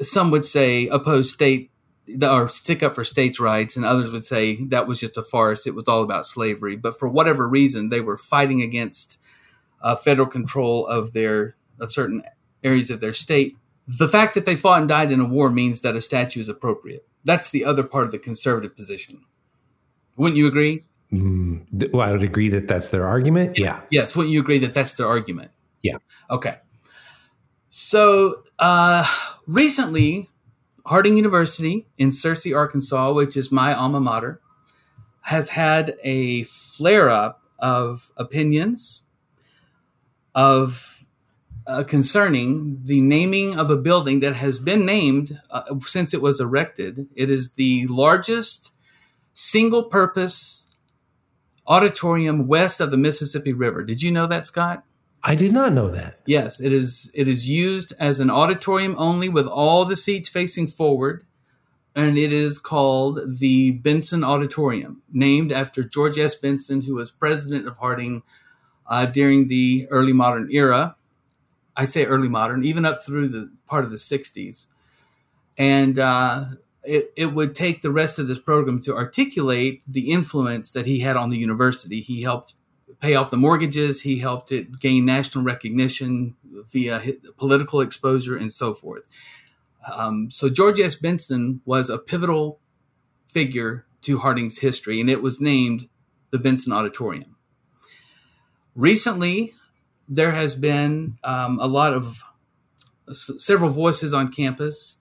some 0.01 0.32
would 0.32 0.45
say 0.45 0.88
oppose 0.88 1.32
state 1.32 1.72
or 2.21 2.47
stick 2.47 2.83
up 2.83 2.95
for 2.95 3.03
states' 3.03 3.39
rights, 3.39 3.75
and 3.75 3.85
others 3.85 4.11
would 4.11 4.25
say 4.25 4.63
that 4.65 4.87
was 4.87 4.99
just 4.99 5.17
a 5.17 5.23
farce. 5.23 5.67
It 5.67 5.75
was 5.75 5.87
all 5.87 6.03
about 6.03 6.25
slavery. 6.25 6.75
But 6.75 6.97
for 6.97 7.07
whatever 7.07 7.47
reason, 7.47 7.89
they 7.89 8.01
were 8.01 8.17
fighting 8.17 8.61
against 8.61 9.21
uh, 9.81 9.95
federal 9.95 10.27
control 10.27 10.87
of 10.87 11.13
their 11.13 11.55
of 11.79 11.91
certain 11.91 12.23
areas 12.63 12.89
of 12.89 12.99
their 12.99 13.13
state. 13.13 13.55
The 13.87 14.07
fact 14.07 14.33
that 14.33 14.45
they 14.45 14.55
fought 14.55 14.79
and 14.79 14.89
died 14.89 15.11
in 15.11 15.21
a 15.21 15.25
war 15.25 15.49
means 15.49 15.81
that 15.81 15.95
a 15.95 16.01
statue 16.01 16.39
is 16.39 16.49
appropriate. 16.49 17.07
That's 17.23 17.51
the 17.51 17.63
other 17.63 17.83
part 17.83 18.05
of 18.05 18.11
the 18.11 18.19
conservative 18.19 18.75
position. 18.75 19.25
Wouldn't 20.17 20.37
you 20.37 20.47
agree? 20.47 20.83
Mm, 21.11 21.93
well, 21.93 22.07
I 22.07 22.11
would 22.11 22.23
agree 22.23 22.49
that 22.49 22.67
that's 22.67 22.89
their 22.89 23.05
argument. 23.05 23.57
Yeah. 23.57 23.81
Yes. 23.89 24.15
Wouldn't 24.15 24.33
you 24.33 24.41
agree 24.41 24.59
that 24.59 24.73
that's 24.73 24.93
their 24.93 25.07
argument? 25.07 25.51
Yeah. 25.81 25.97
Okay. 26.29 26.57
So 27.69 28.43
uh, 28.59 29.05
recently, 29.45 30.29
Harding 30.88 31.17
University 31.17 31.85
in 31.97 32.09
Searcy, 32.09 32.55
Arkansas, 32.55 33.11
which 33.11 33.35
is 33.35 33.51
my 33.51 33.73
alma 33.73 33.99
mater, 33.99 34.39
has 35.23 35.49
had 35.49 35.97
a 36.01 36.43
flare 36.43 37.09
up 37.09 37.41
of 37.59 38.11
opinions 38.15 39.03
of 40.33 41.05
uh, 41.65 41.83
concerning 41.83 42.79
the 42.85 43.01
naming 43.01 43.59
of 43.59 43.69
a 43.69 43.75
building 43.75 44.21
that 44.21 44.38
has 44.38 44.59
been 44.59 44.85
named 44.85 45.41
uh, 45.51 45.63
since 45.81 46.13
it 46.13 46.21
was 46.21 46.39
erected. 46.39 47.07
It 47.15 47.29
is 47.29 47.53
the 47.53 47.85
largest 47.88 48.73
single 49.33 49.83
purpose 49.83 50.71
auditorium 51.67 52.47
west 52.47 52.79
of 52.79 52.91
the 52.91 52.97
Mississippi 52.97 53.51
River. 53.51 53.83
Did 53.83 54.01
you 54.01 54.09
know 54.09 54.25
that, 54.27 54.45
Scott? 54.45 54.85
I 55.28 55.36
did 55.36 55.51
not 55.51 55.73
know 55.73 55.89
that. 55.89 56.21
Yes, 56.25 56.61
it 56.61 56.71
is. 56.71 57.11
It 57.13 57.28
is 57.28 57.49
used 57.49 57.91
as 57.99 58.21
an 58.21 58.32
auditorium 58.32 58.95
only, 58.97 59.28
with 59.28 59.45
all 59.45 59.84
the 59.84 59.97
seats 59.97 60.30
facing 60.30 60.67
forward, 60.67 61.25
and 61.93 62.17
it 62.17 62.32
is 62.32 62.57
called 62.57 63.19
the 63.39 63.71
Benson 63.71 64.23
Auditorium, 64.23 65.01
named 65.11 65.51
after 65.51 65.84
George 65.84 66.17
S. 66.17 66.34
Benson, 66.34 66.84
who 66.84 66.95
was 66.95 67.11
president 67.11 67.67
of 67.67 67.80
Harding 67.80 68.23
uh, 68.88 69.05
during 69.05 69.49
the 69.49 69.86
early 69.89 70.13
modern 70.13 70.47
era. 70.49 70.95
I 71.75 71.84
say 71.84 72.05
early 72.05 72.30
modern, 72.30 72.63
even 72.63 72.86
up 72.86 73.03
through 73.03 73.28
the 73.28 73.51
part 73.65 73.84
of 73.84 73.91
the 73.91 73.97
'60s, 73.97 74.67
and 75.57 75.99
uh, 75.99 76.45
it, 76.84 77.11
it 77.17 77.34
would 77.34 77.53
take 77.53 77.82
the 77.82 77.91
rest 77.91 78.17
of 78.17 78.30
this 78.30 78.39
program 78.39 78.80
to 78.84 78.95
articulate 78.95 79.84
the 79.86 80.09
influence 80.09 80.71
that 80.71 80.86
he 80.86 81.01
had 81.01 81.17
on 81.17 81.28
the 81.28 81.38
university. 81.38 81.99
He 81.99 82.21
helped 82.21 82.55
pay 82.99 83.15
off 83.15 83.31
the 83.31 83.37
mortgages. 83.37 84.01
He 84.01 84.19
helped 84.19 84.51
it 84.51 84.79
gain 84.79 85.05
national 85.05 85.43
recognition 85.43 86.35
via 86.71 87.01
political 87.37 87.81
exposure 87.81 88.35
and 88.35 88.51
so 88.51 88.73
forth. 88.73 89.07
Um, 89.91 90.29
so 90.31 90.49
George 90.49 90.79
S. 90.79 90.95
Benson 90.95 91.61
was 91.65 91.89
a 91.89 91.97
pivotal 91.97 92.59
figure 93.29 93.85
to 94.01 94.19
Harding's 94.19 94.59
history, 94.59 94.99
and 94.99 95.09
it 95.09 95.21
was 95.21 95.39
named 95.39 95.87
the 96.31 96.37
Benson 96.37 96.73
Auditorium. 96.73 97.35
Recently, 98.75 99.53
there 100.07 100.31
has 100.31 100.55
been 100.55 101.17
um, 101.23 101.59
a 101.59 101.67
lot 101.67 101.93
of 101.93 102.23
s- 103.09 103.31
several 103.37 103.69
voices 103.69 104.13
on 104.13 104.31
campus 104.31 104.99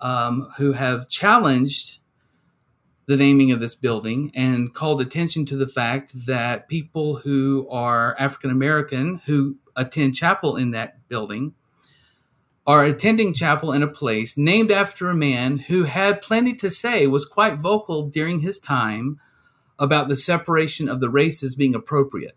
um, 0.00 0.48
who 0.56 0.72
have 0.72 1.08
challenged 1.08 1.98
the 3.06 3.16
naming 3.16 3.50
of 3.50 3.60
this 3.60 3.74
building 3.74 4.30
and 4.34 4.72
called 4.72 5.00
attention 5.00 5.44
to 5.46 5.56
the 5.56 5.66
fact 5.66 6.26
that 6.26 6.68
people 6.68 7.16
who 7.16 7.68
are 7.70 8.16
African 8.18 8.50
American 8.50 9.20
who 9.26 9.56
attend 9.74 10.14
chapel 10.14 10.56
in 10.56 10.70
that 10.70 11.08
building 11.08 11.54
are 12.66 12.84
attending 12.84 13.34
chapel 13.34 13.72
in 13.72 13.82
a 13.82 13.88
place 13.88 14.38
named 14.38 14.70
after 14.70 15.08
a 15.08 15.14
man 15.14 15.58
who 15.58 15.84
had 15.84 16.22
plenty 16.22 16.54
to 16.54 16.70
say, 16.70 17.06
was 17.06 17.26
quite 17.26 17.58
vocal 17.58 18.08
during 18.08 18.40
his 18.40 18.58
time 18.58 19.18
about 19.78 20.08
the 20.08 20.16
separation 20.16 20.88
of 20.88 21.00
the 21.00 21.10
races 21.10 21.56
being 21.56 21.74
appropriate. 21.74 22.36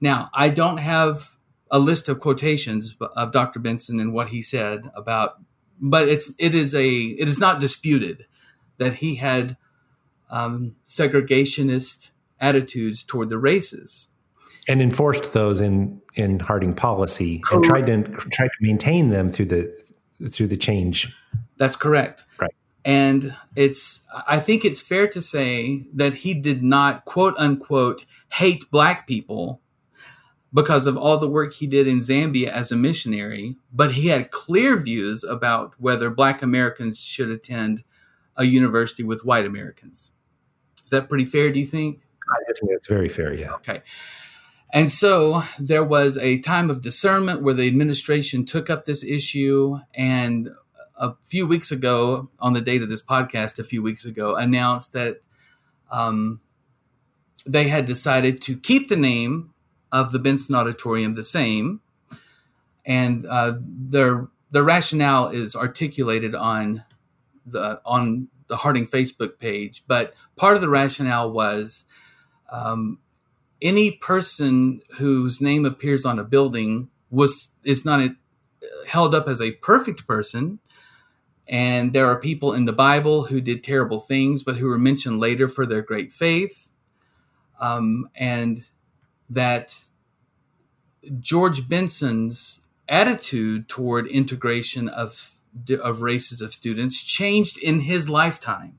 Now, 0.00 0.30
I 0.32 0.48
don't 0.48 0.76
have 0.76 1.36
a 1.70 1.78
list 1.80 2.08
of 2.08 2.20
quotations 2.20 2.96
of 3.16 3.32
Dr. 3.32 3.58
Benson 3.58 3.98
and 3.98 4.12
what 4.12 4.28
he 4.28 4.42
said 4.42 4.90
about, 4.94 5.40
but 5.80 6.08
it's 6.08 6.32
it 6.38 6.54
is 6.54 6.72
a 6.74 6.88
it 6.88 7.26
is 7.26 7.40
not 7.40 7.58
disputed 7.58 8.26
that 8.78 8.96
he 8.96 9.16
had 9.16 9.56
um, 10.30 10.76
segregationist 10.84 12.10
attitudes 12.40 13.02
toward 13.02 13.28
the 13.28 13.38
races 13.38 14.08
and 14.68 14.80
enforced 14.80 15.32
those 15.32 15.60
in 15.60 16.00
in 16.14 16.40
Harding 16.40 16.74
policy 16.74 17.42
and 17.52 17.64
tried 17.64 17.86
to 17.86 18.02
tried 18.02 18.48
to 18.48 18.58
maintain 18.60 19.08
them 19.08 19.30
through 19.30 19.46
the 19.46 19.84
through 20.30 20.48
the 20.48 20.56
change. 20.56 21.14
That's 21.56 21.76
correct. 21.76 22.24
Right. 22.38 22.54
And 22.84 23.36
it's 23.56 24.06
I 24.26 24.38
think 24.38 24.64
it's 24.64 24.80
fair 24.80 25.06
to 25.08 25.20
say 25.20 25.86
that 25.92 26.14
he 26.14 26.34
did 26.34 26.62
not 26.62 27.04
quote 27.04 27.34
unquote 27.38 28.04
hate 28.34 28.70
black 28.70 29.06
people 29.06 29.60
because 30.52 30.86
of 30.86 30.96
all 30.96 31.18
the 31.18 31.28
work 31.28 31.52
he 31.54 31.66
did 31.66 31.88
in 31.88 31.98
Zambia 31.98 32.46
as 32.46 32.70
a 32.70 32.76
missionary, 32.76 33.56
but 33.72 33.92
he 33.92 34.08
had 34.08 34.30
clear 34.30 34.76
views 34.76 35.24
about 35.24 35.74
whether 35.78 36.10
black 36.10 36.42
Americans 36.42 37.04
should 37.04 37.28
attend 37.28 37.82
a 38.36 38.44
university 38.44 39.02
with 39.02 39.24
white 39.24 39.46
Americans. 39.46 40.10
Is 40.84 40.90
that 40.90 41.08
pretty 41.08 41.24
fair, 41.24 41.50
do 41.50 41.60
you 41.60 41.66
think? 41.66 42.06
I 42.30 42.52
think 42.52 42.72
that's 42.72 42.88
very 42.88 43.08
fair, 43.08 43.34
yeah. 43.34 43.52
Okay. 43.52 43.82
And 44.72 44.90
so 44.90 45.42
there 45.58 45.84
was 45.84 46.18
a 46.18 46.38
time 46.38 46.68
of 46.68 46.80
discernment 46.80 47.42
where 47.42 47.54
the 47.54 47.66
administration 47.66 48.44
took 48.44 48.68
up 48.68 48.84
this 48.84 49.04
issue 49.04 49.78
and 49.94 50.50
a 50.96 51.14
few 51.22 51.46
weeks 51.46 51.72
ago, 51.72 52.28
on 52.38 52.52
the 52.52 52.60
date 52.60 52.82
of 52.82 52.88
this 52.88 53.02
podcast, 53.02 53.58
a 53.58 53.64
few 53.64 53.82
weeks 53.82 54.04
ago, 54.04 54.36
announced 54.36 54.92
that 54.92 55.20
um, 55.90 56.40
they 57.46 57.68
had 57.68 57.86
decided 57.86 58.40
to 58.42 58.56
keep 58.56 58.88
the 58.88 58.96
name 58.96 59.52
of 59.90 60.12
the 60.12 60.18
Benson 60.18 60.54
Auditorium 60.54 61.14
the 61.14 61.24
same. 61.24 61.80
And 62.84 63.24
uh, 63.26 63.54
their, 63.60 64.28
their 64.50 64.62
rationale 64.62 65.28
is 65.28 65.56
articulated 65.56 66.34
on 66.34 66.84
the 67.46 67.80
on 67.84 68.28
the 68.46 68.56
Harding 68.56 68.86
Facebook 68.86 69.38
page. 69.38 69.84
But 69.86 70.14
part 70.36 70.56
of 70.56 70.62
the 70.62 70.68
rationale 70.68 71.30
was 71.32 71.86
um, 72.50 72.98
any 73.62 73.92
person 73.92 74.80
whose 74.98 75.40
name 75.40 75.64
appears 75.64 76.04
on 76.04 76.18
a 76.18 76.24
building 76.24 76.88
was 77.10 77.50
is 77.64 77.84
not 77.84 78.00
a, 78.00 78.16
held 78.86 79.14
up 79.14 79.28
as 79.28 79.40
a 79.40 79.52
perfect 79.52 80.06
person. 80.06 80.58
And 81.46 81.92
there 81.92 82.06
are 82.06 82.18
people 82.18 82.54
in 82.54 82.64
the 82.64 82.72
Bible 82.72 83.24
who 83.24 83.40
did 83.40 83.62
terrible 83.62 84.00
things, 84.00 84.42
but 84.42 84.56
who 84.56 84.66
were 84.66 84.78
mentioned 84.78 85.20
later 85.20 85.46
for 85.46 85.66
their 85.66 85.82
great 85.82 86.10
faith. 86.10 86.70
Um, 87.60 88.08
and 88.14 88.58
that 89.28 89.74
George 91.20 91.68
Benson's 91.68 92.66
attitude 92.88 93.68
toward 93.68 94.06
integration 94.06 94.88
of 94.88 95.33
of 95.82 96.02
races 96.02 96.40
of 96.40 96.52
students 96.52 97.02
changed 97.02 97.58
in 97.58 97.80
his 97.80 98.08
lifetime. 98.08 98.78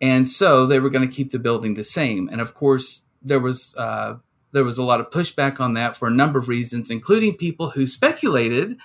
And 0.00 0.28
so 0.28 0.66
they 0.66 0.80
were 0.80 0.90
going 0.90 1.06
to 1.06 1.14
keep 1.14 1.30
the 1.30 1.38
building 1.38 1.74
the 1.74 1.84
same. 1.84 2.28
And 2.30 2.40
of 2.40 2.54
course, 2.54 3.04
there 3.22 3.40
was 3.40 3.74
uh, 3.76 4.16
there 4.52 4.64
was 4.64 4.78
a 4.78 4.84
lot 4.84 5.00
of 5.00 5.10
pushback 5.10 5.60
on 5.60 5.74
that 5.74 5.96
for 5.96 6.08
a 6.08 6.10
number 6.10 6.38
of 6.38 6.48
reasons, 6.48 6.90
including 6.90 7.36
people 7.36 7.70
who 7.70 7.86
speculated 7.86 8.76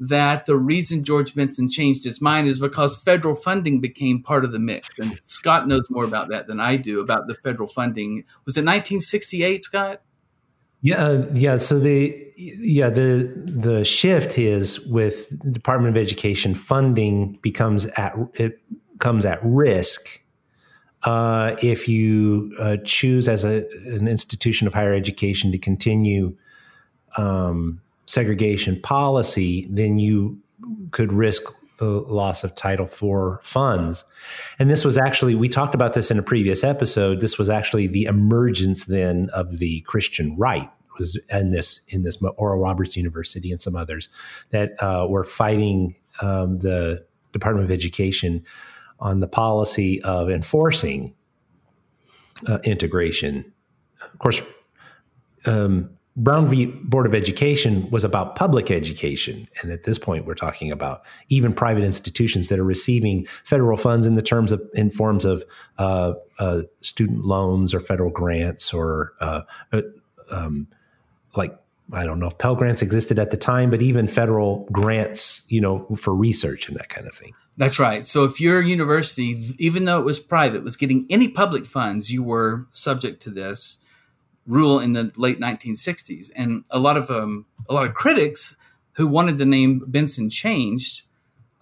that 0.00 0.46
the 0.46 0.56
reason 0.56 1.04
George 1.04 1.34
Benson 1.34 1.68
changed 1.68 2.02
his 2.02 2.20
mind 2.20 2.48
is 2.48 2.58
because 2.58 3.00
federal 3.00 3.36
funding 3.36 3.80
became 3.80 4.20
part 4.20 4.44
of 4.44 4.50
the 4.50 4.58
mix. 4.58 4.98
And 4.98 5.20
Scott 5.22 5.68
knows 5.68 5.88
more 5.90 6.04
about 6.04 6.28
that 6.30 6.48
than 6.48 6.58
I 6.58 6.76
do 6.76 7.00
about 7.00 7.28
the 7.28 7.36
federal 7.36 7.68
funding. 7.68 8.24
Was 8.44 8.56
it 8.56 8.62
1968, 8.62 9.62
Scott? 9.62 10.02
Yeah, 10.80 10.96
uh, 10.96 11.26
yeah. 11.34 11.58
So 11.58 11.78
the 11.78 12.21
yeah 12.58 12.90
the 12.90 13.32
the 13.44 13.84
shift 13.84 14.38
is 14.38 14.80
with 14.86 15.28
Department 15.52 15.96
of 15.96 16.00
Education 16.00 16.54
funding 16.54 17.38
becomes 17.42 17.86
at 17.86 18.16
it 18.34 18.60
comes 18.98 19.24
at 19.24 19.38
risk 19.42 20.22
uh, 21.04 21.56
if 21.62 21.88
you 21.88 22.54
uh, 22.60 22.76
choose 22.84 23.28
as 23.28 23.44
a, 23.44 23.66
an 23.86 24.06
institution 24.06 24.66
of 24.66 24.74
higher 24.74 24.94
education 24.94 25.50
to 25.50 25.58
continue 25.58 26.36
um, 27.16 27.80
segregation 28.06 28.80
policy, 28.80 29.66
then 29.70 29.98
you 29.98 30.38
could 30.92 31.12
risk 31.12 31.42
the 31.78 31.86
loss 31.86 32.44
of 32.44 32.54
Title 32.54 32.86
IV 32.86 33.44
funds. 33.44 34.04
And 34.58 34.70
this 34.70 34.84
was 34.84 34.96
actually, 34.96 35.34
we 35.34 35.48
talked 35.48 35.74
about 35.74 35.94
this 35.94 36.10
in 36.10 36.18
a 36.18 36.22
previous 36.22 36.62
episode. 36.62 37.20
This 37.20 37.38
was 37.38 37.50
actually 37.50 37.88
the 37.88 38.04
emergence 38.04 38.84
then 38.84 39.28
of 39.32 39.58
the 39.58 39.80
Christian 39.80 40.36
right 40.36 40.70
was 40.98 41.18
in 41.30 41.50
this 41.50 41.80
in 41.88 42.02
this 42.02 42.18
Oral 42.36 42.60
Roberts 42.60 42.96
University 42.96 43.50
and 43.50 43.60
some 43.60 43.76
others 43.76 44.08
that 44.50 44.80
uh, 44.82 45.06
were 45.08 45.24
fighting 45.24 45.94
um, 46.20 46.58
the 46.58 47.04
Department 47.32 47.64
of 47.64 47.70
Education 47.70 48.44
on 49.00 49.20
the 49.20 49.28
policy 49.28 50.00
of 50.02 50.30
enforcing 50.30 51.14
uh, 52.48 52.58
integration. 52.64 53.52
Of 54.00 54.18
course, 54.18 54.42
um, 55.46 55.90
Brown 56.14 56.46
v. 56.46 56.66
Board 56.66 57.06
of 57.06 57.14
Education 57.14 57.88
was 57.90 58.04
about 58.04 58.36
public 58.36 58.70
education. 58.70 59.48
And 59.60 59.72
at 59.72 59.84
this 59.84 59.98
point, 59.98 60.26
we're 60.26 60.34
talking 60.34 60.70
about 60.70 61.02
even 61.28 61.54
private 61.54 61.84
institutions 61.84 62.48
that 62.48 62.58
are 62.58 62.64
receiving 62.64 63.24
federal 63.44 63.78
funds 63.78 64.06
in 64.06 64.14
the 64.14 64.22
terms 64.22 64.52
of 64.52 64.60
in 64.74 64.90
forms 64.90 65.24
of 65.24 65.42
uh, 65.78 66.12
uh, 66.38 66.62
student 66.82 67.24
loans 67.24 67.72
or 67.72 67.80
federal 67.80 68.10
grants 68.10 68.74
or 68.74 69.14
uh, 69.20 69.42
uh 69.72 69.82
um, 70.30 70.68
like 71.34 71.58
I 71.92 72.04
don't 72.04 72.18
know 72.18 72.28
if 72.28 72.38
Pell 72.38 72.54
Grants 72.54 72.80
existed 72.80 73.18
at 73.18 73.30
the 73.30 73.36
time, 73.36 73.68
but 73.68 73.82
even 73.82 74.08
federal 74.08 74.66
grants, 74.72 75.44
you 75.48 75.60
know, 75.60 75.86
for 75.96 76.14
research 76.14 76.68
and 76.68 76.76
that 76.78 76.88
kind 76.88 77.06
of 77.06 77.14
thing. 77.14 77.34
That's 77.56 77.78
right. 77.78 78.06
So 78.06 78.24
if 78.24 78.40
your 78.40 78.62
university, 78.62 79.54
even 79.58 79.84
though 79.84 79.98
it 79.98 80.04
was 80.04 80.18
private, 80.18 80.64
was 80.64 80.76
getting 80.76 81.06
any 81.10 81.28
public 81.28 81.66
funds, 81.66 82.10
you 82.10 82.22
were 82.22 82.66
subject 82.70 83.20
to 83.22 83.30
this 83.30 83.78
rule 84.46 84.78
in 84.78 84.94
the 84.94 85.12
late 85.16 85.38
1960s. 85.38 86.30
And 86.34 86.64
a 86.70 86.78
lot 86.78 86.96
of 86.96 87.10
um, 87.10 87.46
a 87.68 87.74
lot 87.74 87.84
of 87.84 87.94
critics 87.94 88.56
who 88.92 89.06
wanted 89.06 89.38
the 89.38 89.46
name 89.46 89.82
Benson 89.86 90.30
changed 90.30 91.02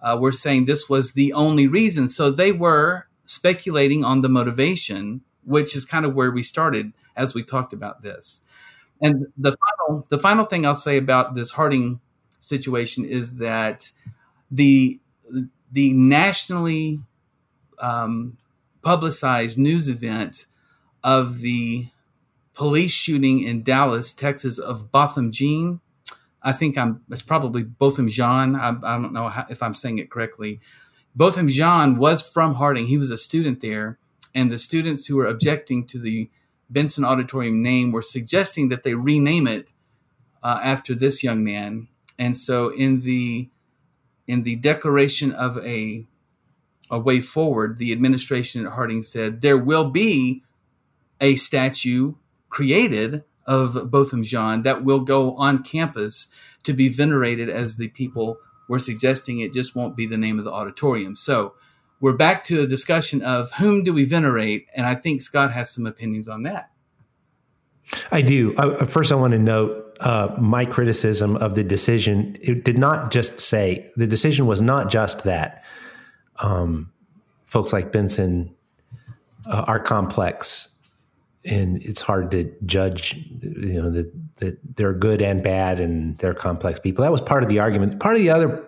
uh, 0.01 0.17
were 0.19 0.31
saying 0.31 0.65
this 0.65 0.89
was 0.89 1.13
the 1.13 1.33
only 1.33 1.67
reason. 1.67 2.07
So 2.07 2.31
they 2.31 2.51
were 2.51 3.07
speculating 3.25 4.03
on 4.03 4.21
the 4.21 4.29
motivation, 4.29 5.21
which 5.43 5.75
is 5.75 5.85
kind 5.85 6.05
of 6.05 6.15
where 6.15 6.31
we 6.31 6.43
started 6.43 6.93
as 7.15 7.35
we 7.35 7.43
talked 7.43 7.73
about 7.73 8.01
this. 8.01 8.41
And 9.01 9.27
the 9.37 9.55
final 9.57 10.05
the 10.09 10.17
final 10.17 10.43
thing 10.43 10.65
I'll 10.65 10.75
say 10.75 10.97
about 10.97 11.35
this 11.35 11.51
Harding 11.51 11.99
situation 12.39 13.03
is 13.05 13.37
that 13.37 13.91
the 14.49 14.99
the 15.71 15.93
nationally 15.93 16.99
um, 17.79 18.37
publicized 18.81 19.57
news 19.57 19.89
event 19.89 20.45
of 21.03 21.39
the 21.39 21.87
police 22.53 22.91
shooting 22.91 23.41
in 23.43 23.63
Dallas, 23.63 24.13
Texas, 24.13 24.59
of 24.59 24.91
Botham 24.91 25.31
Jean. 25.31 25.81
I 26.43 26.51
think 26.51 26.77
I'm. 26.77 27.01
It's 27.09 27.21
probably 27.21 27.63
Botham 27.63 28.07
Jean. 28.07 28.55
I, 28.55 28.69
I 28.69 28.97
don't 28.97 29.13
know 29.13 29.29
how, 29.29 29.45
if 29.49 29.63
I'm 29.63 29.73
saying 29.73 29.99
it 29.99 30.11
correctly. 30.11 30.59
Botham 31.15 31.47
Jean 31.47 31.97
was 31.97 32.21
from 32.21 32.55
Harding. 32.55 32.87
He 32.87 32.97
was 32.97 33.11
a 33.11 33.17
student 33.17 33.61
there, 33.61 33.97
and 34.33 34.49
the 34.49 34.57
students 34.57 35.05
who 35.05 35.15
were 35.15 35.27
objecting 35.27 35.85
to 35.87 35.99
the 35.99 36.29
Benson 36.71 37.03
Auditorium 37.03 37.61
name 37.61 37.91
were 37.91 38.01
suggesting 38.01 38.69
that 38.69 38.83
they 38.83 38.95
rename 38.95 39.45
it 39.45 39.73
uh, 40.41 40.59
after 40.63 40.95
this 40.95 41.23
young 41.23 41.43
man. 41.43 41.87
And 42.17 42.37
so, 42.37 42.69
in 42.69 43.01
the 43.01 43.49
in 44.27 44.43
the 44.43 44.55
declaration 44.55 45.31
of 45.31 45.57
a 45.59 46.05
a 46.89 46.99
way 46.99 47.21
forward, 47.21 47.77
the 47.77 47.91
administration 47.91 48.65
at 48.65 48.73
Harding 48.73 49.03
said 49.03 49.41
there 49.41 49.57
will 49.57 49.89
be 49.89 50.43
a 51.19 51.35
statue 51.35 52.15
created 52.49 53.23
of 53.45 53.89
Botham 53.89 54.23
Jean 54.23 54.63
that 54.63 54.83
will 54.83 54.99
go 54.99 55.35
on 55.35 55.63
campus 55.63 56.31
to 56.63 56.73
be 56.73 56.89
venerated 56.89 57.49
as 57.49 57.77
the 57.77 57.87
people 57.89 58.37
were 58.67 58.79
suggesting 58.79 59.39
it 59.39 59.53
just 59.53 59.75
won't 59.75 59.95
be 59.95 60.05
the 60.05 60.17
name 60.17 60.37
of 60.37 60.45
the 60.45 60.51
auditorium. 60.51 61.15
So 61.15 61.53
we're 62.01 62.13
back 62.13 62.43
to 62.45 62.61
a 62.61 62.67
discussion 62.67 63.21
of 63.21 63.51
whom 63.53 63.83
do 63.83 63.93
we 63.93 64.03
venerate, 64.03 64.67
and 64.75 64.85
I 64.85 64.95
think 64.95 65.21
Scott 65.21 65.53
has 65.53 65.69
some 65.69 65.85
opinions 65.85 66.27
on 66.27 66.43
that. 66.43 66.71
I 68.11 68.21
do. 68.21 68.55
Uh, 68.55 68.85
first, 68.85 69.11
I 69.11 69.15
want 69.15 69.33
to 69.33 69.39
note 69.39 69.97
uh, 69.99 70.35
my 70.37 70.65
criticism 70.65 71.37
of 71.37 71.55
the 71.55 71.63
decision. 71.63 72.37
It 72.41 72.65
did 72.65 72.77
not 72.77 73.11
just 73.11 73.39
say 73.39 73.91
the 73.95 74.07
decision 74.07 74.47
was 74.47 74.61
not 74.61 74.89
just 74.89 75.23
that 75.25 75.63
um, 76.39 76.91
folks 77.45 77.71
like 77.71 77.91
Benson 77.91 78.55
uh, 79.45 79.65
are 79.67 79.79
complex 79.79 80.69
and 81.43 81.77
it's 81.81 82.01
hard 82.01 82.31
to 82.31 82.53
judge 82.65 83.15
you 83.41 83.81
know 83.81 83.89
that 83.89 84.11
that 84.35 84.59
they're 84.75 84.93
good 84.93 85.21
and 85.21 85.41
bad 85.43 85.79
and 85.79 86.17
they're 86.19 86.33
complex 86.33 86.79
people 86.79 87.03
that 87.03 87.11
was 87.11 87.21
part 87.21 87.41
of 87.41 87.49
the 87.49 87.59
argument 87.59 87.99
part 87.99 88.15
of 88.15 88.21
the 88.21 88.29
other 88.29 88.67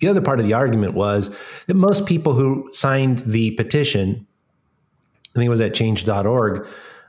the 0.00 0.08
other 0.08 0.20
part 0.20 0.40
of 0.40 0.46
the 0.46 0.52
argument 0.52 0.94
was 0.94 1.30
that 1.66 1.74
most 1.74 2.06
people 2.06 2.32
who 2.32 2.68
signed 2.72 3.20
the 3.20 3.52
petition 3.52 4.26
i 5.34 5.38
think 5.38 5.46
it 5.46 5.50
was 5.50 5.60
at 5.60 5.74
change.org 5.74 6.66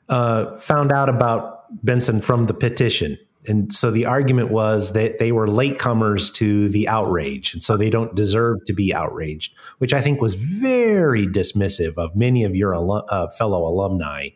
uh, 0.10 0.58
found 0.58 0.92
out 0.92 1.10
about 1.10 1.62
benson 1.84 2.22
from 2.22 2.48
the 2.48 2.54
petition. 2.54 3.18
And 3.48 3.74
so 3.74 3.90
the 3.90 4.06
argument 4.06 4.52
was 4.52 4.92
that 4.92 5.18
they 5.18 5.32
were 5.32 5.48
latecomers 5.48 6.32
to 6.36 6.70
the 6.70 6.88
outrage. 6.88 7.54
And 7.54 7.64
so 7.64 7.76
they 7.76 7.90
don't 7.90 8.14
deserve 8.14 8.64
to 8.66 8.74
be 8.74 8.94
outraged 8.94 9.56
which 9.80 9.94
i 9.94 10.02
think 10.02 10.22
was 10.22 10.36
very 10.36 11.26
dismissive 11.26 11.98
of 11.98 12.16
many 12.16 12.44
of 12.44 12.56
your 12.56 12.76
uh, 12.76 13.28
fellow 13.30 13.66
alumni 13.66 14.30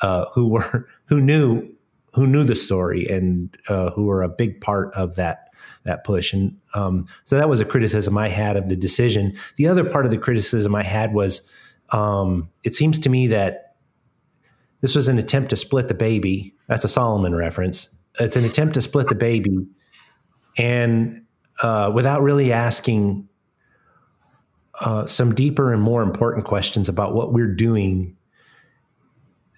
uh, 0.00 0.24
who 0.34 0.48
were 0.48 0.88
who 1.06 1.20
knew 1.20 1.68
who 2.14 2.26
knew 2.26 2.42
the 2.42 2.54
story 2.54 3.06
and 3.06 3.56
uh, 3.68 3.90
who 3.90 4.06
were 4.06 4.22
a 4.22 4.28
big 4.28 4.60
part 4.60 4.92
of 4.94 5.14
that 5.14 5.47
that 5.88 6.04
push. 6.04 6.32
And 6.32 6.56
um, 6.74 7.06
so 7.24 7.36
that 7.36 7.48
was 7.48 7.60
a 7.60 7.64
criticism 7.64 8.16
I 8.16 8.28
had 8.28 8.56
of 8.56 8.68
the 8.68 8.76
decision. 8.76 9.34
The 9.56 9.66
other 9.66 9.84
part 9.84 10.04
of 10.04 10.10
the 10.10 10.18
criticism 10.18 10.74
I 10.74 10.84
had 10.84 11.12
was 11.12 11.50
um, 11.90 12.50
it 12.64 12.74
seems 12.74 12.98
to 13.00 13.08
me 13.08 13.28
that 13.28 13.76
this 14.80 14.94
was 14.94 15.08
an 15.08 15.18
attempt 15.18 15.50
to 15.50 15.56
split 15.56 15.88
the 15.88 15.94
baby. 15.94 16.54
That's 16.68 16.84
a 16.84 16.88
Solomon 16.88 17.34
reference. 17.34 17.94
It's 18.20 18.36
an 18.36 18.44
attempt 18.44 18.74
to 18.74 18.82
split 18.82 19.08
the 19.08 19.14
baby, 19.14 19.66
and 20.56 21.24
uh, 21.62 21.90
without 21.94 22.22
really 22.22 22.52
asking 22.52 23.28
uh, 24.80 25.06
some 25.06 25.34
deeper 25.34 25.72
and 25.72 25.82
more 25.82 26.02
important 26.02 26.44
questions 26.44 26.88
about 26.88 27.14
what 27.14 27.32
we're 27.32 27.54
doing 27.54 28.16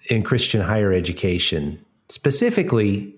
in 0.09 0.23
Christian 0.23 0.61
higher 0.61 0.91
education. 0.91 1.83
Specifically, 2.09 3.15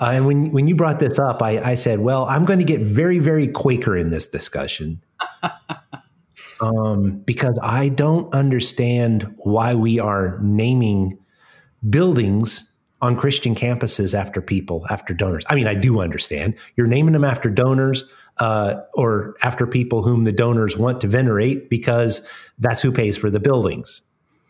uh, 0.00 0.12
and 0.12 0.24
when, 0.24 0.50
when 0.50 0.66
you 0.66 0.74
brought 0.74 0.98
this 0.98 1.18
up, 1.18 1.42
I, 1.42 1.58
I, 1.58 1.74
said, 1.74 2.00
well, 2.00 2.24
I'm 2.24 2.44
going 2.46 2.58
to 2.58 2.64
get 2.64 2.80
very, 2.80 3.18
very 3.18 3.46
Quaker 3.46 3.94
in 3.94 4.10
this 4.10 4.26
discussion 4.26 5.02
um, 6.60 7.18
because 7.20 7.58
I 7.62 7.90
don't 7.90 8.32
understand 8.34 9.34
why 9.38 9.74
we 9.74 9.98
are 9.98 10.38
naming 10.40 11.18
buildings 11.88 12.66
on 13.02 13.16
Christian 13.16 13.54
campuses 13.54 14.14
after 14.18 14.40
people, 14.40 14.86
after 14.90 15.14
donors. 15.14 15.44
I 15.48 15.54
mean, 15.54 15.66
I 15.66 15.74
do 15.74 16.00
understand. 16.00 16.54
You're 16.76 16.86
naming 16.86 17.12
them 17.12 17.24
after 17.24 17.50
donors 17.50 18.04
uh, 18.38 18.76
or 18.94 19.36
after 19.42 19.66
people 19.66 20.02
whom 20.02 20.24
the 20.24 20.32
donors 20.32 20.76
want 20.76 21.00
to 21.02 21.08
venerate 21.08 21.70
because 21.70 22.26
that's 22.58 22.82
who 22.82 22.92
pays 22.92 23.16
for 23.16 23.30
the 23.30 23.40
buildings. 23.40 24.02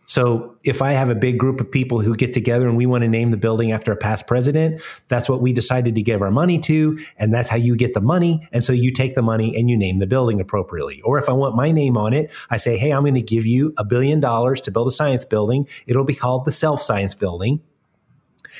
So 0.05 0.57
if 0.63 0.81
I 0.81 0.91
have 0.91 1.09
a 1.09 1.15
big 1.15 1.37
group 1.37 1.61
of 1.61 1.71
people 1.71 2.01
who 2.01 2.15
get 2.15 2.33
together 2.33 2.67
and 2.67 2.75
we 2.75 2.85
want 2.85 3.03
to 3.03 3.07
name 3.07 3.31
the 3.31 3.37
building 3.37 3.71
after 3.71 3.91
a 3.91 3.95
past 3.95 4.27
president, 4.27 4.81
that's 5.07 5.29
what 5.29 5.41
we 5.41 5.53
decided 5.53 5.95
to 5.95 6.01
give 6.01 6.21
our 6.21 6.31
money 6.31 6.59
to. 6.59 6.99
And 7.17 7.33
that's 7.33 7.49
how 7.49 7.55
you 7.55 7.77
get 7.77 7.93
the 7.93 8.01
money. 8.01 8.47
And 8.51 8.65
so 8.65 8.73
you 8.73 8.91
take 8.91 9.15
the 9.15 9.21
money 9.21 9.55
and 9.57 9.69
you 9.69 9.77
name 9.77 9.99
the 9.99 10.07
building 10.07 10.41
appropriately. 10.41 11.01
Or 11.03 11.17
if 11.17 11.29
I 11.29 11.33
want 11.33 11.55
my 11.55 11.71
name 11.71 11.97
on 11.97 12.13
it, 12.13 12.33
I 12.49 12.57
say, 12.57 12.77
Hey, 12.77 12.91
I'm 12.91 13.03
going 13.03 13.15
to 13.15 13.21
give 13.21 13.45
you 13.45 13.73
a 13.77 13.85
billion 13.85 14.19
dollars 14.19 14.59
to 14.61 14.71
build 14.71 14.87
a 14.89 14.91
science 14.91 15.23
building. 15.23 15.67
It'll 15.87 16.03
be 16.03 16.15
called 16.15 16.45
the 16.45 16.51
self 16.51 16.81
science 16.81 17.15
building. 17.15 17.61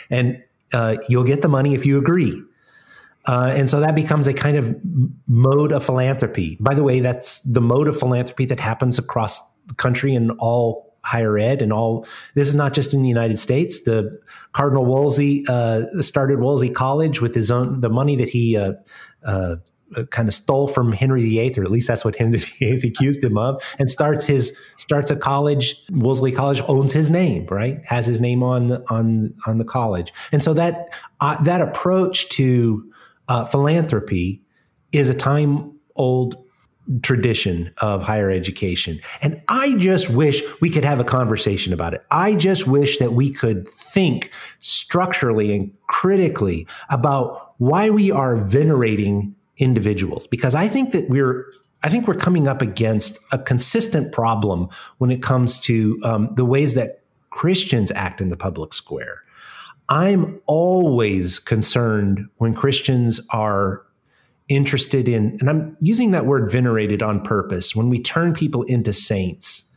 And 0.09 0.41
uh, 0.73 0.97
you'll 1.09 1.25
get 1.25 1.41
the 1.41 1.49
money 1.49 1.75
if 1.75 1.85
you 1.85 1.97
agree. 1.97 2.41
Uh, 3.25 3.53
and 3.55 3.69
so 3.69 3.79
that 3.81 3.93
becomes 3.93 4.27
a 4.27 4.33
kind 4.33 4.57
of 4.57 4.75
mode 5.27 5.71
of 5.71 5.83
philanthropy. 5.83 6.57
By 6.59 6.73
the 6.73 6.83
way, 6.83 7.01
that's 7.01 7.39
the 7.41 7.61
mode 7.61 7.87
of 7.87 7.99
philanthropy 7.99 8.45
that 8.45 8.59
happens 8.59 8.97
across 8.97 9.39
the 9.67 9.75
country 9.75 10.15
in 10.15 10.31
all 10.31 10.90
higher 11.03 11.37
ed 11.37 11.61
and 11.61 11.73
all 11.73 12.05
this 12.35 12.47
is 12.47 12.55
not 12.55 12.73
just 12.73 12.93
in 12.93 13.01
the 13.01 13.09
united 13.09 13.39
states. 13.39 13.83
The 13.83 14.19
cardinal 14.53 14.85
wolsey 14.85 15.43
uh, 15.47 15.85
started 16.01 16.39
wolsey 16.39 16.69
college 16.69 17.21
with 17.21 17.35
his 17.35 17.51
own 17.51 17.79
the 17.79 17.89
money 17.89 18.15
that 18.15 18.29
he 18.29 18.57
uh, 18.57 18.73
uh, 19.25 19.55
kind 20.09 20.29
of 20.29 20.33
stole 20.33 20.67
from 20.67 20.93
henry 20.93 21.21
viii 21.21 21.51
or 21.57 21.63
at 21.63 21.71
least 21.71 21.87
that's 21.87 22.05
what 22.05 22.15
henry 22.21 22.39
viii 22.39 22.81
accused 22.83 23.23
him 23.23 23.37
of 23.37 23.61
and 23.79 23.89
starts 23.89 24.25
his 24.25 24.57
starts 24.77 25.11
a 25.11 25.15
college. 25.15 25.75
Wolsey 25.91 26.31
college 26.31 26.61
owns 26.67 26.93
his 26.93 27.09
name 27.09 27.47
right? 27.49 27.79
Has 27.85 28.05
his 28.05 28.19
name 28.19 28.43
on 28.43 28.83
on 28.87 29.33
on 29.47 29.57
the 29.57 29.65
college. 29.65 30.13
And 30.31 30.43
so 30.43 30.53
that 30.53 30.93
uh, 31.19 31.41
that 31.43 31.61
approach 31.61 32.29
to 32.29 32.91
uh, 33.27 33.45
philanthropy 33.45 34.41
is 34.91 35.09
a 35.09 35.13
time 35.13 35.79
old 35.95 36.35
tradition 37.03 37.73
of 37.77 38.03
higher 38.03 38.31
education. 38.31 38.99
And 39.21 39.41
I 39.47 39.75
just 39.75 40.09
wish 40.09 40.41
we 40.61 40.69
could 40.69 40.83
have 40.83 40.99
a 40.99 41.03
conversation 41.03 41.73
about 41.73 41.93
it. 41.93 42.03
I 42.11 42.35
just 42.35 42.67
wish 42.67 42.97
that 42.97 43.13
we 43.13 43.29
could 43.29 43.67
think 43.67 44.31
structurally 44.59 45.55
and 45.55 45.71
critically 45.87 46.67
about 46.89 47.53
why 47.59 47.89
we 47.89 48.11
are 48.11 48.35
venerating 48.35 49.35
individuals 49.57 50.25
because 50.25 50.55
I 50.55 50.67
think 50.67 50.91
that 50.91 51.07
we're 51.09 51.45
I 51.83 51.89
think 51.89 52.07
we're 52.07 52.13
coming 52.13 52.47
up 52.47 52.61
against 52.61 53.17
a 53.31 53.39
consistent 53.39 54.11
problem 54.11 54.69
when 54.99 55.09
it 55.09 55.23
comes 55.23 55.59
to 55.61 55.99
um, 56.03 56.29
the 56.35 56.45
ways 56.45 56.75
that 56.75 57.01
Christians 57.31 57.91
act 57.95 58.21
in 58.21 58.29
the 58.29 58.37
public 58.37 58.71
square. 58.71 59.23
I'm 59.89 60.39
always 60.45 61.39
concerned 61.39 62.27
when 62.37 62.53
Christians 62.53 63.19
are 63.31 63.83
interested 64.55 65.07
in, 65.07 65.37
and 65.39 65.49
I'm 65.49 65.77
using 65.79 66.11
that 66.11 66.25
word 66.25 66.51
venerated 66.51 67.01
on 67.01 67.21
purpose, 67.21 67.75
when 67.75 67.89
we 67.89 68.01
turn 68.01 68.33
people 68.33 68.63
into 68.63 68.93
saints 68.93 69.71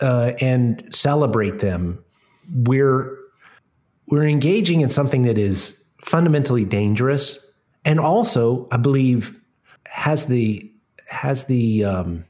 uh, 0.00 0.32
and 0.40 0.92
celebrate 0.94 1.60
them, 1.60 2.02
we're 2.54 3.16
we're 4.08 4.24
engaging 4.24 4.80
in 4.80 4.90
something 4.90 5.22
that 5.22 5.38
is 5.38 5.82
fundamentally 6.02 6.64
dangerous, 6.64 7.38
and 7.84 8.00
also, 8.00 8.66
I 8.72 8.76
believe, 8.76 9.40
has 9.86 10.26
the 10.26 10.68
has 11.08 11.44
the 11.44 11.84
um, 11.84 12.24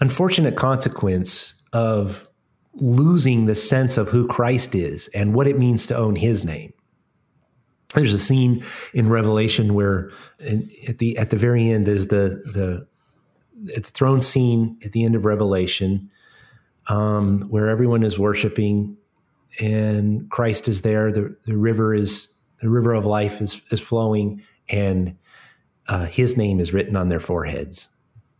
unfortunate 0.00 0.56
consequence 0.56 1.62
of 1.72 2.28
losing 2.74 3.46
the 3.46 3.54
sense 3.54 3.96
of 3.96 4.08
who 4.08 4.26
Christ 4.26 4.74
is 4.74 5.08
and 5.14 5.32
what 5.32 5.46
it 5.46 5.58
means 5.58 5.86
to 5.86 5.96
own 5.96 6.16
His 6.16 6.44
name. 6.44 6.73
There's 7.94 8.14
a 8.14 8.18
scene 8.18 8.64
in 8.92 9.08
Revelation 9.08 9.74
where, 9.74 10.10
at 10.88 10.98
the 10.98 11.16
at 11.16 11.30
the 11.30 11.36
very 11.36 11.70
end, 11.70 11.88
is 11.88 12.08
the 12.08 12.42
the 12.44 12.86
at 13.74 13.84
the 13.84 13.90
throne 13.90 14.20
scene 14.20 14.78
at 14.84 14.92
the 14.92 15.04
end 15.04 15.14
of 15.14 15.24
Revelation, 15.24 16.10
um, 16.88 17.42
where 17.42 17.68
everyone 17.68 18.02
is 18.02 18.18
worshiping, 18.18 18.96
and 19.60 20.28
Christ 20.28 20.68
is 20.68 20.82
there. 20.82 21.12
the 21.12 21.36
The 21.46 21.56
river 21.56 21.94
is 21.94 22.32
the 22.60 22.68
river 22.68 22.94
of 22.94 23.06
life 23.06 23.40
is 23.40 23.62
is 23.70 23.80
flowing, 23.80 24.42
and 24.68 25.16
uh, 25.88 26.06
His 26.06 26.36
name 26.36 26.60
is 26.60 26.72
written 26.72 26.96
on 26.96 27.08
their 27.08 27.20
foreheads. 27.20 27.88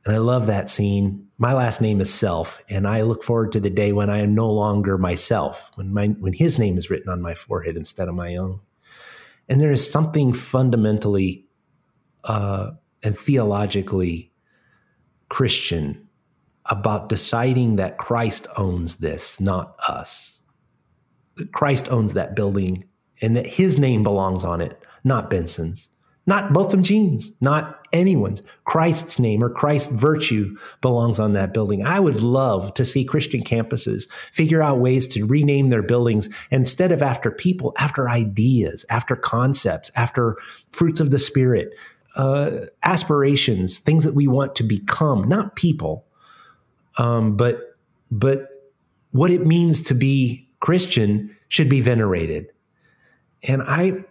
And 0.04 0.14
I 0.14 0.18
love 0.18 0.46
that 0.48 0.68
scene. 0.68 1.28
My 1.38 1.54
last 1.54 1.80
name 1.80 2.00
is 2.00 2.12
Self, 2.12 2.62
and 2.68 2.86
I 2.86 3.02
look 3.02 3.22
forward 3.22 3.52
to 3.52 3.60
the 3.60 3.70
day 3.70 3.92
when 3.92 4.10
I 4.10 4.18
am 4.18 4.34
no 4.34 4.50
longer 4.50 4.98
myself, 4.98 5.70
when 5.76 5.94
my 5.94 6.08
when 6.08 6.32
His 6.32 6.58
name 6.58 6.76
is 6.76 6.90
written 6.90 7.08
on 7.08 7.22
my 7.22 7.34
forehead 7.34 7.76
instead 7.76 8.08
of 8.08 8.14
my 8.14 8.36
own. 8.36 8.60
And 9.48 9.60
there 9.60 9.72
is 9.72 9.90
something 9.90 10.32
fundamentally 10.32 11.46
uh, 12.24 12.72
and 13.02 13.18
theologically 13.18 14.32
Christian 15.28 16.08
about 16.66 17.08
deciding 17.08 17.76
that 17.76 17.98
Christ 17.98 18.46
owns 18.56 18.96
this, 18.96 19.40
not 19.40 19.76
us. 19.88 20.40
Christ 21.52 21.90
owns 21.90 22.14
that 22.14 22.34
building 22.34 22.84
and 23.20 23.36
that 23.36 23.46
his 23.46 23.78
name 23.78 24.02
belongs 24.02 24.44
on 24.44 24.60
it, 24.60 24.82
not 25.02 25.28
Benson's, 25.28 25.90
not 26.26 26.52
Botham 26.52 26.82
Jean's, 26.82 27.32
not 27.40 27.86
anyone's. 27.92 28.42
Christ's 28.64 29.18
name 29.18 29.42
or 29.42 29.50
Christ's 29.50 29.92
virtue 29.92 30.56
belongs 30.80 31.20
on 31.20 31.32
that 31.32 31.52
building. 31.52 31.84
I 31.84 32.00
would 32.00 32.22
love 32.22 32.72
to 32.74 32.84
see 32.84 33.04
Christian 33.04 33.42
campuses 33.42 34.10
figure 34.32 34.62
out 34.62 34.80
ways 34.80 35.06
to 35.08 35.26
rename 35.26 35.68
their 35.68 35.82
buildings 35.82 36.28
instead 36.50 36.92
of 36.92 37.02
after 37.02 37.30
people, 37.30 37.74
after 37.78 38.08
ideas, 38.08 38.86
after 38.88 39.16
concepts, 39.16 39.90
after 39.94 40.36
fruits 40.72 41.00
of 41.00 41.10
the 41.10 41.18
Spirit, 41.18 41.74
uh, 42.16 42.60
aspirations, 42.82 43.78
things 43.78 44.04
that 44.04 44.14
we 44.14 44.26
want 44.26 44.56
to 44.56 44.62
become, 44.62 45.28
not 45.28 45.56
people, 45.56 46.06
um, 46.96 47.36
but 47.36 47.76
but 48.10 48.48
what 49.10 49.30
it 49.30 49.44
means 49.46 49.82
to 49.82 49.94
be 49.94 50.48
Christian 50.60 51.36
should 51.48 51.68
be 51.68 51.80
venerated. 51.80 52.52
And 53.46 53.62
I 53.62 54.04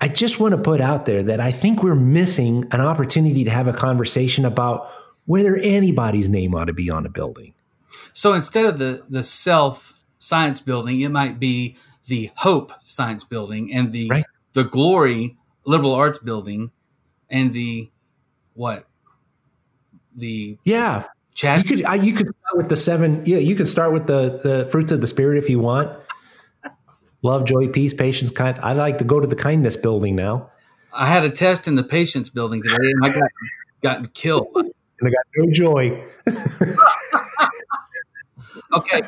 I 0.00 0.08
just 0.08 0.38
want 0.38 0.52
to 0.52 0.58
put 0.58 0.80
out 0.80 1.06
there 1.06 1.22
that 1.24 1.40
I 1.40 1.50
think 1.50 1.82
we're 1.82 1.94
missing 1.94 2.64
an 2.70 2.80
opportunity 2.80 3.44
to 3.44 3.50
have 3.50 3.66
a 3.66 3.72
conversation 3.72 4.44
about 4.44 4.90
whether 5.26 5.56
anybody's 5.56 6.28
name 6.28 6.54
ought 6.54 6.66
to 6.66 6.72
be 6.72 6.88
on 6.88 7.04
a 7.04 7.08
building. 7.08 7.54
So 8.12 8.32
instead 8.32 8.64
of 8.64 8.78
the 8.78 9.04
the 9.08 9.24
self 9.24 10.00
science 10.18 10.60
building, 10.60 11.00
it 11.00 11.10
might 11.10 11.38
be 11.38 11.76
the 12.06 12.30
Hope 12.36 12.72
Science 12.86 13.22
Building 13.22 13.72
and 13.72 13.92
the 13.92 14.08
right. 14.08 14.24
the 14.54 14.64
Glory 14.64 15.36
Liberal 15.64 15.94
Arts 15.94 16.18
Building 16.18 16.70
and 17.30 17.52
the 17.52 17.90
what 18.54 18.86
the 20.16 20.58
yeah 20.64 21.04
Chas- 21.34 21.68
you 21.70 21.76
could 21.76 21.86
I, 21.86 21.94
you 21.96 22.14
could 22.14 22.26
start 22.26 22.56
with 22.56 22.68
the 22.68 22.76
seven 22.76 23.22
yeah 23.24 23.38
you 23.38 23.54
could 23.54 23.68
start 23.68 23.92
with 23.92 24.06
the 24.06 24.40
the 24.42 24.68
fruits 24.72 24.90
of 24.90 25.00
the 25.00 25.06
spirit 25.06 25.38
if 25.38 25.48
you 25.48 25.60
want 25.60 25.92
love 27.22 27.44
joy 27.44 27.68
peace 27.68 27.94
patience 27.94 28.30
kind 28.30 28.58
I 28.62 28.72
like 28.72 28.98
to 28.98 29.04
go 29.04 29.20
to 29.20 29.26
the 29.26 29.36
kindness 29.36 29.76
building 29.76 30.16
now. 30.16 30.50
I 30.92 31.06
had 31.06 31.24
a 31.24 31.30
test 31.30 31.68
in 31.68 31.74
the 31.74 31.84
patience 31.84 32.30
building 32.30 32.62
today 32.62 32.76
and 32.80 33.04
I 33.04 33.12
got 33.12 33.30
gotten 33.82 34.08
killed. 34.08 34.48
And 34.54 34.72
I 35.02 35.10
got 35.10 35.24
no 35.36 35.52
joy. 35.52 36.04
Okay. 38.72 39.00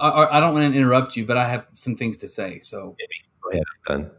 I, 0.00 0.08
I, 0.08 0.40
don't 0.40 0.52
want 0.52 0.72
to 0.72 0.78
interrupt 0.78 1.16
you 1.16 1.24
but 1.24 1.36
I 1.36 1.48
have 1.48 1.66
some 1.74 1.94
things 1.96 2.18
to 2.18 2.28
say 2.28 2.60
so. 2.60 2.96
Go 3.40 3.50
ahead 3.50 4.10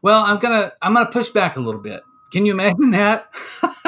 well 0.00 0.24
I'm 0.24 0.38
gonna 0.38 0.72
I'm 0.82 0.94
gonna 0.94 1.10
push 1.10 1.28
back 1.28 1.56
a 1.56 1.60
little 1.60 1.80
bit. 1.80 2.02
Can 2.32 2.46
you 2.46 2.52
imagine 2.52 2.90
that? 2.92 3.32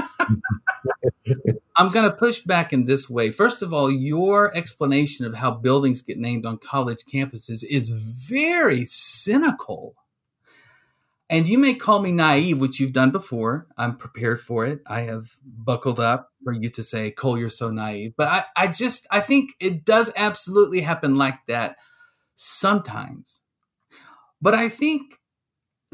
I'm 1.76 1.88
going 1.88 2.08
to 2.08 2.16
push 2.16 2.40
back 2.40 2.72
in 2.72 2.84
this 2.84 3.08
way. 3.08 3.30
First 3.30 3.62
of 3.62 3.72
all, 3.72 3.90
your 3.90 4.54
explanation 4.56 5.26
of 5.26 5.34
how 5.34 5.50
buildings 5.52 6.02
get 6.02 6.18
named 6.18 6.46
on 6.46 6.58
college 6.58 7.04
campuses 7.04 7.64
is 7.68 7.90
very 8.28 8.84
cynical. 8.84 9.94
And 11.30 11.48
you 11.48 11.58
may 11.58 11.74
call 11.74 12.00
me 12.00 12.12
naive, 12.12 12.60
which 12.60 12.78
you've 12.78 12.92
done 12.92 13.10
before. 13.10 13.66
I'm 13.78 13.96
prepared 13.96 14.40
for 14.40 14.66
it. 14.66 14.80
I 14.86 15.00
have 15.02 15.30
buckled 15.44 15.98
up 15.98 16.30
for 16.44 16.52
you 16.52 16.68
to 16.70 16.82
say, 16.82 17.10
Cole, 17.10 17.38
you're 17.38 17.48
so 17.48 17.70
naive. 17.70 18.12
But 18.16 18.28
I, 18.28 18.44
I 18.54 18.66
just, 18.68 19.06
I 19.10 19.20
think 19.20 19.52
it 19.58 19.84
does 19.84 20.12
absolutely 20.16 20.82
happen 20.82 21.16
like 21.16 21.38
that 21.46 21.76
sometimes. 22.36 23.40
But 24.42 24.54
I 24.54 24.68
think 24.68 25.18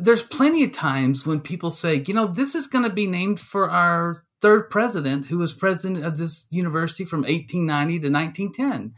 there's 0.01 0.23
plenty 0.23 0.65
of 0.65 0.73
times 0.73 1.27
when 1.27 1.41
people 1.41 1.71
say, 1.71 2.03
you 2.07 2.15
know, 2.15 2.27
this 2.27 2.55
is 2.55 2.67
going 2.67 2.85
to 2.85 2.91
be 2.91 3.07
named 3.07 3.41
for 3.41 3.71
our 3.71 4.17
third 4.41 4.71
president 4.71 5.27
who 5.27 5.39
was 5.39 5.53
president 5.53 6.05
of 6.05 6.17
this 6.17 6.47
university 6.51 7.05
from 7.05 7.21
1890 7.21 8.01
to 8.01 8.11
1910. 8.11 8.95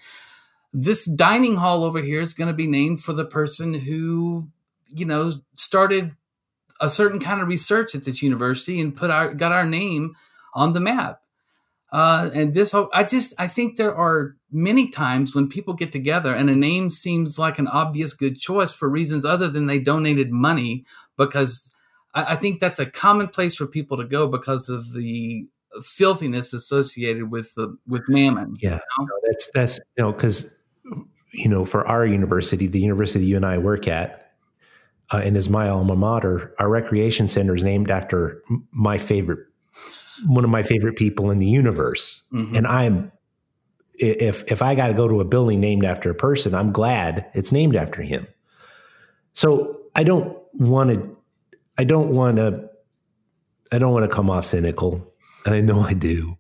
This 0.73 1.05
dining 1.05 1.57
hall 1.57 1.85
over 1.85 2.01
here 2.01 2.21
is 2.21 2.35
going 2.35 2.49
to 2.49 2.55
be 2.55 2.67
named 2.67 3.03
for 3.03 3.13
the 3.13 3.25
person 3.25 3.75
who, 3.75 4.49
you 4.89 5.05
know, 5.05 5.33
started 5.55 6.17
a 6.81 6.89
certain 6.89 7.21
kind 7.21 7.43
of 7.43 7.49
research 7.49 7.95
at 7.95 8.05
this 8.05 8.23
university 8.23 8.81
and 8.81 8.97
put 8.97 9.11
our 9.11 9.35
got 9.35 9.53
our 9.53 9.67
name 9.67 10.15
on 10.55 10.73
the 10.73 10.81
map. 10.81 11.21
Uh, 11.91 12.31
and 12.33 12.55
this, 12.55 12.75
I 12.75 13.05
just, 13.05 13.35
I 13.39 13.47
think 13.47 13.77
there 13.77 13.95
are 13.95 14.37
many 14.53 14.89
times 14.89 15.35
when 15.35 15.49
people 15.49 15.75
get 15.75 15.91
together 15.91 16.35
and 16.35 16.51
a 16.51 16.55
name 16.55 16.89
seems 16.89 17.39
like 17.39 17.59
an 17.59 17.69
obvious 17.69 18.13
good 18.13 18.39
choice 18.39 18.73
for 18.73 18.89
reasons 18.89 19.25
other 19.25 19.49
than 19.49 19.67
they 19.67 19.79
donated 19.79 20.31
money 20.31 20.85
because 21.17 21.75
I, 22.15 22.35
I 22.35 22.37
think 22.37 22.61
that's 22.61 22.79
a 22.79 22.87
common 22.87 23.29
place 23.29 23.57
for 23.57 23.67
people 23.67 23.97
to 23.97 24.05
go 24.05 24.27
because 24.27 24.69
of 24.69 24.93
the 24.93 25.49
filthiness 25.83 26.53
associated 26.53 27.31
with 27.31 27.55
the 27.55 27.77
with 27.87 28.03
mammon. 28.09 28.57
Yeah, 28.61 28.81
you 28.99 29.05
know? 29.05 29.07
no, 29.07 29.21
that's 29.25 29.51
that's 29.55 29.81
you 29.97 30.05
know 30.05 30.13
because 30.13 30.57
you 31.33 31.49
know 31.49 31.65
for 31.65 31.87
our 31.87 32.07
university, 32.07 32.67
the 32.67 32.81
university 32.81 33.25
you 33.25 33.37
and 33.37 33.47
I 33.47 33.59
work 33.59 33.89
at, 33.89 34.33
uh, 35.11 35.19
and 35.19 35.37
is 35.37 35.49
my 35.49 35.69
alma 35.69 35.97
mater, 35.97 36.55
our 36.59 36.69
recreation 36.69 37.29
center 37.29 37.55
is 37.55 37.63
named 37.63 37.91
after 37.91 38.43
my 38.71 38.99
favorite 38.99 39.41
one 40.27 40.45
of 40.45 40.51
my 40.51 40.63
favorite 40.63 40.97
people 40.97 41.31
in 41.31 41.39
the 41.39 41.47
universe. 41.47 42.23
Mm-hmm. 42.33 42.55
And 42.55 42.67
I'm 42.67 43.13
if 44.03 44.51
if 44.51 44.63
I 44.63 44.75
got 44.75 44.89
to 44.89 44.95
go 44.95 45.09
to 45.09 45.21
a 45.21 45.25
building 45.25 45.61
named 45.61 45.85
after 45.85 46.11
a 46.11 46.15
person, 46.15 46.55
I'm 46.55 46.73
glad 46.73 47.31
it's 47.35 47.53
named 47.53 47.77
after 47.77 48.03
him. 48.03 48.27
So 49.33 49.81
I 49.95 50.05
don't 50.05 50.37
want 50.55 50.91
to 50.91 51.17
I 51.79 51.85
don't 51.85 52.11
want 52.11 52.37
to 52.37 52.69
I 53.71 53.79
don't 53.79 53.93
want 53.93 54.09
to 54.09 54.15
come 54.15 54.29
off 54.29 54.45
cynical, 54.45 55.13
and 55.47 55.55
I 55.55 55.61
know 55.61 55.81
I 55.81 55.95
do. 55.95 56.37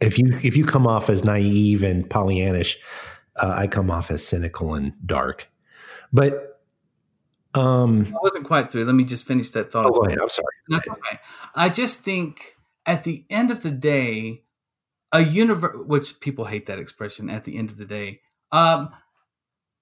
If 0.00 0.18
you 0.18 0.28
if 0.42 0.56
you 0.56 0.64
come 0.64 0.86
off 0.86 1.08
as 1.08 1.24
naive 1.24 1.82
and 1.82 2.08
Pollyannish, 2.08 2.76
uh, 3.36 3.54
I 3.56 3.66
come 3.66 3.90
off 3.90 4.10
as 4.10 4.26
cynical 4.26 4.74
and 4.74 4.92
dark. 5.04 5.48
But 6.12 6.60
um, 7.54 8.12
I 8.14 8.18
wasn't 8.22 8.44
quite 8.44 8.70
through. 8.70 8.84
Let 8.84 8.94
me 8.94 9.04
just 9.04 9.26
finish 9.26 9.50
that 9.50 9.70
thought. 9.70 9.86
Oh, 9.86 9.90
go 9.90 10.00
ahead. 10.00 10.18
I'm 10.20 10.28
sorry. 10.28 10.46
That's 10.68 10.88
okay. 10.88 11.18
I 11.54 11.68
just 11.68 12.00
think 12.00 12.56
at 12.84 13.04
the 13.04 13.24
end 13.30 13.50
of 13.50 13.62
the 13.62 13.70
day, 13.70 14.42
a 15.12 15.20
universe, 15.22 15.76
which 15.86 16.20
people 16.20 16.46
hate 16.46 16.66
that 16.66 16.78
expression, 16.78 17.30
at 17.30 17.44
the 17.44 17.56
end 17.56 17.70
of 17.70 17.78
the 17.78 17.84
day, 17.84 18.20
um, 18.52 18.90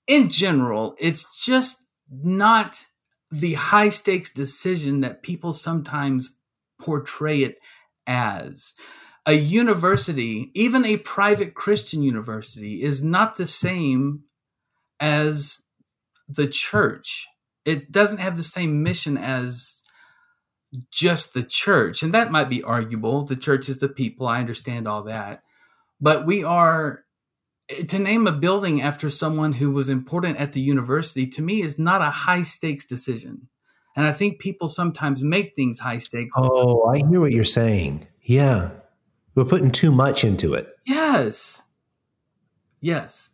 in 0.07 0.29
general, 0.29 0.95
it's 0.99 1.45
just 1.45 1.87
not 2.11 2.87
the 3.31 3.55
high 3.55 3.89
stakes 3.89 4.33
decision 4.33 5.01
that 5.01 5.23
people 5.23 5.53
sometimes 5.53 6.37
portray 6.81 7.43
it 7.43 7.59
as. 8.07 8.75
A 9.27 9.33
university, 9.33 10.51
even 10.55 10.85
a 10.85 10.99
private 10.99 11.55
Christian 11.55 12.03
university, 12.03 12.83
is 12.83 13.03
not 13.03 13.37
the 13.37 13.47
same 13.47 14.25
as 15.01 15.63
the 16.29 16.47
church. 16.47 17.27
It 17.65 17.91
doesn't 17.91 18.19
have 18.19 18.37
the 18.37 18.43
same 18.43 18.83
mission 18.83 19.17
as 19.17 19.83
just 20.91 21.35
the 21.35 21.43
church. 21.43 22.03
And 22.03 22.13
that 22.13 22.31
might 22.31 22.49
be 22.49 22.63
arguable. 22.63 23.25
The 23.25 23.37
church 23.37 23.69
is 23.69 23.81
the 23.81 23.89
people. 23.89 24.27
I 24.27 24.41
understand 24.41 24.89
all 24.89 25.03
that. 25.05 25.43
But 26.01 26.27
we 26.27 26.45
are, 26.45 27.05
to 27.89 27.99
name 27.99 28.27
a 28.27 28.33
building 28.33 28.83
after 28.83 29.09
someone 29.09 29.55
who 29.55 29.71
was 29.71 29.89
important 29.89 30.39
at 30.39 30.53
the 30.53 30.61
university, 30.61 31.27
to 31.27 31.43
me, 31.43 31.63
is 31.63 31.79
not 31.79 32.03
a 32.03 32.11
high 32.11 32.43
stakes 32.43 32.85
decision. 32.85 33.49
And 33.97 34.07
I 34.07 34.13
think 34.13 34.41
people 34.41 34.69
sometimes 34.69 35.23
make 35.23 35.55
things 35.55 35.81
high 35.81 35.99
stakes. 35.99 36.35
Oh, 36.37 36.85
I 36.85 36.99
hear 36.99 37.21
what 37.21 37.33
you're 37.33 37.45
saying. 37.45 38.07
Yeah. 38.23 38.71
We're 39.35 39.45
putting 39.45 39.71
too 39.71 39.93
much 39.93 40.25
into 40.25 40.55
it. 40.55 40.69
Yes. 40.85 41.63
Yes. 42.81 43.31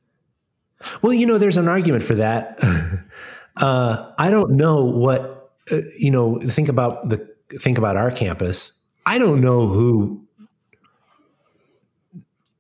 Well, 1.03 1.13
you 1.13 1.27
know, 1.27 1.39
there's 1.39 1.57
an 1.57 1.69
argument 1.69 2.05
for 2.05 2.15
that. 2.15 2.59
uh, 3.57 4.13
I 4.19 4.31
don't 4.31 4.53
know 4.53 4.85
what 4.85 5.53
uh, 5.71 5.81
you 5.99 6.11
know. 6.11 6.39
Think 6.41 6.69
about 6.69 7.09
the 7.09 7.29
think 7.59 7.79
about 7.79 7.97
our 7.97 8.11
campus. 8.11 8.73
I 9.07 9.19
don't 9.19 9.41
know 9.41 9.67
who. 9.67 10.23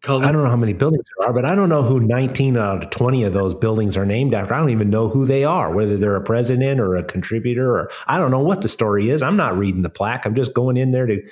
I 0.09 0.33
don't 0.33 0.43
know 0.43 0.49
how 0.49 0.57
many 0.57 0.73
buildings 0.73 1.05
there 1.19 1.29
are, 1.29 1.33
but 1.35 1.45
I 1.45 1.55
don't 1.55 1.69
know 1.69 1.83
who 1.83 2.01
19 2.01 2.57
out 2.57 2.85
of 2.85 2.91
20 2.91 3.23
of 3.25 3.35
those 3.35 3.55
buildings 3.55 3.99
are 3.99 4.07
named 4.07 4.33
after. 4.33 4.55
I 4.55 4.59
don't 4.59 4.71
even 4.71 4.89
know 4.89 5.09
who 5.09 5.27
they 5.27 5.45
are, 5.45 5.71
whether 5.73 5.99
they're 5.99 6.17
a 6.17 6.23
president 6.25 6.81
or 6.81 6.97
a 6.97 7.05
contributor, 7.05 7.71
or 7.77 7.91
I 8.07 8.17
don't 8.17 8.31
know 8.31 8.41
what 8.41 8.63
the 8.63 8.69
story 8.69 9.11
is. 9.11 9.23
I'm 9.23 9.37
not 9.37 9.59
reading 9.59 9.83
the 9.83 9.91
plaque. 9.91 10.25
I'm 10.25 10.35
just 10.35 10.55
going 10.55 10.79
in 10.79 10.93
there 10.93 11.05
to 11.07 11.23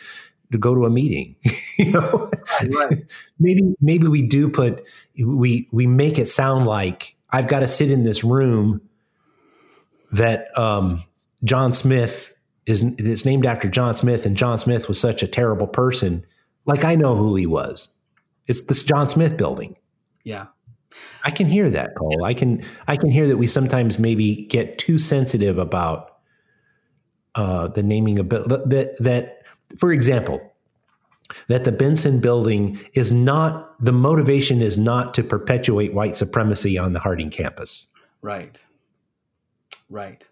to 0.53 0.59
go 0.59 0.75
to 0.75 0.85
a 0.85 0.91
meeting. 0.91 1.35
you 1.79 1.93
know, 1.93 2.31
Right. 2.61 2.99
maybe 3.41 3.75
maybe 3.81 4.07
we 4.07 4.21
do 4.21 4.51
put 4.51 4.85
we 5.19 5.67
we 5.73 5.87
make 5.87 6.19
it 6.19 6.29
sound 6.29 6.67
like 6.67 7.17
I've 7.31 7.49
got 7.49 7.61
to 7.61 7.67
sit 7.67 7.91
in 7.91 8.05
this 8.05 8.23
room 8.23 8.83
that 10.13 10.57
um, 10.59 11.05
John 11.45 11.73
Smith 11.73 12.35
is 12.69 12.83
it's 12.83 13.25
named 13.25 13.47
after 13.47 13.69
John 13.69 13.95
Smith, 13.95 14.27
and 14.27 14.37
John 14.37 14.59
Smith 14.59 14.89
was 14.89 15.01
such 15.01 15.23
a 15.23 15.27
terrible 15.27 15.67
person. 15.67 16.25
Like 16.67 16.85
I 16.85 16.95
know 16.95 17.15
who 17.15 17.35
he 17.37 17.47
was. 17.47 17.89
It's 18.47 18.63
this 18.63 18.83
John 18.83 19.09
Smith 19.09 19.37
building. 19.37 19.77
Yeah. 20.25 20.47
I 21.23 21.31
can 21.31 21.49
hear 21.49 21.71
that, 21.71 21.95
Cole. 21.97 22.25
I 22.25 22.35
can 22.35 22.65
I 22.87 22.97
can 22.97 23.11
hear 23.11 23.29
that 23.29 23.37
we 23.37 23.47
sometimes 23.47 23.99
maybe 23.99 24.47
get 24.47 24.79
too 24.79 24.99
sensitive 24.99 25.59
about 25.59 26.19
uh, 27.35 27.69
the 27.69 27.83
naming 27.83 28.19
of 28.19 28.29
that 28.31 28.97
that 28.99 29.43
for 29.79 29.93
example 29.93 30.41
that 31.49 31.65
the 31.65 31.73
Benson 31.73 32.21
building 32.21 32.81
is 32.95 33.13
not 33.13 33.79
the 33.83 33.93
motivation 33.93 34.63
is 34.63 34.79
not 34.79 35.13
to 35.15 35.23
perpetuate 35.23 35.93
white 35.93 36.17
supremacy 36.17 36.79
on 36.79 36.93
the 36.93 37.01
Harding 37.01 37.31
campus 37.31 37.89
Right. 38.23 38.65
Right. 39.89 40.29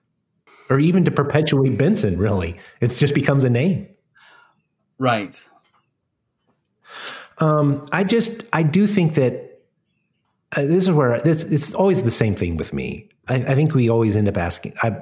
Or 0.69 0.79
even 0.79 1.05
to 1.05 1.11
perpetuate 1.11 1.79
Benson 1.79 2.19
really 2.19 2.57
it 2.81 2.89
just 2.89 3.15
becomes 3.15 3.45
a 3.45 3.51
name 3.51 3.89
Right. 4.99 5.49
Um, 7.39 7.89
I 7.93 8.05
just 8.05 8.45
I 8.53 8.63
do 8.63 8.87
think 8.87 9.15
that 9.15 9.61
uh, 10.57 10.63
this 10.63 10.85
is 10.85 10.91
where 10.91 11.15
it's 11.15 11.45
it's 11.45 11.75
always 11.75 12.03
the 12.03 12.11
same 12.11 12.35
thing 12.35 12.57
with 12.57 12.73
me. 12.73 13.11
I, 13.29 13.35
I 13.35 13.55
think 13.55 13.75
we 13.75 13.91
always 13.91 14.17
end 14.17 14.29
up 14.29 14.39
asking. 14.39 14.75
I, 14.83 14.97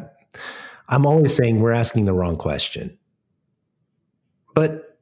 I'm 0.88 1.06
always 1.06 1.34
saying 1.34 1.60
we're 1.60 1.72
asking 1.72 2.06
the 2.06 2.12
wrong 2.12 2.36
question, 2.36 2.98
but 4.54 4.98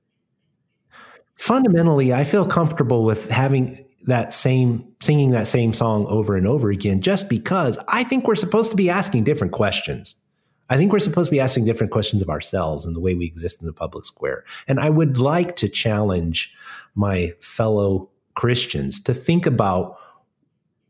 fundamentally, 1.36 2.12
I 2.12 2.24
feel 2.24 2.46
comfortable 2.46 3.04
with 3.04 3.30
having 3.30 3.86
that 4.04 4.34
same 4.34 4.92
singing 5.00 5.30
that 5.30 5.46
same 5.46 5.72
song 5.72 6.06
over 6.08 6.36
and 6.36 6.46
over 6.46 6.70
again, 6.70 7.00
just 7.00 7.30
because 7.30 7.78
I 7.88 8.04
think 8.04 8.26
we're 8.26 8.34
supposed 8.34 8.70
to 8.72 8.76
be 8.76 8.90
asking 8.90 9.24
different 9.24 9.54
questions. 9.54 10.16
I 10.70 10.76
think 10.76 10.92
we're 10.92 11.00
supposed 11.00 11.28
to 11.28 11.30
be 11.30 11.40
asking 11.40 11.64
different 11.64 11.92
questions 11.92 12.22
of 12.22 12.30
ourselves 12.30 12.86
and 12.86 12.96
the 12.96 13.00
way 13.00 13.14
we 13.14 13.26
exist 13.26 13.60
in 13.60 13.66
the 13.66 13.72
public 13.72 14.04
square. 14.04 14.44
And 14.66 14.80
I 14.80 14.90
would 14.90 15.18
like 15.18 15.56
to 15.56 15.68
challenge 15.68 16.54
my 16.94 17.34
fellow 17.40 18.08
Christians 18.34 19.00
to 19.02 19.12
think 19.12 19.44
about 19.44 19.98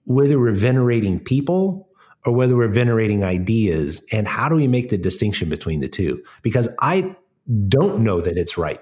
whether 0.04 0.38
we're 0.38 0.52
venerating 0.52 1.18
people 1.18 1.88
or 2.24 2.32
whether 2.32 2.56
we're 2.56 2.68
venerating 2.68 3.24
ideas 3.24 4.02
and 4.12 4.28
how 4.28 4.48
do 4.48 4.54
we 4.54 4.68
make 4.68 4.90
the 4.90 4.98
distinction 4.98 5.48
between 5.48 5.80
the 5.80 5.88
two? 5.88 6.22
Because 6.42 6.68
I 6.80 7.16
don't 7.68 8.00
know 8.00 8.20
that 8.20 8.36
it's 8.36 8.56
right 8.56 8.80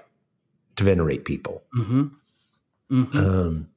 to 0.75 0.83
venerate 0.83 1.25
people. 1.25 1.63
Mm-hmm. 1.75 2.07
Mm-hmm. 2.91 3.17
Um, 3.17 3.69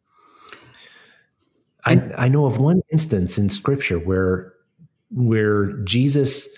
I, 1.85 2.13
I 2.17 2.29
know 2.29 2.47
of 2.47 2.59
one 2.59 2.83
instance 2.91 3.39
in 3.39 3.51
scripture 3.51 3.99
where 3.99 4.53
where 5.11 5.67
Jesus 5.85 6.49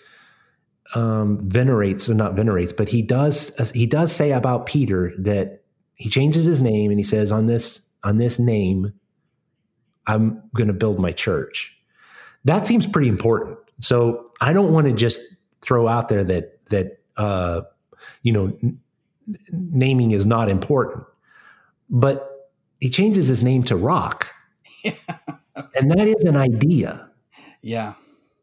um, 0.95 1.39
venerates 1.43 2.09
or 2.09 2.14
not 2.14 2.34
venerates, 2.34 2.72
but 2.72 2.89
he 2.89 3.03
does 3.03 3.70
he 3.72 3.87
does 3.87 4.12
say 4.12 4.32
about 4.32 4.66
Peter 4.66 5.12
that 5.18 5.62
he 5.95 6.09
changes 6.09 6.45
his 6.45 6.61
name 6.61 6.91
and 6.91 6.99
he 6.99 7.05
says 7.05 7.32
on 7.32 7.47
this 7.47 7.80
on 8.05 8.18
this 8.18 8.39
name 8.39 8.93
I'm 10.07 10.43
going 10.55 10.68
to 10.68 10.74
build 10.74 10.99
my 10.99 11.12
church. 11.12 11.76
That 12.45 12.66
seems 12.66 12.87
pretty 12.87 13.09
important. 13.09 13.59
So 13.80 14.30
I 14.41 14.53
don't 14.53 14.72
want 14.72 14.87
to 14.87 14.93
just 14.93 15.20
throw 15.62 15.89
out 15.89 16.09
there 16.09 16.22
that 16.24 16.64
that 16.66 17.01
uh, 17.16 17.62
you 18.22 18.32
know 18.32 18.57
n- 18.62 18.78
naming 19.51 20.12
is 20.12 20.26
not 20.26 20.49
important, 20.49 21.05
but 21.91 22.51
he 22.80 22.89
changes 22.89 23.26
his 23.26 23.43
name 23.43 23.64
to 23.64 23.76
Rock, 23.76 24.32
and 24.84 25.91
that 25.91 26.07
is 26.07 26.24
an 26.24 26.37
idea. 26.37 27.09
yeah. 27.62 27.95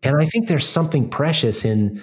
And 0.06 0.22
I 0.22 0.26
think 0.26 0.50
there's 0.50 0.68
something 0.68 1.10
precious 1.10 1.64
in 1.64 2.02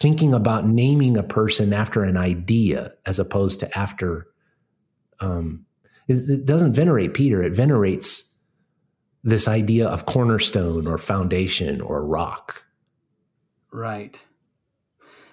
thinking 0.00 0.32
about 0.32 0.66
naming 0.66 1.16
a 1.16 1.22
person 1.22 1.72
after 1.72 2.02
an 2.02 2.16
idea 2.16 2.94
as 3.04 3.18
opposed 3.18 3.60
to 3.60 3.78
after. 3.78 4.26
Um, 5.20 5.66
it, 6.06 6.30
it 6.30 6.44
doesn't 6.44 6.72
venerate 6.72 7.14
Peter; 7.14 7.42
it 7.42 7.54
venerates 7.54 8.34
this 9.24 9.48
idea 9.48 9.88
of 9.88 10.06
cornerstone 10.06 10.86
or 10.86 10.98
foundation 10.98 11.80
or 11.80 12.04
rock. 12.04 12.64
Right. 13.72 14.24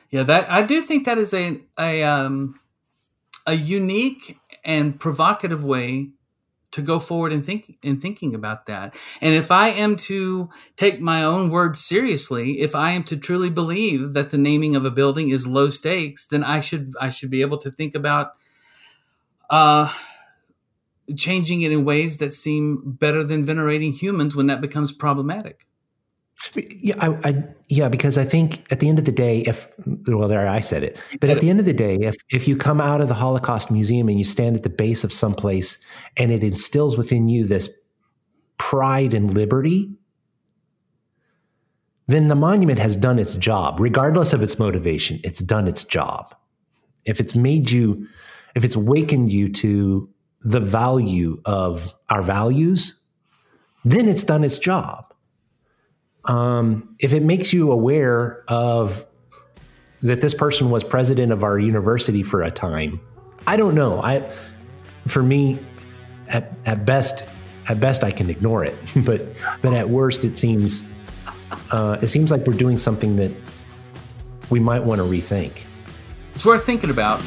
Yeah, 0.09 0.23
that 0.23 0.51
I 0.51 0.63
do 0.63 0.81
think 0.81 1.05
that 1.05 1.17
is 1.17 1.33
a 1.33 1.61
a 1.79 2.03
um 2.03 2.59
a 3.45 3.53
unique 3.53 4.37
and 4.63 4.99
provocative 4.99 5.63
way 5.63 6.09
to 6.75 6.81
go 6.81 6.99
forward 6.99 7.31
and 7.31 7.45
think 7.45 7.77
in 7.81 8.01
thinking 8.01 8.35
about 8.35 8.65
that. 8.65 8.93
And 9.21 9.33
if 9.33 9.49
I 9.49 9.69
am 9.69 9.95
to 10.07 10.49
take 10.75 10.99
my 10.99 11.23
own 11.23 11.49
words 11.49 11.79
seriously, 11.79 12.59
if 12.59 12.75
I 12.75 12.91
am 12.91 13.03
to 13.05 13.15
truly 13.17 13.49
believe 13.49 14.13
that 14.13 14.29
the 14.29 14.37
naming 14.37 14.75
of 14.75 14.83
a 14.85 14.91
building 14.91 15.29
is 15.29 15.47
low 15.47 15.69
stakes, 15.69 16.27
then 16.27 16.43
I 16.43 16.59
should 16.59 16.93
I 16.99 17.09
should 17.09 17.29
be 17.31 17.41
able 17.41 17.57
to 17.59 17.71
think 17.71 17.95
about 17.95 18.33
uh 19.49 19.93
changing 21.15 21.61
it 21.61 21.71
in 21.71 21.85
ways 21.85 22.17
that 22.17 22.33
seem 22.33 22.81
better 22.83 23.23
than 23.23 23.45
venerating 23.45 23.93
humans 23.93 24.35
when 24.35 24.47
that 24.47 24.59
becomes 24.59 24.91
problematic. 24.91 25.67
Yeah, 26.53 26.95
I, 26.99 27.29
I, 27.29 27.43
yeah, 27.69 27.89
because 27.89 28.17
I 28.17 28.25
think 28.25 28.65
at 28.71 28.79
the 28.79 28.89
end 28.89 28.99
of 28.99 29.05
the 29.05 29.11
day, 29.11 29.39
if 29.39 29.67
well, 30.07 30.27
there 30.27 30.47
I 30.47 30.59
said 30.59 30.83
it, 30.83 30.99
but 31.19 31.29
at 31.29 31.39
the 31.39 31.49
end 31.49 31.59
of 31.59 31.65
the 31.65 31.73
day, 31.73 31.95
if 31.95 32.15
if 32.29 32.47
you 32.47 32.57
come 32.57 32.81
out 32.81 33.01
of 33.01 33.07
the 33.07 33.13
Holocaust 33.13 33.71
Museum 33.71 34.09
and 34.09 34.17
you 34.17 34.23
stand 34.23 34.55
at 34.55 34.63
the 34.63 34.69
base 34.69 35.03
of 35.03 35.13
some 35.13 35.33
place 35.33 35.77
and 36.17 36.31
it 36.31 36.43
instills 36.43 36.97
within 36.97 37.29
you 37.29 37.47
this 37.47 37.69
pride 38.57 39.13
and 39.13 39.33
liberty, 39.33 39.91
then 42.07 42.27
the 42.27 42.35
monument 42.35 42.79
has 42.79 42.95
done 42.95 43.17
its 43.17 43.35
job, 43.37 43.79
regardless 43.79 44.33
of 44.33 44.43
its 44.43 44.59
motivation. 44.59 45.19
It's 45.23 45.39
done 45.39 45.67
its 45.67 45.83
job. 45.83 46.35
If 47.05 47.19
it's 47.19 47.35
made 47.35 47.71
you, 47.71 48.07
if 48.55 48.65
it's 48.65 48.75
awakened 48.75 49.31
you 49.31 49.49
to 49.53 50.09
the 50.41 50.59
value 50.59 51.41
of 51.45 51.91
our 52.09 52.21
values, 52.21 52.93
then 53.83 54.07
it's 54.07 54.23
done 54.23 54.43
its 54.43 54.59
job 54.59 55.04
um, 56.27 56.95
if 56.99 57.13
it 57.13 57.23
makes 57.23 57.53
you 57.53 57.71
aware 57.71 58.43
of 58.47 59.05
that 60.01 60.21
this 60.21 60.33
person 60.33 60.69
was 60.69 60.83
president 60.83 61.31
of 61.31 61.43
our 61.43 61.57
university 61.57 62.23
for 62.23 62.41
a 62.41 62.51
time, 62.51 62.99
I 63.47 63.57
don't 63.57 63.75
know. 63.75 64.01
I, 64.01 64.29
for 65.07 65.23
me, 65.23 65.59
at, 66.27 66.53
at 66.65 66.85
best, 66.85 67.25
at 67.67 67.79
best 67.79 68.03
I 68.03 68.11
can 68.11 68.29
ignore 68.29 68.63
it, 68.63 68.75
but 69.05 69.25
but 69.61 69.73
at 69.73 69.89
worst 69.89 70.25
it 70.25 70.37
seems 70.37 70.83
uh, 71.71 71.97
it 72.01 72.07
seems 72.07 72.31
like 72.31 72.45
we're 72.45 72.53
doing 72.53 72.77
something 72.77 73.15
that 73.17 73.31
we 74.49 74.59
might 74.59 74.83
want 74.83 74.99
to 74.99 75.05
rethink. 75.05 75.63
It's 76.33 76.45
worth 76.45 76.65
thinking 76.65 76.89
about. 76.89 77.21